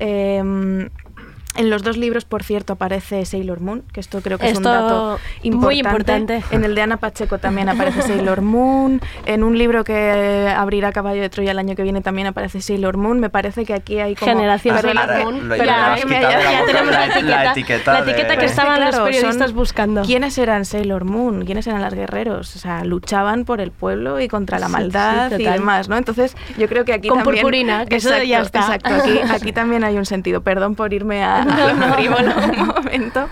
En 1.55 1.69
los 1.69 1.83
dos 1.83 1.97
libros, 1.97 2.25
por 2.25 2.43
cierto, 2.43 2.73
aparece 2.73 3.25
Sailor 3.25 3.59
Moon, 3.59 3.83
que 3.93 3.99
esto 3.99 4.21
creo 4.21 4.39
que 4.39 4.49
es 4.49 4.57
un 4.57 4.63
dato 4.63 5.19
importante. 5.43 5.65
muy 5.65 5.79
importante. 5.79 6.43
En 6.51 6.63
el 6.63 6.73
de 6.73 6.81
Ana 6.81 6.97
Pacheco 6.97 7.37
también 7.37 7.69
aparece 7.69 8.01
Sailor 8.01 8.41
Moon. 8.41 9.01
En 9.25 9.43
un 9.43 9.57
libro 9.57 9.83
que 9.83 10.51
abrirá 10.55 10.91
Caballo 10.91 11.21
de 11.21 11.29
Troya 11.29 11.51
el 11.51 11.59
año 11.59 11.75
que 11.75 11.83
viene 11.83 12.01
también 12.01 12.27
aparece 12.27 12.59
Sailor 12.61 12.97
Moon. 12.97 13.19
Me 13.19 13.29
parece 13.29 13.65
que 13.65 13.73
aquí 13.73 13.99
hay 13.99 14.15
como... 14.15 14.31
Generación 14.31 14.79
Sailor 14.81 15.23
Moon. 15.23 15.49
ya, 15.57 15.95
ya, 15.97 16.29
ya, 16.29 16.65
tenemos 16.65 16.91
la 16.91 17.05
etiqueta, 17.05 17.43
la 17.43 17.51
etiqueta, 17.51 17.93
la 17.93 17.99
etiqueta 17.99 18.37
que 18.37 18.45
estaban 18.45 18.77
claro, 18.77 18.97
los 18.97 19.09
periodistas 19.09 19.53
buscando. 19.53 20.01
¿Quiénes 20.01 20.37
eran 20.39 20.65
Sailor 20.65 21.05
Moon? 21.05 21.45
¿Quiénes 21.45 21.67
eran 21.67 21.81
las 21.81 21.93
guerreros? 21.93 22.55
O 22.55 22.59
sea, 22.59 22.83
luchaban 22.83 23.45
por 23.45 23.61
el 23.61 23.71
pueblo 23.71 24.19
y 24.19 24.27
contra 24.27 24.57
la 24.57 24.69
maldad 24.69 25.29
sí, 25.29 25.37
sí, 25.37 25.43
y 25.43 25.45
demás, 25.45 25.87
¿no? 25.87 25.97
Entonces, 25.97 26.35
yo 26.57 26.67
creo 26.67 26.83
que 26.83 26.93
aquí 26.93 27.09
Con 27.09 27.19
también... 27.19 27.43
purpurina, 27.43 27.85
que 27.85 27.95
exacto, 27.95 28.17
eso 28.17 28.25
ya 28.25 28.41
está. 28.41 28.59
Exacto, 28.59 28.89
aquí, 28.95 29.19
aquí 29.29 29.51
también 29.53 29.83
hay 29.83 29.97
un 29.97 30.05
sentido. 30.05 30.41
Perdón 30.41 30.73
por 30.75 30.93
irme 30.93 31.23
a... 31.23 31.42
No, 31.45 31.73
no. 31.73 31.95
un 31.97 32.67
momento. 32.67 33.27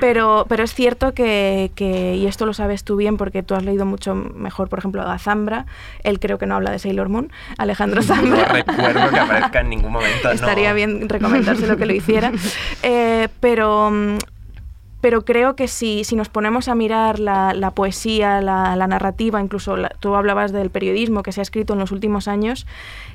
Pero, 0.00 0.46
pero 0.48 0.64
es 0.64 0.74
cierto 0.74 1.14
que, 1.14 1.70
que, 1.74 2.16
y 2.16 2.26
esto 2.26 2.46
lo 2.46 2.52
sabes 2.52 2.84
tú 2.84 2.96
bien 2.96 3.16
porque 3.16 3.42
tú 3.42 3.54
has 3.54 3.64
leído 3.64 3.86
mucho 3.86 4.14
mejor, 4.14 4.68
por 4.68 4.78
ejemplo, 4.78 5.02
a 5.02 5.18
Zambra. 5.18 5.66
Él 6.02 6.20
creo 6.20 6.38
que 6.38 6.46
no 6.46 6.56
habla 6.56 6.70
de 6.70 6.78
Sailor 6.78 7.08
Moon, 7.08 7.32
Alejandro 7.58 8.02
Zambra. 8.02 8.46
No 8.46 8.52
recuerdo 8.52 9.10
que 9.10 9.18
aparezca 9.18 9.60
en 9.60 9.70
ningún 9.70 9.92
momento. 9.92 10.30
Estaría 10.30 10.70
no. 10.70 10.76
bien 10.76 11.08
recomendárselo 11.08 11.76
que 11.76 11.86
lo 11.86 11.92
hiciera. 11.92 12.32
Eh, 12.82 13.28
pero 13.40 13.90
pero 15.00 15.24
creo 15.24 15.54
que 15.54 15.68
si, 15.68 16.02
si 16.02 16.16
nos 16.16 16.28
ponemos 16.28 16.68
a 16.68 16.74
mirar 16.74 17.20
la, 17.20 17.54
la 17.54 17.70
poesía, 17.70 18.40
la, 18.40 18.74
la, 18.76 18.86
narrativa, 18.88 19.40
incluso 19.40 19.76
la, 19.76 19.90
tú 20.00 20.16
hablabas 20.16 20.52
del 20.52 20.70
periodismo 20.70 21.22
que 21.22 21.30
se 21.30 21.40
ha 21.40 21.42
escrito 21.42 21.74
en 21.74 21.78
los 21.78 21.92
últimos 21.92 22.26
años, 22.26 22.66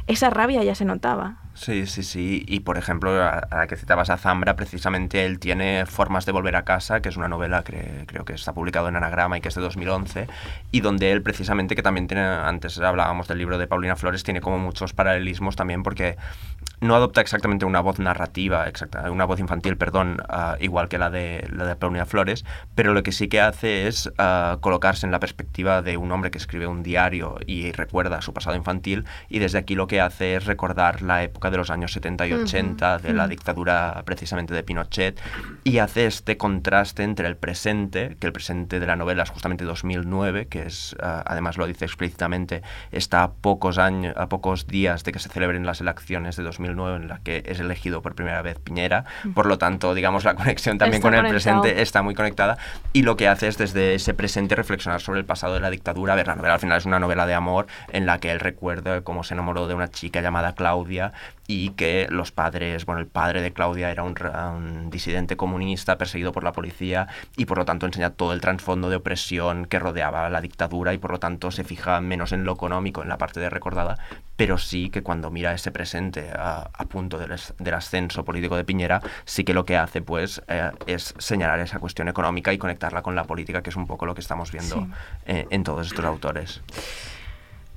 esa 0.08 0.30
rabia 0.30 0.64
ya 0.64 0.74
se 0.74 0.86
notaba. 0.86 1.38
Sí, 1.62 1.86
sí, 1.86 2.02
sí. 2.02 2.44
Y 2.48 2.62
por 2.62 2.80
ejemplo, 2.80 3.12
a, 3.22 3.48
a, 3.52 3.68
que 3.68 3.76
citabas 3.76 4.10
a 4.10 4.18
Zambra, 4.18 4.56
precisamente 4.56 5.26
él 5.28 5.38
tiene 5.38 5.86
Formas 5.86 6.26
de 6.26 6.32
Volver 6.32 6.56
a 6.56 6.64
Casa, 6.64 7.02
que 7.04 7.10
es 7.10 7.18
una 7.18 7.28
novela 7.28 7.64
que 7.64 8.06
creo 8.08 8.26
que 8.26 8.34
está 8.34 8.52
publicado 8.52 8.88
en 8.88 8.96
Anagrama 8.96 9.38
y 9.38 9.42
que 9.42 9.50
es 9.50 9.54
de 9.54 9.62
2011, 9.62 10.26
y 10.72 10.82
donde 10.82 11.12
él 11.12 11.22
precisamente, 11.22 11.76
que 11.76 11.84
también 11.84 12.08
tiene, 12.08 12.24
antes 12.24 12.80
hablábamos 12.80 13.28
del 13.28 13.38
libro 13.38 13.60
de 13.60 13.68
Paulina 13.68 13.96
Flores, 13.96 14.24
tiene 14.24 14.42
como 14.42 14.58
muchos 14.58 14.94
paralelismos 14.94 15.56
también 15.56 15.84
porque 15.84 16.18
no 16.80 16.96
adopta 16.96 17.22
exactamente 17.22 17.64
una 17.64 17.80
voz 17.80 18.00
narrativa, 18.00 18.68
exacta, 18.68 19.12
una 19.12 19.26
voz 19.26 19.40
infantil, 19.40 19.78
perdón, 19.78 20.18
uh, 20.30 20.56
igual 20.60 20.90
que 20.90 20.98
la 20.98 21.12
de, 21.12 21.48
la 21.54 21.66
de 21.66 21.76
Paulina 21.76 22.08
Flores, 22.08 22.44
pero 22.74 22.96
lo 22.96 23.04
que 23.04 23.12
sí 23.12 23.28
que 23.28 23.40
hace 23.40 23.88
es 23.88 24.08
uh, 24.08 24.60
colocarse 24.62 25.06
en 25.06 25.12
la 25.12 25.20
perspectiva 25.20 25.84
de 25.84 25.98
un 25.98 26.12
hombre 26.12 26.32
que 26.32 26.40
escribe 26.40 26.66
un 26.66 26.82
diario 26.82 27.38
y 27.46 27.72
recuerda 27.72 28.24
su 28.24 28.34
pasado 28.34 28.56
infantil, 28.56 29.06
y 29.30 29.38
desde 29.38 29.60
aquí 29.60 29.76
lo 29.76 29.86
que 29.86 30.02
hace 30.02 30.38
es 30.38 30.46
recordar 30.46 31.04
la 31.04 31.22
época 31.22 31.51
de 31.52 31.58
los 31.58 31.70
años 31.70 31.94
70 31.94 32.28
y 32.28 32.34
80, 32.34 32.96
uh 32.96 33.00
-huh. 33.00 33.02
de 33.02 33.14
la 33.14 33.28
dictadura 33.28 34.02
precisamente 34.06 34.54
de 34.54 34.64
Pinochet, 34.64 35.20
y 35.64 35.78
hace 35.80 36.06
este 36.06 36.38
contraste 36.38 37.04
entre 37.04 37.28
el 37.28 37.36
presente, 37.38 38.18
que 38.20 38.28
el 38.28 38.34
presente 38.34 38.80
de 38.80 38.88
la 38.88 38.96
novela 38.96 39.24
es 39.24 39.30
justamente 39.30 39.64
2009, 39.66 40.48
que 40.48 40.64
es, 40.64 40.96
además 41.02 41.58
lo 41.58 41.68
dice 41.68 41.86
explícitamente, 41.86 42.62
está 42.92 43.24
a 43.24 43.32
pocos, 43.32 43.78
años, 43.78 44.16
a 44.18 44.28
pocos 44.30 44.68
días 44.68 45.04
de 45.04 45.12
que 45.12 45.20
se 45.20 45.30
celebren 45.30 45.66
las 45.66 45.82
elecciones 45.82 46.36
de 46.36 46.44
2009, 46.44 46.96
en 46.98 47.08
la 47.08 47.20
que 47.20 47.44
es 47.46 47.60
elegido 47.60 48.02
por 48.02 48.16
primera 48.16 48.42
vez 48.42 48.58
Piñera. 48.60 49.06
Por 49.34 49.46
lo 49.46 49.58
tanto, 49.58 49.94
digamos, 49.94 50.24
la 50.24 50.36
conexión 50.36 50.78
también 50.78 51.00
está 51.00 51.08
con 51.08 51.14
el 51.14 51.22
conectado. 51.22 51.62
presente 51.62 51.82
está 51.82 52.02
muy 52.02 52.16
conectada. 52.16 52.58
Y 52.94 53.04
lo 53.04 53.18
que 53.18 53.28
hace 53.28 53.48
es 53.48 53.58
desde 53.58 53.96
ese 53.96 54.14
presente 54.14 54.56
reflexionar 54.56 55.02
sobre 55.02 55.20
el 55.20 55.26
pasado 55.26 55.54
de 55.54 55.60
la 55.60 55.70
dictadura. 55.70 56.14
A 56.14 56.16
ver, 56.16 56.28
la 56.28 56.36
novela 56.36 56.56
al 56.56 56.60
final 56.60 56.78
es 56.78 56.86
una 56.86 57.00
novela 57.00 57.26
de 57.26 57.34
amor 57.34 57.68
en 57.92 58.06
la 58.06 58.20
que 58.20 58.32
él 58.32 58.40
recuerda 58.40 59.02
cómo 59.02 59.24
se 59.24 59.34
enamoró 59.34 59.68
de 59.68 59.74
una 59.74 59.90
chica 59.90 60.22
llamada 60.22 60.56
Claudia 60.56 61.12
y 61.52 61.72
que 61.72 62.08
los 62.10 62.32
padres, 62.32 62.86
bueno, 62.86 63.02
el 63.02 63.08
padre 63.08 63.42
de 63.42 63.52
Claudia 63.52 63.92
era 63.92 64.04
un, 64.04 64.16
un, 64.56 64.90
disidente 64.90 65.36
comunista 65.36 65.98
perseguido 65.98 66.32
por 66.32 66.46
la 66.46 66.54
policía 66.54 67.10
y 67.36 67.46
por 67.46 67.58
lo 67.58 67.66
tanto 67.66 67.86
enseña 67.86 68.12
todo 68.12 68.32
el 68.32 68.40
trasfondo 68.40 68.90
de 68.90 68.96
opresión 68.96 69.66
que 69.66 69.78
rodeaba 69.78 70.30
la 70.30 70.40
dictadura 70.40 70.94
y 70.94 70.98
por 70.98 71.12
lo 71.12 71.20
tanto 71.20 71.52
se 71.52 71.66
fija 71.66 72.00
menos 72.00 72.32
en 72.32 72.46
lo 72.46 72.54
económico, 72.54 73.02
en 73.02 73.10
la 73.10 73.18
parte 73.18 73.42
de 73.42 73.50
recordada, 73.50 73.98
pero 74.38 74.58
sí 74.58 74.90
que 74.90 75.04
cuando 75.04 75.30
mira 75.30 75.54
ese 75.54 75.72
presente 75.72 76.30
a, 76.34 76.70
a 76.74 76.86
punto 76.86 77.18
del, 77.18 77.38
del, 77.60 77.74
ascenso 77.74 78.24
político 78.24 78.56
de 78.56 78.64
Piñera, 78.64 79.02
sí 79.26 79.44
que 79.44 79.54
lo 79.54 79.66
que 79.66 79.76
hace 79.76 80.02
pues 80.02 80.42
eh, 80.48 80.72
es 80.88 81.14
señalar 81.18 81.60
esa 81.60 81.80
cuestión 81.80 82.08
económica 82.08 82.54
y 82.54 82.58
conectarla 82.58 83.02
con 83.02 83.14
la 83.14 83.26
política, 83.26 83.62
que 83.62 83.72
es 83.72 83.76
un 83.76 83.88
poco 83.88 84.06
lo 84.06 84.16
que 84.16 84.22
estamos 84.22 84.54
viendo 84.54 84.76
sí. 84.76 84.88
eh, 85.26 85.48
en 85.50 85.66
todos 85.66 85.88
estos 85.88 86.06
autores 86.06 86.62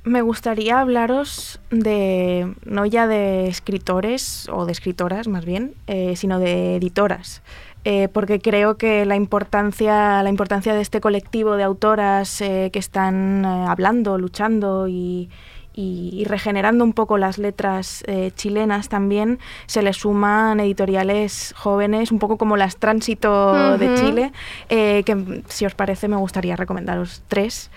me 0.05 0.21
gustaría 0.21 0.81
hablaros 0.81 1.61
de, 1.71 2.55
no 2.65 2.85
ya 2.85 3.07
de 3.07 3.49
escritores 3.49 4.49
o 4.53 4.67
de 4.67 4.73
escritoras 4.73 5.29
más 5.29 5.45
bien, 5.45 5.75
eh, 5.87 6.15
sino 6.17 6.39
de 6.39 6.77
editoras. 6.77 7.43
Eh, 7.87 8.09
porque 8.09 8.41
creo 8.41 8.77
que 8.79 9.05
la 9.05 9.17
importancia, 9.17 10.23
la 10.23 10.31
importancia 10.31 10.75
de 10.75 10.81
este 10.81 11.01
colectivo 11.01 11.57
de 11.57 11.65
autoras 11.65 12.41
eh, 12.41 12.71
que 12.73 12.79
están 12.79 13.45
hablando, 13.45 14.17
luchando 14.17 14.89
y, 14.89 15.29
y, 15.75 16.11
y, 16.13 16.25
regenerando 16.25 16.83
un 16.85 16.95
poco 16.95 17.19
las 17.19 17.37
letras 17.37 18.03
chilenas 18.37 18.89
también, 18.89 19.39
se 19.67 19.83
le 19.83 19.93
suman 19.93 20.61
editoriales 20.61 21.53
jóvenes, 21.57 22.11
un 22.11 22.19
poco 22.21 22.39
como 22.39 22.57
las 22.57 22.77
Tránsito 22.77 23.53
uh 23.53 23.55
-huh. 23.55 23.77
de 23.77 23.95
Chile, 23.97 24.33
que 24.69 25.43
si 25.49 25.67
os 25.67 25.75
parece 25.75 26.09
me 26.09 26.17
gustaría 26.17 26.57
recomendaros 26.57 27.23
tres. 27.29 27.71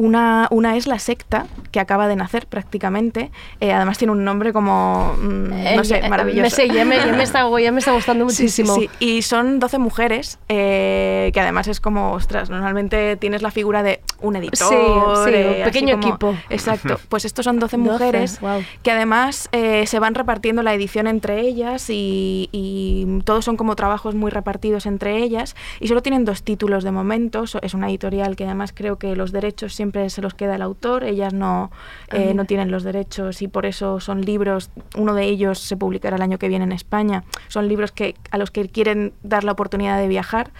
Eh, 0.00 0.10
Una, 0.10 0.48
una 0.50 0.76
es 0.76 0.86
La 0.86 0.98
Secta, 0.98 1.46
que 1.70 1.78
acaba 1.80 2.08
de 2.08 2.16
nacer 2.16 2.46
prácticamente. 2.46 3.30
Eh, 3.60 3.72
además 3.72 3.98
tiene 3.98 4.12
un 4.12 4.24
nombre 4.24 4.52
como, 4.52 5.14
mm, 5.20 5.52
Eh, 5.52 5.74
no 5.76 5.84
sé, 5.84 6.00
ya- 6.00 6.08
maravilloso. 6.08 6.42
Me 6.42 6.50
sé, 6.50 6.68
ya 6.68 6.84
me, 6.84 6.96
ya 6.96 7.06
me 7.12 7.22
está, 7.22 7.44
ya 7.60 7.70
me 7.72 7.78
está 7.80 7.92
gustando 7.92 8.28
Sí, 8.30 8.48
sí, 8.48 8.62
muchísimo. 8.62 8.74
sí. 8.76 8.88
Y 8.98 9.22
son 9.22 9.58
12 9.60 9.78
mujeres, 9.78 10.38
eh, 10.48 11.30
que 11.34 11.40
además 11.40 11.68
es 11.68 11.80
como, 11.80 12.12
ostras, 12.12 12.50
normalmente 12.50 13.16
tienes 13.16 13.42
la 13.42 13.50
figura 13.50 13.82
de 13.82 14.00
un 14.20 14.36
editor. 14.36 14.68
Sí, 14.68 14.74
sí, 14.74 15.30
eh, 15.34 15.54
un 15.58 15.64
pequeño 15.64 15.94
como- 16.00 16.08
equipo. 16.08 16.34
Exacto. 16.48 16.98
Pues 17.10 17.24
estos 17.24 17.44
son 17.44 17.58
12 17.58 17.76
12, 17.76 17.90
mujeres 17.92 18.40
guau. 18.40 18.62
que 18.82 18.90
además 18.90 19.48
eh, 19.52 19.86
se 19.86 19.98
van 19.98 20.14
repartiendo 20.14 20.62
la 20.62 20.72
edición 20.74 21.06
entre 21.06 21.40
ellas 21.40 21.88
y, 21.90 22.48
y 22.52 23.20
todos 23.24 23.44
son 23.44 23.56
como 23.56 23.74
trabajos 23.76 24.14
muy 24.14 24.30
repartidos 24.30 24.86
entre 24.86 25.18
ellas 25.18 25.56
y 25.80 25.88
solo 25.88 26.02
tienen 26.02 26.24
dos 26.24 26.42
títulos 26.42 26.84
de 26.84 26.90
momento. 26.90 27.44
Es 27.62 27.74
una 27.74 27.88
editorial 27.88 28.36
que 28.36 28.44
además 28.44 28.72
creo 28.74 28.96
que 28.96 29.14
los 29.16 29.32
derechos 29.32 29.74
siempre 29.74 29.89
se 30.08 30.22
los 30.22 30.34
queda 30.34 30.56
el 30.56 30.62
autor, 30.62 31.04
ellas 31.04 31.32
no, 31.32 31.70
eh, 32.12 32.34
no 32.34 32.44
tienen 32.44 32.70
los 32.70 32.82
derechos 32.82 33.42
y 33.42 33.48
por 33.48 33.66
eso 33.66 34.00
son 34.00 34.22
libros, 34.22 34.70
uno 34.96 35.14
de 35.14 35.24
ellos 35.24 35.58
se 35.58 35.76
publicará 35.76 36.16
el 36.16 36.22
año 36.22 36.38
que 36.38 36.48
viene 36.48 36.64
en 36.64 36.72
España, 36.72 37.24
son 37.48 37.68
libros 37.68 37.92
que, 37.92 38.14
a 38.30 38.38
los 38.38 38.50
que 38.50 38.68
quieren 38.68 39.12
dar 39.22 39.44
la 39.44 39.52
oportunidad 39.52 39.98
de 39.98 40.08
viajar. 40.08 40.50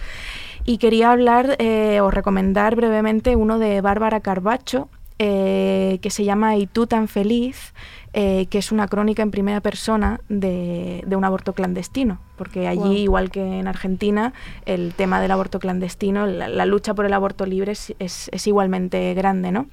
Y 0.63 0.77
quería 0.77 1.11
hablar 1.11 1.55
eh, 1.57 2.01
o 2.01 2.11
recomendar 2.11 2.75
brevemente 2.75 3.35
uno 3.35 3.57
de 3.57 3.81
Bárbara 3.81 4.19
Carbacho, 4.19 4.89
eh, 5.17 5.99
que 6.01 6.09
se 6.09 6.23
llama 6.23 6.57
Y 6.57 6.65
tú 6.67 6.87
tan 6.87 7.07
feliz, 7.07 7.73
eh, 8.13 8.47
que 8.49 8.57
es 8.57 8.71
una 8.71 8.87
crónica 8.87 9.23
en 9.23 9.31
primera 9.31 9.61
persona 9.61 10.19
de, 10.27 11.03
de 11.07 11.15
un 11.15 11.23
aborto 11.23 11.53
clandestino, 11.53 12.19
porque 12.37 12.67
allí, 12.67 12.97
igual 13.03 13.29
que 13.31 13.59
en 13.59 13.67
Argentina, 13.67 14.33
el 14.65 14.93
tema 14.93 15.21
del 15.21 15.31
aborto 15.31 15.59
clandestino, 15.59 16.25
la, 16.27 16.47
la 16.49 16.65
lucha 16.65 16.93
por 16.93 17.05
el 17.05 17.13
aborto 17.13 17.45
libre 17.45 17.71
es, 17.71 17.93
es- 17.99 18.29
es 18.33 18.47
igualmente 18.47 19.13
grande, 19.13 19.51
¿no? 19.51 19.67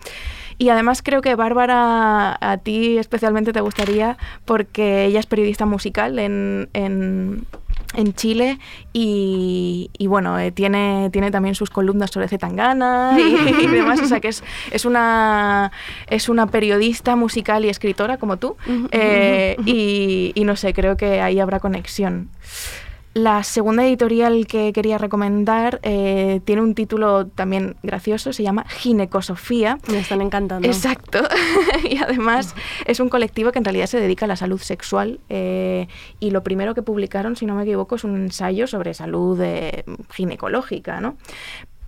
Y 0.56 0.68
además 0.70 1.02
creo 1.02 1.20
que 1.22 1.34
Bárbara, 1.36 2.36
a 2.40 2.56
ti 2.58 2.98
especialmente 2.98 3.52
te 3.52 3.60
gustaría, 3.60 4.16
porque 4.44 5.04
ella 5.04 5.20
es 5.20 5.26
periodista 5.26 5.66
musical 5.66 6.18
en, 6.18 6.68
en, 6.72 7.44
en 7.94 8.12
Chile 8.12 8.58
y, 8.92 9.90
y 9.96 10.06
bueno, 10.06 10.38
eh, 10.38 10.52
tiene, 10.52 11.08
tiene 11.10 11.30
también 11.30 11.54
sus 11.54 11.70
columnas 11.70 12.10
sobre 12.10 12.28
Zetangana 12.28 13.16
y, 13.18 13.64
y 13.64 13.66
demás, 13.66 14.00
o 14.00 14.06
sea 14.06 14.20
que 14.20 14.28
es, 14.28 14.44
es, 14.70 14.84
una, 14.84 15.72
es 16.06 16.28
una 16.28 16.46
periodista 16.46 17.16
musical 17.16 17.64
y 17.64 17.68
escritora 17.68 18.18
como 18.18 18.36
tú 18.36 18.56
eh, 18.90 19.56
y, 19.64 20.32
y 20.34 20.44
no 20.44 20.56
sé, 20.56 20.74
creo 20.74 20.96
que 20.96 21.20
ahí 21.20 21.40
habrá 21.40 21.60
conexión. 21.60 22.28
La 23.14 23.42
segunda 23.42 23.84
editorial 23.84 24.46
que 24.46 24.72
quería 24.72 24.98
recomendar 24.98 25.80
eh, 25.82 26.40
tiene 26.44 26.62
un 26.62 26.74
título 26.74 27.26
también 27.26 27.76
gracioso, 27.82 28.32
se 28.32 28.42
llama 28.42 28.64
Ginecosofía. 28.68 29.78
Me 29.90 29.98
están 29.98 30.20
encantando. 30.20 30.68
Exacto. 30.68 31.20
y 31.90 31.98
además 31.98 32.54
es 32.86 33.00
un 33.00 33.08
colectivo 33.08 33.50
que 33.50 33.58
en 33.58 33.64
realidad 33.64 33.86
se 33.86 33.98
dedica 33.98 34.26
a 34.26 34.28
la 34.28 34.36
salud 34.36 34.60
sexual. 34.60 35.20
eh, 35.28 35.88
y 36.20 36.30
lo 36.30 36.42
primero 36.42 36.74
que 36.74 36.82
publicaron, 36.82 37.34
si 37.36 37.46
no 37.46 37.54
me 37.54 37.62
equivoco, 37.62 37.96
es 37.96 38.04
un 38.04 38.16
ensayo 38.16 38.66
sobre 38.66 38.94
salud 38.94 39.40
eh, 39.40 39.84
ginecológica, 40.10 41.00
¿no? 41.00 41.16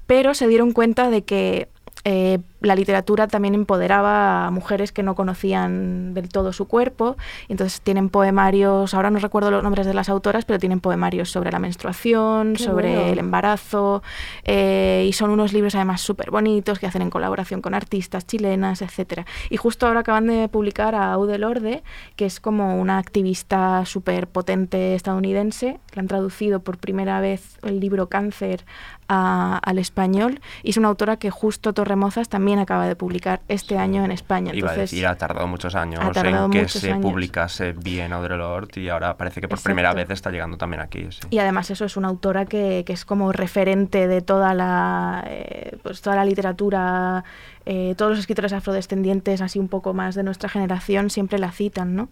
Pero 0.06 0.34
se 0.34 0.48
dieron 0.48 0.72
cuenta 0.72 1.10
de 1.10 1.22
que 1.22 1.68
eh, 2.04 2.38
la 2.60 2.74
literatura 2.74 3.26
también 3.26 3.54
empoderaba 3.54 4.46
a 4.46 4.50
mujeres 4.50 4.92
que 4.92 5.02
no 5.02 5.14
conocían 5.14 6.14
del 6.14 6.28
todo 6.28 6.52
su 6.52 6.66
cuerpo. 6.66 7.16
Entonces 7.48 7.80
tienen 7.80 8.08
poemarios, 8.08 8.94
ahora 8.94 9.10
no 9.10 9.18
recuerdo 9.18 9.50
los 9.50 9.62
nombres 9.62 9.86
de 9.86 9.94
las 9.94 10.08
autoras, 10.08 10.44
pero 10.44 10.58
tienen 10.58 10.80
poemarios 10.80 11.30
sobre 11.30 11.50
la 11.50 11.58
menstruación, 11.58 12.54
Qué 12.54 12.64
sobre 12.64 12.94
bueno. 12.94 13.12
el 13.12 13.18
embarazo, 13.18 14.02
eh, 14.44 15.06
y 15.08 15.12
son 15.12 15.30
unos 15.30 15.52
libros 15.52 15.74
además 15.74 16.00
súper 16.00 16.30
bonitos 16.30 16.78
que 16.78 16.86
hacen 16.86 17.02
en 17.02 17.10
colaboración 17.10 17.62
con 17.62 17.74
artistas 17.74 18.26
chilenas, 18.26 18.82
etcétera. 18.82 19.26
Y 19.48 19.56
justo 19.56 19.86
ahora 19.86 20.00
acaban 20.00 20.26
de 20.26 20.48
publicar 20.48 20.94
a 20.94 21.12
Aude 21.12 21.38
Lorde, 21.38 21.82
que 22.16 22.26
es 22.26 22.40
como 22.40 22.80
una 22.80 22.98
activista 22.98 23.84
súper 23.86 24.26
potente 24.26 24.94
estadounidense, 24.94 25.80
que 25.90 26.00
han 26.00 26.08
traducido 26.08 26.60
por 26.60 26.78
primera 26.78 27.20
vez 27.20 27.58
el 27.62 27.80
libro 27.80 28.08
Cáncer 28.08 28.64
a- 29.12 29.58
al 29.58 29.78
español, 29.78 30.40
y 30.62 30.70
es 30.70 30.76
una 30.76 30.86
autora 30.86 31.16
que 31.16 31.30
justo 31.30 31.72
Torremozas 31.72 32.28
también 32.28 32.60
acaba 32.60 32.86
de 32.86 32.94
publicar 32.94 33.40
este 33.48 33.76
año 33.76 34.04
en 34.04 34.12
España. 34.12 34.52
Iba 34.54 34.68
a 34.68 34.72
Entonces, 34.74 34.92
decir, 34.92 35.06
ha 35.08 35.16
tardado 35.16 35.48
muchos 35.48 35.74
años 35.74 36.00
tardado 36.12 36.44
en 36.46 36.50
que 36.52 36.68
se 36.68 36.92
años. 36.92 37.02
publicase 37.02 37.72
bien 37.72 38.12
Audre 38.12 38.36
Lorde 38.36 38.80
y 38.80 38.88
ahora 38.88 39.16
parece 39.16 39.40
que 39.40 39.48
por 39.48 39.58
Exacto. 39.58 39.74
primera 39.74 39.92
vez 39.94 40.08
está 40.10 40.30
llegando 40.30 40.56
también 40.56 40.80
aquí. 40.80 41.08
sí. 41.10 41.20
Y 41.30 41.38
además 41.40 41.70
eso 41.72 41.84
es 41.84 41.96
una 41.96 42.06
autora 42.08 42.46
que, 42.46 42.84
que 42.86 42.92
es 42.92 43.04
como 43.04 43.32
referente 43.32 44.06
de 44.06 44.20
toda 44.22 44.54
la, 44.54 45.24
eh, 45.26 45.76
pues 45.82 46.00
toda 46.02 46.14
la 46.14 46.24
literatura, 46.24 47.24
eh, 47.66 47.94
todos 47.96 48.12
los 48.12 48.20
escritores 48.20 48.52
afrodescendientes, 48.52 49.40
así 49.40 49.58
un 49.58 49.68
poco 49.68 49.92
más 49.92 50.14
de 50.14 50.22
nuestra 50.22 50.48
generación, 50.48 51.10
siempre 51.10 51.38
la 51.40 51.50
citan, 51.50 51.96
¿no? 51.96 52.08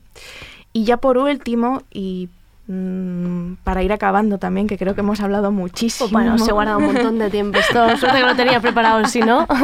Y 0.73 0.85
ya 0.85 0.97
por 0.99 1.17
último, 1.17 1.83
y 1.93 2.29
mm, 2.69 3.55
para 3.65 3.83
ir 3.83 3.93
acabando 3.93 4.39
también, 4.39 4.67
que 4.67 4.79
creo 4.79 4.95
que 4.95 5.01
hemos 5.01 5.21
hablado 5.21 5.51
muchísimo. 5.51 6.11
Bueno, 6.11 6.39
se 6.39 6.53
guarda 6.53 6.77
un 6.77 6.85
montón 6.87 7.19
de 7.19 7.31
tiempo. 7.31 7.59
Esto, 7.59 7.97
suerte 7.97 8.19
que 8.19 8.27
lo 8.27 8.37
tenía 8.37 8.61
preparado, 8.61 9.05
si 9.07 9.21
no. 9.21 9.47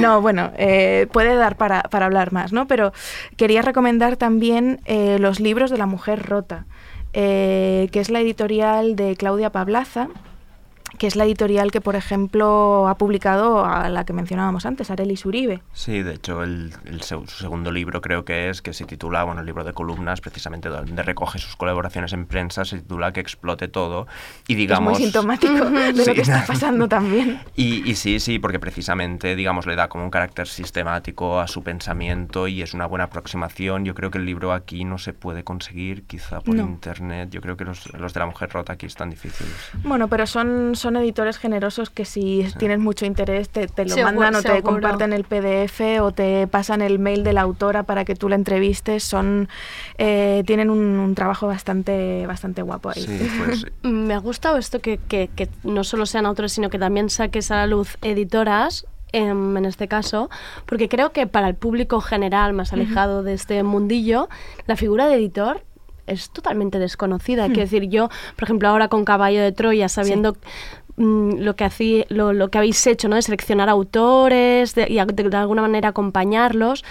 No, 0.00 0.20
bueno, 0.20 0.50
eh, 0.58 1.06
puede 1.12 1.34
dar 1.36 1.56
para, 1.56 1.82
para 1.84 2.06
hablar 2.06 2.32
más, 2.32 2.52
¿no? 2.52 2.66
Pero 2.66 2.92
quería 3.36 3.62
recomendar 3.62 4.16
también 4.16 4.80
eh, 4.84 5.18
los 5.18 5.40
libros 5.40 5.70
de 5.70 5.78
la 5.78 5.86
mujer 5.86 6.26
rota, 6.26 6.66
eh, 7.12 7.88
que 7.92 8.00
es 8.00 8.10
la 8.10 8.20
editorial 8.20 8.94
de 8.94 9.16
Claudia 9.16 9.50
Pablaza, 9.50 10.08
que 10.96 11.06
es 11.06 11.16
la 11.16 11.24
editorial 11.24 11.70
que, 11.70 11.80
por 11.80 11.96
ejemplo, 11.96 12.88
ha 12.88 12.96
publicado 12.98 13.64
a 13.64 13.88
la 13.88 14.04
que 14.04 14.12
mencionábamos 14.12 14.66
antes, 14.66 14.90
Arelis 14.90 15.24
Uribe. 15.26 15.62
Sí, 15.72 16.02
de 16.02 16.14
hecho, 16.14 16.42
el, 16.42 16.72
su 17.02 17.26
segundo 17.26 17.70
libro 17.72 18.00
creo 18.00 18.24
que 18.24 18.50
es, 18.50 18.62
que 18.62 18.72
se 18.72 18.84
titula, 18.84 19.24
bueno, 19.24 19.40
el 19.40 19.46
libro 19.46 19.64
de 19.64 19.72
columnas, 19.72 20.20
precisamente 20.20 20.68
donde 20.68 21.02
recoge 21.02 21.38
sus 21.38 21.56
colaboraciones 21.56 22.12
en 22.12 22.26
prensa, 22.26 22.64
se 22.64 22.78
titula 22.78 23.12
Que 23.12 23.20
explote 23.20 23.68
todo. 23.68 24.06
Y 24.48 24.54
digamos... 24.54 24.94
es 24.94 24.98
muy 24.98 25.04
sintomático 25.04 25.52
de 25.70 25.92
Sí. 25.94 26.08
lo 26.08 26.14
que 26.14 26.20
está 26.20 26.44
pasando 26.46 26.88
también. 26.88 27.40
Y, 27.56 27.88
y 27.90 27.94
sí, 27.96 28.20
sí, 28.20 28.38
porque 28.38 28.58
precisamente, 28.60 29.34
digamos, 29.34 29.66
le 29.66 29.76
da 29.76 29.88
como 29.88 30.04
un 30.04 30.10
carácter 30.10 30.46
sistemático 30.46 31.40
a 31.40 31.48
su 31.48 31.62
pensamiento 31.62 32.46
y 32.48 32.62
es 32.62 32.74
una 32.74 32.86
buena 32.86 33.04
aproximación. 33.04 33.84
Yo 33.84 33.94
creo 33.94 34.10
que 34.10 34.18
el 34.18 34.26
libro 34.26 34.52
aquí 34.52 34.84
no 34.84 34.98
se 34.98 35.12
puede 35.14 35.42
conseguir, 35.42 36.04
quizá 36.04 36.40
por 36.40 36.54
No. 36.54 36.62
internet. 36.62 37.30
Yo 37.30 37.40
creo 37.40 37.56
que 37.56 37.64
los, 37.64 37.92
los 37.94 38.12
de 38.12 38.20
la 38.20 38.26
mujer 38.26 38.50
rota 38.50 38.74
aquí 38.74 38.86
están 38.86 39.10
difíciles. 39.10 39.52
Bueno, 39.82 40.06
pero 40.08 40.26
son, 40.26 40.74
son 40.76 40.85
editores 40.94 41.38
generosos 41.38 41.90
que 41.90 42.04
si 42.04 42.46
tienes 42.58 42.78
mucho 42.78 43.04
interés 43.06 43.48
te, 43.48 43.66
te 43.66 43.84
lo 43.84 43.94
Seguro, 43.94 44.12
mandan 44.14 44.34
o 44.36 44.42
te 44.42 44.48
seguro. 44.48 44.62
comparten 44.74 45.12
el 45.12 45.24
PDF 45.24 45.80
o 46.02 46.12
te 46.12 46.46
pasan 46.46 46.82
el 46.82 47.00
mail 47.00 47.24
de 47.24 47.32
la 47.32 47.40
autora 47.40 47.82
para 47.82 48.04
que 48.04 48.14
tú 48.14 48.28
la 48.28 48.36
entrevistes. 48.36 49.02
Son, 49.02 49.48
eh, 49.98 50.44
tienen 50.46 50.70
un, 50.70 50.78
un 50.98 51.14
trabajo 51.16 51.46
bastante, 51.48 52.24
bastante 52.26 52.62
guapo 52.62 52.90
ahí. 52.90 53.02
Sí, 53.02 53.28
pues 53.38 53.66
Me 53.82 54.14
ha 54.14 54.18
gustado 54.18 54.58
esto 54.58 54.80
que, 54.80 54.98
que- 54.98 55.28
que 55.34 55.48
no 55.64 55.82
solo 55.82 56.06
sean 56.06 56.26
autores, 56.26 56.52
sino 56.52 56.70
que 56.70 56.78
también 56.78 57.08
saques 57.10 57.50
a 57.50 57.56
la 57.56 57.66
luz 57.66 57.96
editoras, 58.02 58.86
em, 59.12 59.56
en 59.56 59.64
este 59.64 59.88
caso, 59.88 60.28
porque 60.66 60.88
creo 60.88 61.12
que 61.12 61.26
para 61.26 61.48
el 61.48 61.54
público 61.54 62.00
general 62.00 62.52
más 62.52 62.72
alejado 62.72 63.22
de 63.22 63.32
este 63.32 63.62
mundillo, 63.62 64.28
la 64.66 64.76
figura 64.76 65.06
de 65.06 65.14
editor 65.14 65.62
es 66.06 66.30
totalmente 66.30 66.78
desconocida. 66.78 67.46
Quiero 67.46 67.62
decir, 67.62 67.84
yo, 67.88 68.08
por 68.36 68.44
ejemplo, 68.44 68.68
ahora 68.68 68.88
con 68.88 69.04
Caballo 69.04 69.40
de 69.42 69.52
Troya, 69.52 69.88
sabiendo 69.88 70.36
mm, 70.96 71.38
lo 71.38 71.56
que 71.56 71.64
hacía, 71.64 72.04
lo, 72.08 72.32
lo 72.32 72.48
que 72.50 72.58
habéis 72.58 72.86
hecho, 72.86 73.08
¿no? 73.08 73.16
De 73.16 73.22
seleccionar 73.22 73.68
autores 73.68 74.74
de- 74.74 74.86
y 74.88 74.96
de, 74.96 75.22
de 75.28 75.36
alguna 75.36 75.62
manera 75.62 75.88
acompañarlos. 75.88 76.84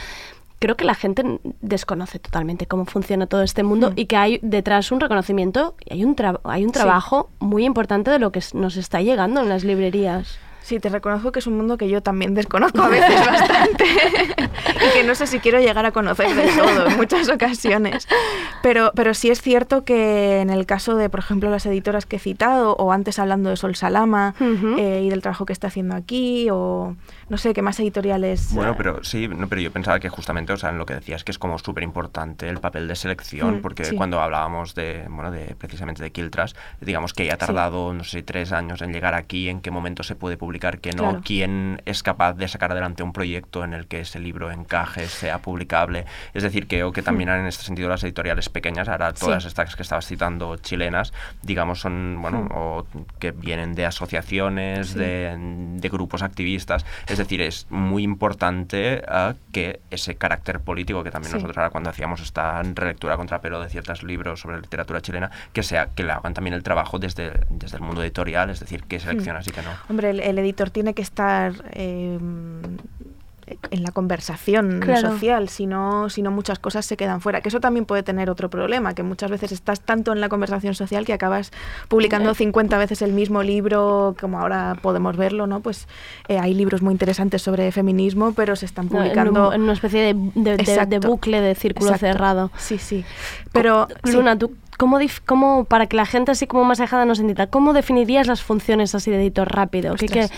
Creo 0.60 0.78
que 0.78 0.86
la 0.86 0.96
gente 0.96 1.24
desconoce 1.62 2.18
totalmente 2.18 2.66
cómo 2.66 2.86
funciona 2.86 3.28
todo 3.28 3.42
este 3.44 3.62
mundo 3.64 3.92
y 3.96 4.06
que 4.06 4.16
hay 4.16 4.40
detrás 4.42 4.92
un 4.92 5.00
reconocimiento 5.02 5.76
y 5.84 5.94
hay 5.94 6.04
un, 6.06 6.16
tra- 6.16 6.40
hay 6.46 6.64
un 6.64 6.70
Sí. 6.70 6.74
trabajo 6.80 7.30
muy 7.40 7.66
importante 7.66 8.10
de 8.10 8.20
lo 8.20 8.32
que 8.32 8.42
nos 8.54 8.78
está 8.78 9.02
llegando 9.02 9.42
en 9.42 9.50
las 9.50 9.64
librerías. 9.66 10.40
Sí, 10.66 10.80
te 10.80 10.90
reconozco 10.90 11.32
que 11.32 11.38
es 11.38 11.46
un 11.46 11.58
mundo 11.58 11.78
que 11.78 11.88
yo 11.90 12.02
también 12.02 12.34
desconozco 12.34 12.82
a 12.82 12.90
veces 12.90 13.24
bastante 13.28 13.86
y 13.86 14.98
que 14.98 15.04
no 15.04 15.14
sé 15.14 15.28
si 15.28 15.38
quiero 15.38 15.60
llegar 15.60 15.86
a 15.86 15.92
conocer 15.92 16.34
del 16.34 16.50
todo 16.56 16.88
en 16.88 16.98
muchas 16.98 17.30
ocasiones. 17.30 18.08
Pero, 18.64 18.92
pero 18.96 19.14
sí 19.14 19.30
es 19.30 19.44
cierto 19.44 19.84
que 19.84 20.42
en 20.42 20.50
el 20.50 20.66
caso 20.66 20.96
de, 20.96 21.08
por 21.08 21.20
ejemplo, 21.20 21.52
las 21.52 21.68
editoras 21.68 22.08
que 22.08 22.16
he 22.16 22.20
citado, 22.20 22.76
o 22.78 22.92
antes 22.92 23.20
hablando 23.20 23.52
de 23.52 23.58
Sol 23.58 23.76
Salama 23.76 24.34
eh, 24.80 25.04
y 25.06 25.10
del 25.12 25.22
trabajo 25.22 25.46
que 25.46 25.54
está 25.54 25.68
haciendo 25.68 25.96
aquí, 25.96 26.48
o 26.52 26.96
no 27.30 27.38
sé 27.38 27.54
qué 27.54 27.62
más 27.62 27.80
editoriales. 27.80 28.54
Bueno, 28.54 28.72
eh, 28.72 28.76
pero 28.78 29.04
sí, 29.04 29.28
no, 29.28 29.48
pero 29.48 29.62
yo 29.62 29.72
pensaba 29.72 30.00
que 30.00 30.10
justamente, 30.10 30.54
o 30.54 30.58
sea, 30.58 30.70
en 30.70 30.78
lo 30.78 30.86
que 30.86 30.94
decías 30.94 31.24
que 31.24 31.32
es 31.32 31.40
como 31.40 31.58
súper 31.58 31.84
importante 31.84 32.48
el 32.50 32.60
papel 32.60 32.88
de 32.88 32.96
selección, 32.96 33.46
Mm, 33.46 33.62
porque 33.62 33.86
sí. 33.86 33.96
cuando 33.96 34.20
hablábamos 34.22 34.76
de, 34.76 35.06
bueno, 35.10 35.32
de 35.32 35.56
precisamente 35.56 36.04
de 36.04 36.12
Kiltras, 36.12 36.56
digamos 36.82 37.14
que 37.14 37.26
ya 37.26 37.34
ha 37.34 37.38
tardado, 37.38 37.94
no 37.94 38.04
sé, 38.04 38.24
tres 38.24 38.52
años 38.52 38.82
en 38.82 38.94
llegar 38.94 39.14
aquí, 39.14 39.50
en 39.50 39.62
qué 39.62 39.72
momento 39.72 40.04
se 40.04 40.16
puede 40.16 40.38
publicar 40.38 40.80
que 40.80 40.92
no 40.92 41.22
quién 41.24 41.82
es 41.86 42.04
capaz 42.04 42.34
de 42.34 42.48
sacar 42.48 42.72
adelante 42.72 43.04
un 43.04 43.14
proyecto 43.14 43.64
en 43.64 43.74
el 43.74 43.88
que 43.88 44.02
ese 44.02 44.20
libro 44.20 44.52
encaje, 44.52 45.08
sea 45.08 45.40
publicable. 45.40 46.06
Es 46.34 46.44
decir, 46.44 46.68
que, 46.68 46.84
o 46.84 46.92
que 46.92 47.02
también 47.02 47.30
en 47.30 47.46
este 47.46 47.64
sentido 47.64 47.90
las 47.90 48.04
editoriales 48.04 48.50
pequeñas, 48.50 48.88
ahora 48.88 49.14
todas 49.14 49.46
estas 49.46 49.76
que 49.76 49.84
estabas 49.84 50.06
citando 50.06 50.58
chilenas, 50.58 51.14
digamos, 51.42 51.80
son, 51.80 52.18
bueno, 52.22 52.48
o 52.54 52.86
que 53.20 53.32
vienen 53.32 53.74
de 53.74 53.86
asociaciones, 53.86 54.94
de, 54.94 55.36
de, 55.78 55.90
grupos 55.90 56.22
activistas. 56.22 56.86
Es 57.08 57.15
decir, 57.18 57.42
es 57.42 57.68
muy 57.70 58.04
importante 58.04 59.04
uh, 59.08 59.34
que 59.52 59.82
ese 59.90 60.16
carácter 60.16 60.60
político 60.60 61.04
que 61.04 61.12
también 61.12 61.34
nosotros 61.34 61.58
ahora 61.58 61.70
cuando 61.70 61.90
hacíamos 61.90 62.22
esta 62.22 62.62
relectura 62.64 63.18
contra 63.18 63.42
pelo 63.42 63.60
de 63.62 63.70
ciertos 63.70 64.04
libros 64.04 64.40
sobre 64.40 64.60
literatura 64.60 65.02
chilena, 65.02 65.32
que 65.54 65.64
sea 65.64 65.88
que 65.88 66.04
le 66.04 66.12
hagan 66.12 66.34
también 66.34 66.54
el 66.54 66.64
trabajo 66.64 67.00
desde, 67.00 67.32
desde 67.50 67.78
el 67.78 67.84
mundo 67.84 68.04
editorial, 68.04 68.50
es 68.50 68.60
decir, 68.60 68.84
que 68.84 69.00
seleccionas 69.00 69.48
y 69.48 69.52
que 69.52 69.62
no. 69.62 69.70
Hombre, 69.90 70.10
el, 70.10 70.40
editor 70.40 70.70
tiene 70.70 70.94
que 70.94 71.02
estar 71.02 71.54
eh, 71.72 72.20
en 73.70 73.84
la 73.84 73.92
conversación 73.92 74.82
social, 75.00 75.50
si 75.50 75.68
no, 75.68 76.10
si 76.10 76.22
no 76.22 76.32
muchas 76.32 76.58
cosas 76.58 76.86
se 76.86 76.98
quedan 76.98 77.22
fuera. 77.22 77.42
Que 77.42 77.50
eso 77.50 77.60
también 77.60 77.86
puede 77.86 78.02
tener 78.02 78.30
otro 78.30 78.50
problema, 78.50 78.96
que 78.96 79.04
muchas 79.04 79.30
veces 79.30 79.52
estás 79.52 79.82
tanto 79.82 80.14
en 80.14 80.22
la 80.22 80.30
conversación 80.30 80.74
social 80.74 81.06
que 81.06 81.14
acabas 81.14 81.52
publicando 81.88 82.34
50 82.34 82.78
veces 82.78 83.02
el 83.02 83.14
mismo 83.14 83.44
libro, 83.44 84.16
como 84.20 84.40
ahora 84.40 84.78
podemos 84.82 85.16
verlo, 85.16 85.46
¿no? 85.46 85.60
Pues 85.60 85.88
eh, 86.28 86.40
hay 86.40 86.54
libros 86.54 86.82
muy 86.82 86.92
interesantes 86.92 87.42
sobre 87.42 87.72
feminismo, 87.72 88.34
pero 88.34 88.56
se 88.56 88.66
están 88.66 88.90
publicando... 88.90 89.54
en, 89.54 89.62
una 89.62 89.74
especie 89.74 90.02
de, 90.02 91.00
bucle, 91.00 91.42
de 91.42 91.56
círculo 91.56 91.96
cerrado. 91.98 92.52
Sí, 92.58 92.78
sí. 92.78 93.06
Pero... 93.52 93.88
Luna, 94.04 94.38
¿tú 94.38 94.56
¿Cómo, 94.78 95.00
cómo, 95.26 95.66
para 95.66 95.88
que 95.88 95.96
la 95.96 96.06
gente 96.06 96.32
así 96.32 96.48
como 96.48 96.64
más 96.66 96.80
alejada 96.80 97.06
nos 97.06 97.20
entienda, 97.20 97.48
¿cómo 97.48 97.74
definirías 97.74 98.28
las 98.28 98.42
funciones 98.42 98.94
así 98.96 99.12
de 99.12 99.18
editor 99.18 99.48
rápido? 99.54 99.96
¿Qué, 99.96 100.30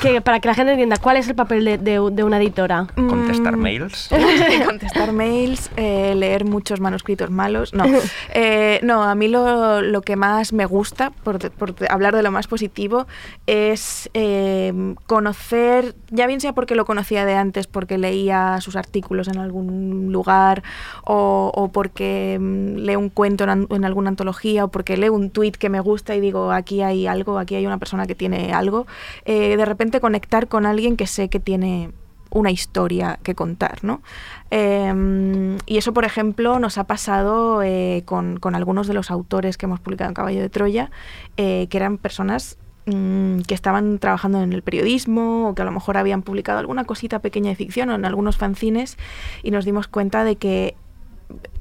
que, 0.00 0.20
para 0.20 0.40
que 0.40 0.48
la 0.48 0.54
gente 0.54 0.72
entienda, 0.72 0.96
¿cuál 0.96 1.16
es 1.16 1.28
el 1.28 1.34
papel 1.34 1.64
de, 1.64 1.78
de, 1.78 1.98
una 1.98 2.38
editora? 2.38 2.86
Contestar 2.94 3.56
mm. 3.56 3.60
mails. 3.60 4.10
Contestar 4.66 5.12
mails, 5.12 5.70
eh, 5.76 6.14
leer 6.14 6.44
muchos 6.44 6.80
manuscritos 6.80 7.30
malos. 7.30 7.74
No, 7.74 7.84
eh, 8.34 8.80
no 8.82 9.02
a 9.02 9.14
mí 9.14 9.28
lo, 9.28 9.82
lo, 9.82 10.02
que 10.02 10.16
más 10.16 10.52
me 10.52 10.66
gusta, 10.66 11.10
por, 11.10 11.50
por, 11.50 11.74
hablar 11.88 12.14
de 12.14 12.22
lo 12.22 12.30
más 12.30 12.46
positivo, 12.46 13.06
es 13.46 14.08
eh, 14.14 14.94
conocer, 15.06 15.94
ya 16.10 16.26
bien 16.26 16.40
sea 16.40 16.52
porque 16.52 16.74
lo 16.74 16.84
conocía 16.84 17.24
de 17.24 17.34
antes, 17.34 17.66
porque 17.66 17.98
leía 17.98 18.60
sus 18.60 18.76
artículos 18.76 19.28
en 19.28 19.38
algún 19.38 20.12
lugar 20.12 20.62
o, 21.04 21.50
o 21.54 21.72
porque 21.72 22.38
leo 22.76 22.98
un 22.98 23.08
cuento 23.08 23.44
en, 23.44 23.84
alguna 23.84 24.10
antología 24.10 24.64
o 24.64 24.68
porque 24.68 24.96
leo 24.96 25.12
un 25.12 25.30
tweet 25.30 25.52
que 25.52 25.68
me 25.68 25.80
gusta 25.80 26.14
y 26.14 26.20
digo, 26.20 26.52
aquí 26.52 26.82
hay 26.82 27.06
algo, 27.06 27.38
aquí 27.38 27.54
hay 27.54 27.66
una 27.66 27.78
persona 27.78 28.06
que 28.06 28.14
tiene 28.14 28.52
algo, 28.52 28.86
eh, 29.24 29.56
de 29.56 29.64
repente 29.64 30.00
conectar 30.00 30.48
con 30.48 30.66
alguien 30.66 30.96
que 30.96 31.06
sé 31.06 31.28
que 31.28 31.40
tiene 31.40 31.90
una 32.30 32.50
historia 32.50 33.18
que 33.22 33.34
contar, 33.34 33.82
¿no? 33.82 34.02
Em, 34.50 35.58
y 35.66 35.78
eso, 35.78 35.92
por 35.92 36.04
ejemplo, 36.04 36.58
nos 36.58 36.78
ha 36.78 36.84
pasado 36.84 37.62
eh, 37.62 38.02
con, 38.04 38.38
algunos 38.54 38.86
de 38.86 38.94
los 38.94 39.10
autores 39.10 39.56
que 39.56 39.66
hemos 39.66 39.80
publicado 39.80 40.08
en 40.08 40.14
Caballo 40.14 40.40
de 40.40 40.48
Troya, 40.48 40.90
eh, 41.36 41.66
que 41.68 41.76
eran 41.76 41.98
personas 41.98 42.56
mm, 42.86 43.40
que 43.42 43.54
estaban 43.54 43.98
trabajando 43.98 44.40
en 44.42 44.52
el 44.52 44.62
periodismo 44.62 45.48
o 45.48 45.54
que 45.54 45.62
a 45.62 45.64
lo 45.64 45.72
mejor 45.72 45.96
habían 45.96 46.22
publicado 46.22 46.58
alguna 46.58 46.84
cosita 46.84 47.18
pequeña 47.18 47.50
de 47.50 47.56
ficción 47.56 47.90
o 47.90 47.94
en 47.94 48.04
algunos 48.04 48.36
fanzines 48.36 48.96
y 49.42 49.50
nos 49.50 49.64
dimos 49.64 49.88
cuenta 49.88 50.24
de 50.24 50.36
que 50.36 50.76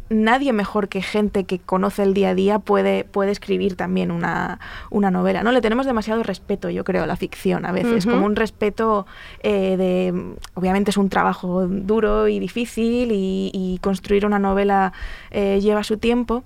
nadie 0.10 0.54
mejor 0.54 0.90
que 0.90 1.02
gente 1.02 1.44
que 1.44 1.60
conoce 1.60 2.04
el 2.04 2.14
día 2.14 2.30
a 2.30 2.36
día 2.36 2.60
puede, 2.60 3.04
puede 3.04 3.32
escribir 3.32 3.76
también 3.76 4.12
una, 4.12 4.60
novela. 4.92 5.44
¿no? 5.44 5.52
Le 5.52 5.62
tenemos 5.62 5.86
demasiado 5.86 6.24
respeto, 6.24 6.70
yo 6.70 6.84
creo, 6.84 7.04
a 7.04 7.08
la 7.08 7.16
ficción 7.16 7.66
a 7.66 7.72
veces, 7.72 8.06
como 8.06 8.26
un 8.26 8.36
respeto 8.36 9.06
eh, 9.42 9.78
de... 9.78 10.36
Obviamente 10.56 10.92
es 10.92 10.98
un 10.98 11.10
trabajo 11.10 11.68
duro 11.68 12.28
y 12.28 12.40
difícil 12.40 13.10
y, 13.12 13.80
construir 13.82 14.26
una 14.26 14.40
novela 14.40 14.92
eh, 15.32 15.60
lleva 15.62 15.84
su 15.84 15.98
tiempo, 15.98 16.44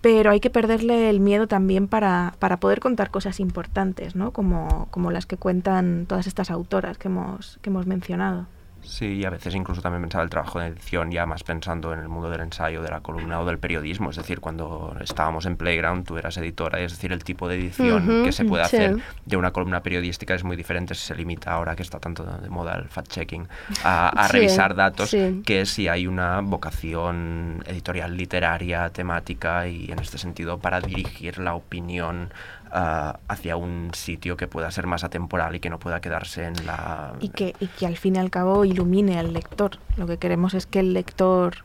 pero 0.00 0.30
hay 0.30 0.40
que 0.40 0.50
perderle 0.50 1.10
el 1.10 1.20
miedo 1.20 1.48
también 1.48 1.88
para, 1.88 2.34
para 2.38 2.58
poder 2.58 2.80
contar 2.80 3.10
cosas 3.10 3.40
importantes, 3.40 4.14
¿no? 4.14 4.30
como, 4.30 4.86
como 4.90 5.10
las 5.10 5.26
que 5.26 5.36
cuentan 5.36 6.06
todas 6.06 6.26
estas 6.26 6.50
autoras 6.50 6.96
que 6.96 7.08
hemos, 7.08 7.58
que 7.62 7.70
hemos 7.70 7.86
mencionado. 7.86 8.46
Sí, 8.86 9.16
y 9.16 9.24
a 9.24 9.30
veces 9.30 9.54
incluso 9.54 9.82
también 9.82 10.02
pensaba 10.02 10.24
el 10.24 10.30
trabajo 10.30 10.60
de 10.60 10.68
edición 10.68 11.10
ya 11.10 11.26
más 11.26 11.42
pensando 11.42 11.92
en 11.92 11.98
el 11.98 12.08
mundo 12.08 12.30
del 12.30 12.40
ensayo, 12.40 12.82
de 12.82 12.90
la 12.90 13.00
columna 13.00 13.40
o 13.40 13.44
del 13.44 13.58
periodismo. 13.58 14.10
Es 14.10 14.16
decir, 14.16 14.40
cuando 14.40 14.96
estábamos 15.00 15.44
en 15.46 15.56
Playground, 15.56 16.06
tú 16.06 16.16
eras 16.16 16.36
editora, 16.36 16.80
es 16.80 16.92
decir, 16.92 17.12
el 17.12 17.24
tipo 17.24 17.48
de 17.48 17.56
edición 17.56 18.24
que 18.24 18.32
se 18.32 18.44
puede 18.44 18.62
hacer 18.62 18.96
de 19.24 19.36
una 19.36 19.50
columna 19.50 19.82
periodística 19.82 20.34
es 20.34 20.44
muy 20.44 20.56
diferente 20.56 20.94
si 20.94 21.06
se 21.06 21.14
limita 21.14 21.52
ahora 21.52 21.74
que 21.74 21.82
está 21.82 21.98
tanto 21.98 22.24
de 22.24 22.48
moda 22.48 22.76
el 22.76 22.88
fact-checking 22.88 23.48
a, 23.84 24.28
revisar 24.30 24.74
datos 24.74 25.14
que 25.44 25.66
si 25.66 25.88
hay 25.88 26.06
una 26.06 26.40
vocación 26.40 27.62
editorial 27.66 28.16
literaria, 28.16 28.90
temática 28.90 29.66
y 29.68 29.90
en 29.90 29.98
este 29.98 30.18
sentido 30.18 30.58
para 30.58 30.80
dirigir 30.80 31.38
la 31.38 31.54
opinión 31.54 32.32
hacia 32.70 33.56
un 33.56 33.90
sitio 33.94 34.36
que 34.36 34.46
pueda 34.46 34.70
ser 34.70 34.86
más 34.86 35.04
atemporal 35.04 35.54
y 35.54 35.60
que 35.60 35.70
no 35.70 35.78
pueda 35.78 36.00
quedarse 36.00 36.44
en 36.44 36.66
la... 36.66 37.14
Y 37.20 37.28
que, 37.28 37.54
y 37.60 37.66
que 37.68 37.86
al 37.86 37.96
fin 37.96 38.16
y 38.16 38.18
al 38.18 38.30
cabo 38.30 38.64
ilumine 38.64 39.18
al 39.18 39.32
lector. 39.32 39.78
Lo 39.96 40.06
que 40.06 40.18
queremos 40.18 40.54
es 40.54 40.66
que 40.66 40.80
el 40.80 40.92
lector... 40.92 41.64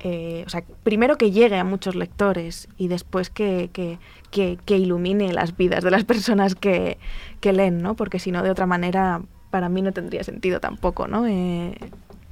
Eh, 0.00 0.44
o 0.46 0.50
sea, 0.50 0.62
primero 0.84 1.16
que 1.16 1.32
llegue 1.32 1.58
a 1.58 1.64
muchos 1.64 1.96
lectores 1.96 2.68
y 2.76 2.88
después 2.88 3.30
que, 3.30 3.70
que, 3.72 3.98
que, 4.30 4.76
ilumine 4.76 5.32
las 5.32 5.56
vidas 5.56 5.82
de 5.82 5.90
las 5.90 6.04
personas 6.04 6.54
que, 6.54 6.98
leen, 7.42 7.82
¿no? 7.82 7.96
Porque 7.96 8.18
si 8.18 8.30
no, 8.30 8.42
de 8.42 8.50
otra 8.50 8.66
manera, 8.66 9.22
para 9.50 9.68
mí 9.68 9.82
no 9.82 9.92
tendría 9.92 10.22
sentido 10.22 10.60
tampoco, 10.60 11.08
¿no? 11.08 11.26
Eh, 11.26 11.74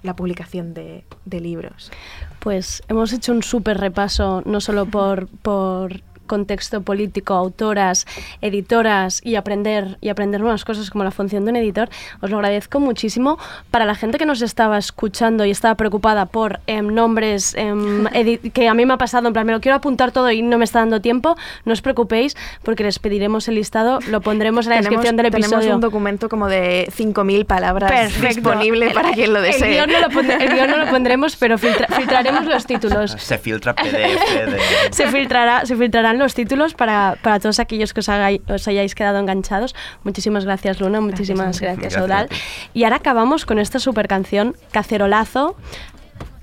la 0.02 0.14
publicación 0.14 0.74
de, 0.74 1.04
de, 1.24 1.40
libros. 1.40 1.90
Pues 2.38 2.82
hemos 2.88 3.12
hecho 3.12 3.32
un 3.32 3.42
súper 3.42 3.78
repaso, 3.78 4.42
no 4.44 4.60
solo 4.60 4.84
por, 4.86 5.26
por 5.28 6.02
contexto 6.26 6.82
político, 6.82 7.34
autoras, 7.34 8.06
editoras 8.40 9.20
y 9.24 9.36
aprender, 9.36 9.98
y 10.00 10.08
aprender 10.08 10.40
nuevas 10.40 10.64
cosas 10.64 10.90
como 10.90 11.04
la 11.04 11.10
función 11.10 11.44
de 11.44 11.50
un 11.50 11.56
editor, 11.56 11.88
os 12.20 12.30
lo 12.30 12.36
agradezco 12.36 12.80
muchísimo. 12.80 13.38
Para 13.70 13.84
la 13.84 13.94
gente 13.94 14.18
que 14.18 14.26
nos 14.26 14.42
estaba 14.42 14.78
escuchando 14.78 15.44
y 15.44 15.50
estaba 15.50 15.74
preocupada 15.74 16.26
por 16.26 16.60
em, 16.66 16.86
nombres 16.86 17.54
em, 17.56 18.06
que 18.52 18.68
a 18.68 18.74
mí 18.74 18.86
me 18.86 18.94
ha 18.94 18.98
pasado, 18.98 19.28
en 19.28 19.32
plan, 19.32 19.46
me 19.46 19.52
lo 19.52 19.60
quiero 19.60 19.76
apuntar 19.76 20.12
todo 20.12 20.30
y 20.30 20.42
no 20.42 20.58
me 20.58 20.64
está 20.64 20.80
dando 20.80 21.00
tiempo, 21.00 21.36
no 21.64 21.72
os 21.72 21.82
preocupéis 21.82 22.36
porque 22.62 22.82
les 22.84 22.98
pediremos 22.98 23.48
el 23.48 23.56
listado, 23.56 23.98
lo 24.08 24.20
pondremos 24.20 24.66
en 24.66 24.70
la 24.70 24.76
descripción 24.76 25.16
del 25.16 25.26
episodio. 25.26 25.58
Tenemos 25.58 25.74
un 25.76 25.80
documento 25.80 26.28
como 26.28 26.48
de 26.48 26.88
5.000 26.96 27.46
palabras 27.46 28.20
disponible 28.20 28.90
para 28.90 29.12
quien 29.12 29.32
lo 29.32 29.40
desee. 29.40 29.68
El 29.68 29.74
guion 29.74 30.70
no 30.70 30.78
lo, 30.78 30.90
pondremos, 30.90 31.36
pero 31.36 31.58
filtraremos 31.58 32.46
los 32.46 32.66
títulos. 32.66 33.12
Se 33.12 33.38
filtra 33.38 33.74
PDF. 33.74 34.90
se, 34.90 35.06
filtrará, 35.08 35.66
se 35.66 35.76
los 36.18 36.34
títulos 36.34 36.74
para, 36.74 37.16
para 37.22 37.40
todos 37.40 37.58
aquellos 37.60 37.92
que 37.92 38.00
os, 38.00 38.08
os, 38.08 38.68
hayáis 38.68 38.94
quedado 38.94 39.18
enganchados. 39.18 39.74
Muchísimas 40.02 40.44
gracias, 40.44 40.80
Luna. 40.80 41.00
Muchísimas 41.00 41.60
gracias, 41.60 41.96
Audal. 41.96 42.28
Y 42.72 42.84
ahora 42.84 42.96
acabamos 42.96 43.46
con 43.46 43.58
esta 43.58 43.78
super 43.78 44.08
canción, 44.08 44.56
Cacerolazo, 44.72 45.56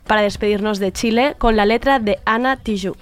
para 0.08 0.22
despedirnos 0.22 0.80
de 0.80 0.92
Chile, 0.92 1.36
con 1.38 1.56
la 1.56 1.66
letra 1.66 2.00
de 2.00 2.20
Ana 2.26 2.58
Tijoux. 2.58 2.98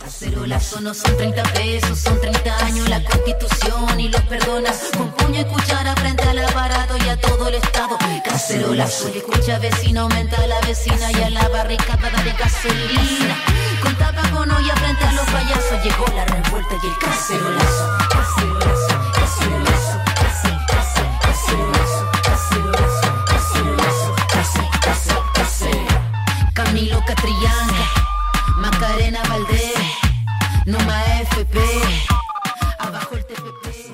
Cacerolazo 0.00 0.80
no 0.80 0.94
son 0.94 1.16
30 1.16 1.42
pesos, 1.52 1.98
son 1.98 2.18
30 2.20 2.64
años 2.64 2.88
la 2.88 3.04
constitución 3.04 4.00
y 4.00 4.08
los 4.08 4.22
perdonas 4.22 4.90
con 4.96 5.12
puño 5.12 5.40
y 5.40 5.44
cuchara 5.44 5.94
frente 5.96 6.22
al 6.22 6.38
aparato 6.38 6.96
y 6.96 7.08
a 7.08 7.20
todo 7.20 7.48
el 7.48 7.54
estado. 7.56 7.98
Cacerolazo, 8.24 9.08
escucha 9.08 9.58
vecino, 9.58 10.02
aumenta 10.02 10.46
la 10.46 10.60
vecina 10.62 11.12
y 11.12 11.22
a 11.22 11.30
la 11.30 11.48
barricada 11.48 12.10
de 12.24 12.32
gasolina. 12.32 13.36
Con 13.82 13.94
tabaco 13.96 14.44
y 14.60 14.70
frente 14.78 15.04
a 15.04 15.12
los 15.12 15.26
payasos 15.26 15.84
llegó 15.84 16.06
la 16.16 16.24
revuelta 16.24 16.74
y 16.82 16.86
el 16.86 16.98
cacerolazo. 16.98 17.98
Cacerolazo, 18.10 18.98
cacerolazo, 19.12 20.00
cacerolazo, 20.14 21.02
cacerolazo, 21.20 22.10
cacerolazo, 22.22 24.14
cacerolazo, 24.30 25.14
cacerolazo, 25.34 26.52
Camilo 26.54 27.02
Catrillán, 27.06 27.68
Macarena 28.56 29.22
Valdés, 29.28 29.59
Numa 30.70 31.04
FP, 31.22 31.58
abajo 32.78 33.16
el 33.16 33.24
TPP. 33.24 33.92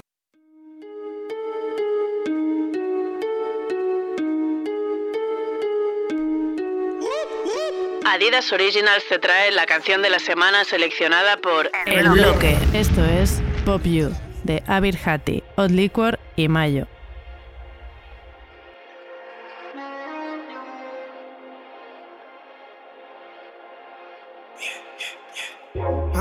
Adidas 8.04 8.52
Originals 8.52 9.08
te 9.08 9.18
trae 9.18 9.52
la 9.52 9.64
canción 9.64 10.02
de 10.02 10.10
la 10.10 10.18
semana 10.18 10.64
seleccionada 10.64 11.38
por 11.38 11.70
El 11.86 12.10
Bloque. 12.10 12.58
Esto 12.74 13.02
es 13.06 13.40
Pop 13.64 13.82
You 13.84 14.14
de 14.44 14.62
Abir 14.66 14.98
Hati, 15.02 15.42
Odd 15.56 15.70
Liquor 15.70 16.18
y 16.36 16.48
Mayo. 16.48 16.86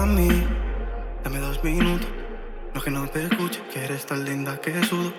Mami, 0.06 0.30
dame 1.24 1.39
dos 1.39 1.64
minutos 1.64 2.08
No 2.76 2.80
que 2.80 2.91
no 2.91 3.08
te 3.08 3.24
escuche, 3.24 3.60
que 3.74 3.86
eres 3.86 4.06
tan 4.06 4.24
linda 4.24 4.62
que 4.62 4.72
sudo. 4.84 5.12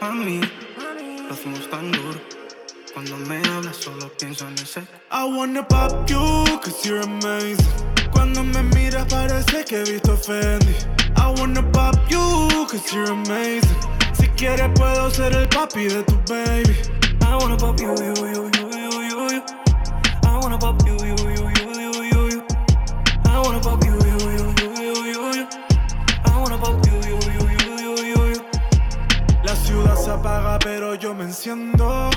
A 0.00 0.12
mí, 0.12 0.40
lo 1.26 1.34
hacemos 1.34 1.68
tan 1.68 1.90
duro. 1.90 2.20
Cuando 2.92 3.16
me 3.16 3.38
hablas 3.38 3.76
solo 3.76 4.08
pienso 4.16 4.46
en 4.46 4.54
ese. 4.54 4.82
I 5.10 5.24
wanna 5.24 5.66
pop 5.66 6.08
you, 6.08 6.44
cause 6.62 6.84
you're 6.84 7.02
amazing. 7.02 7.66
Cuando 8.12 8.44
me 8.44 8.62
miras 8.74 9.06
parece 9.06 9.64
que 9.64 9.80
he 9.80 9.84
visto 9.84 10.16
Fendi. 10.16 10.76
I 11.16 11.34
wanna 11.40 11.62
pop 11.72 11.96
you, 12.08 12.68
cause 12.70 12.94
you're 12.94 13.10
amazing. 13.10 13.78
Si 14.12 14.28
quieres 14.36 14.70
puedo 14.76 15.10
ser 15.10 15.32
el 15.32 15.48
papi 15.48 15.88
de 15.88 16.04
tu 16.04 16.14
baby. 16.28 16.76
I 17.20 17.34
wanna 17.40 17.56
pop 17.56 17.80
you, 17.80 17.92
you, 17.96 18.14
you, 18.14 18.50
you, 18.58 18.63
pero 30.58 30.94
yo 30.94 31.14
me 31.14 31.24
enciendo. 31.24 32.10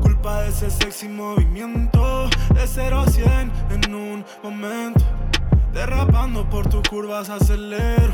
Culpa 0.00 0.42
de 0.42 0.48
ese 0.48 0.70
sexy 0.70 1.08
movimiento 1.08 2.28
De 2.54 2.66
0 2.66 3.00
a 3.00 3.10
100 3.10 3.52
en 3.70 3.94
un 3.94 4.24
momento. 4.42 5.04
Derrapando 5.72 6.48
por 6.48 6.68
tus 6.68 6.82
curvas 6.88 7.30
acelero. 7.30 8.12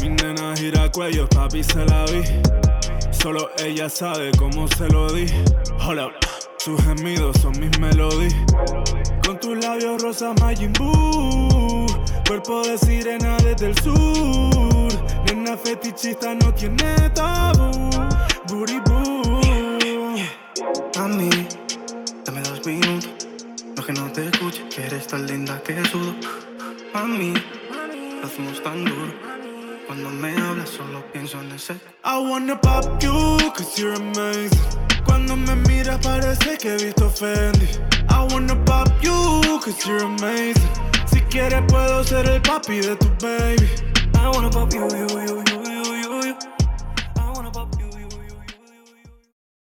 Mi 0.00 0.08
nena 0.08 0.54
gira 0.56 0.90
cuello, 0.90 1.28
papi 1.28 1.62
se 1.64 1.84
la 1.84 2.04
vi. 2.06 2.22
Solo 3.10 3.50
ella 3.58 3.88
sabe 3.88 4.30
cómo 4.38 4.68
se 4.68 4.88
lo 4.88 5.12
di. 5.12 5.26
Hola, 5.86 6.10
sus 6.58 6.80
gemidos 6.82 7.36
son 7.40 7.58
mis 7.58 7.76
melodías. 7.78 8.34
Con 9.24 9.38
tus 9.40 9.56
labios 9.64 10.02
rosas 10.02 10.40
Majin 10.40 10.72
Buu 10.74 11.61
Cuerpo 12.26 12.62
de 12.62 12.78
sirena 12.78 13.36
desde 13.38 13.66
el 13.66 13.78
sur. 13.82 14.92
Nena 15.26 15.56
fetichista 15.56 16.34
no 16.34 16.52
tiene 16.54 17.10
tabú. 17.10 17.90
Booty 18.48 18.80
A 20.98 21.08
mí, 21.08 21.30
dame 22.24 22.42
dos 22.42 22.66
minutos. 22.66 23.10
No 23.76 23.84
que 23.84 23.92
no 23.92 24.12
te 24.12 24.28
escuche, 24.28 24.62
que 24.68 24.86
eres 24.86 25.06
tan 25.06 25.26
linda 25.26 25.60
que 25.62 25.84
sudo. 25.86 26.14
A 26.94 27.04
mí, 27.04 27.34
lo 28.20 28.26
hacemos 28.26 28.62
tan 28.62 28.84
duro. 28.84 29.12
Cuando 29.86 30.10
me 30.10 30.34
hablas 30.36 30.70
solo 30.70 31.04
pienso 31.12 31.40
en 31.40 31.52
ese 31.52 31.74
I 32.04 32.18
wanna 32.18 32.58
pop 32.58 33.02
you, 33.02 33.38
cause 33.54 33.76
you're 33.76 33.94
amazing. 33.94 34.58
Cuando 35.04 35.36
me 35.36 35.56
miras 35.56 35.98
parece 35.98 36.56
que 36.56 36.74
he 36.74 36.76
visto 36.76 37.10
Fendi. 37.10 37.66
I 38.08 38.32
wanna 38.32 38.54
pop 38.64 38.88
you, 39.02 39.60
cause 39.60 39.84
you're 39.86 40.04
amazing 40.04 40.91
quieres 41.32 41.62
puedo 41.66 42.04
ser 42.04 42.28
el 42.28 42.42
papi 42.42 42.80
de 42.80 42.94
tu 42.96 43.08
baby. 43.20 43.66
I 44.14 44.28
wanna 44.28 44.50
pop 44.50 44.70
you, 44.74 44.86
you, 44.90 45.06
you, 45.08 45.42
you 45.50 45.61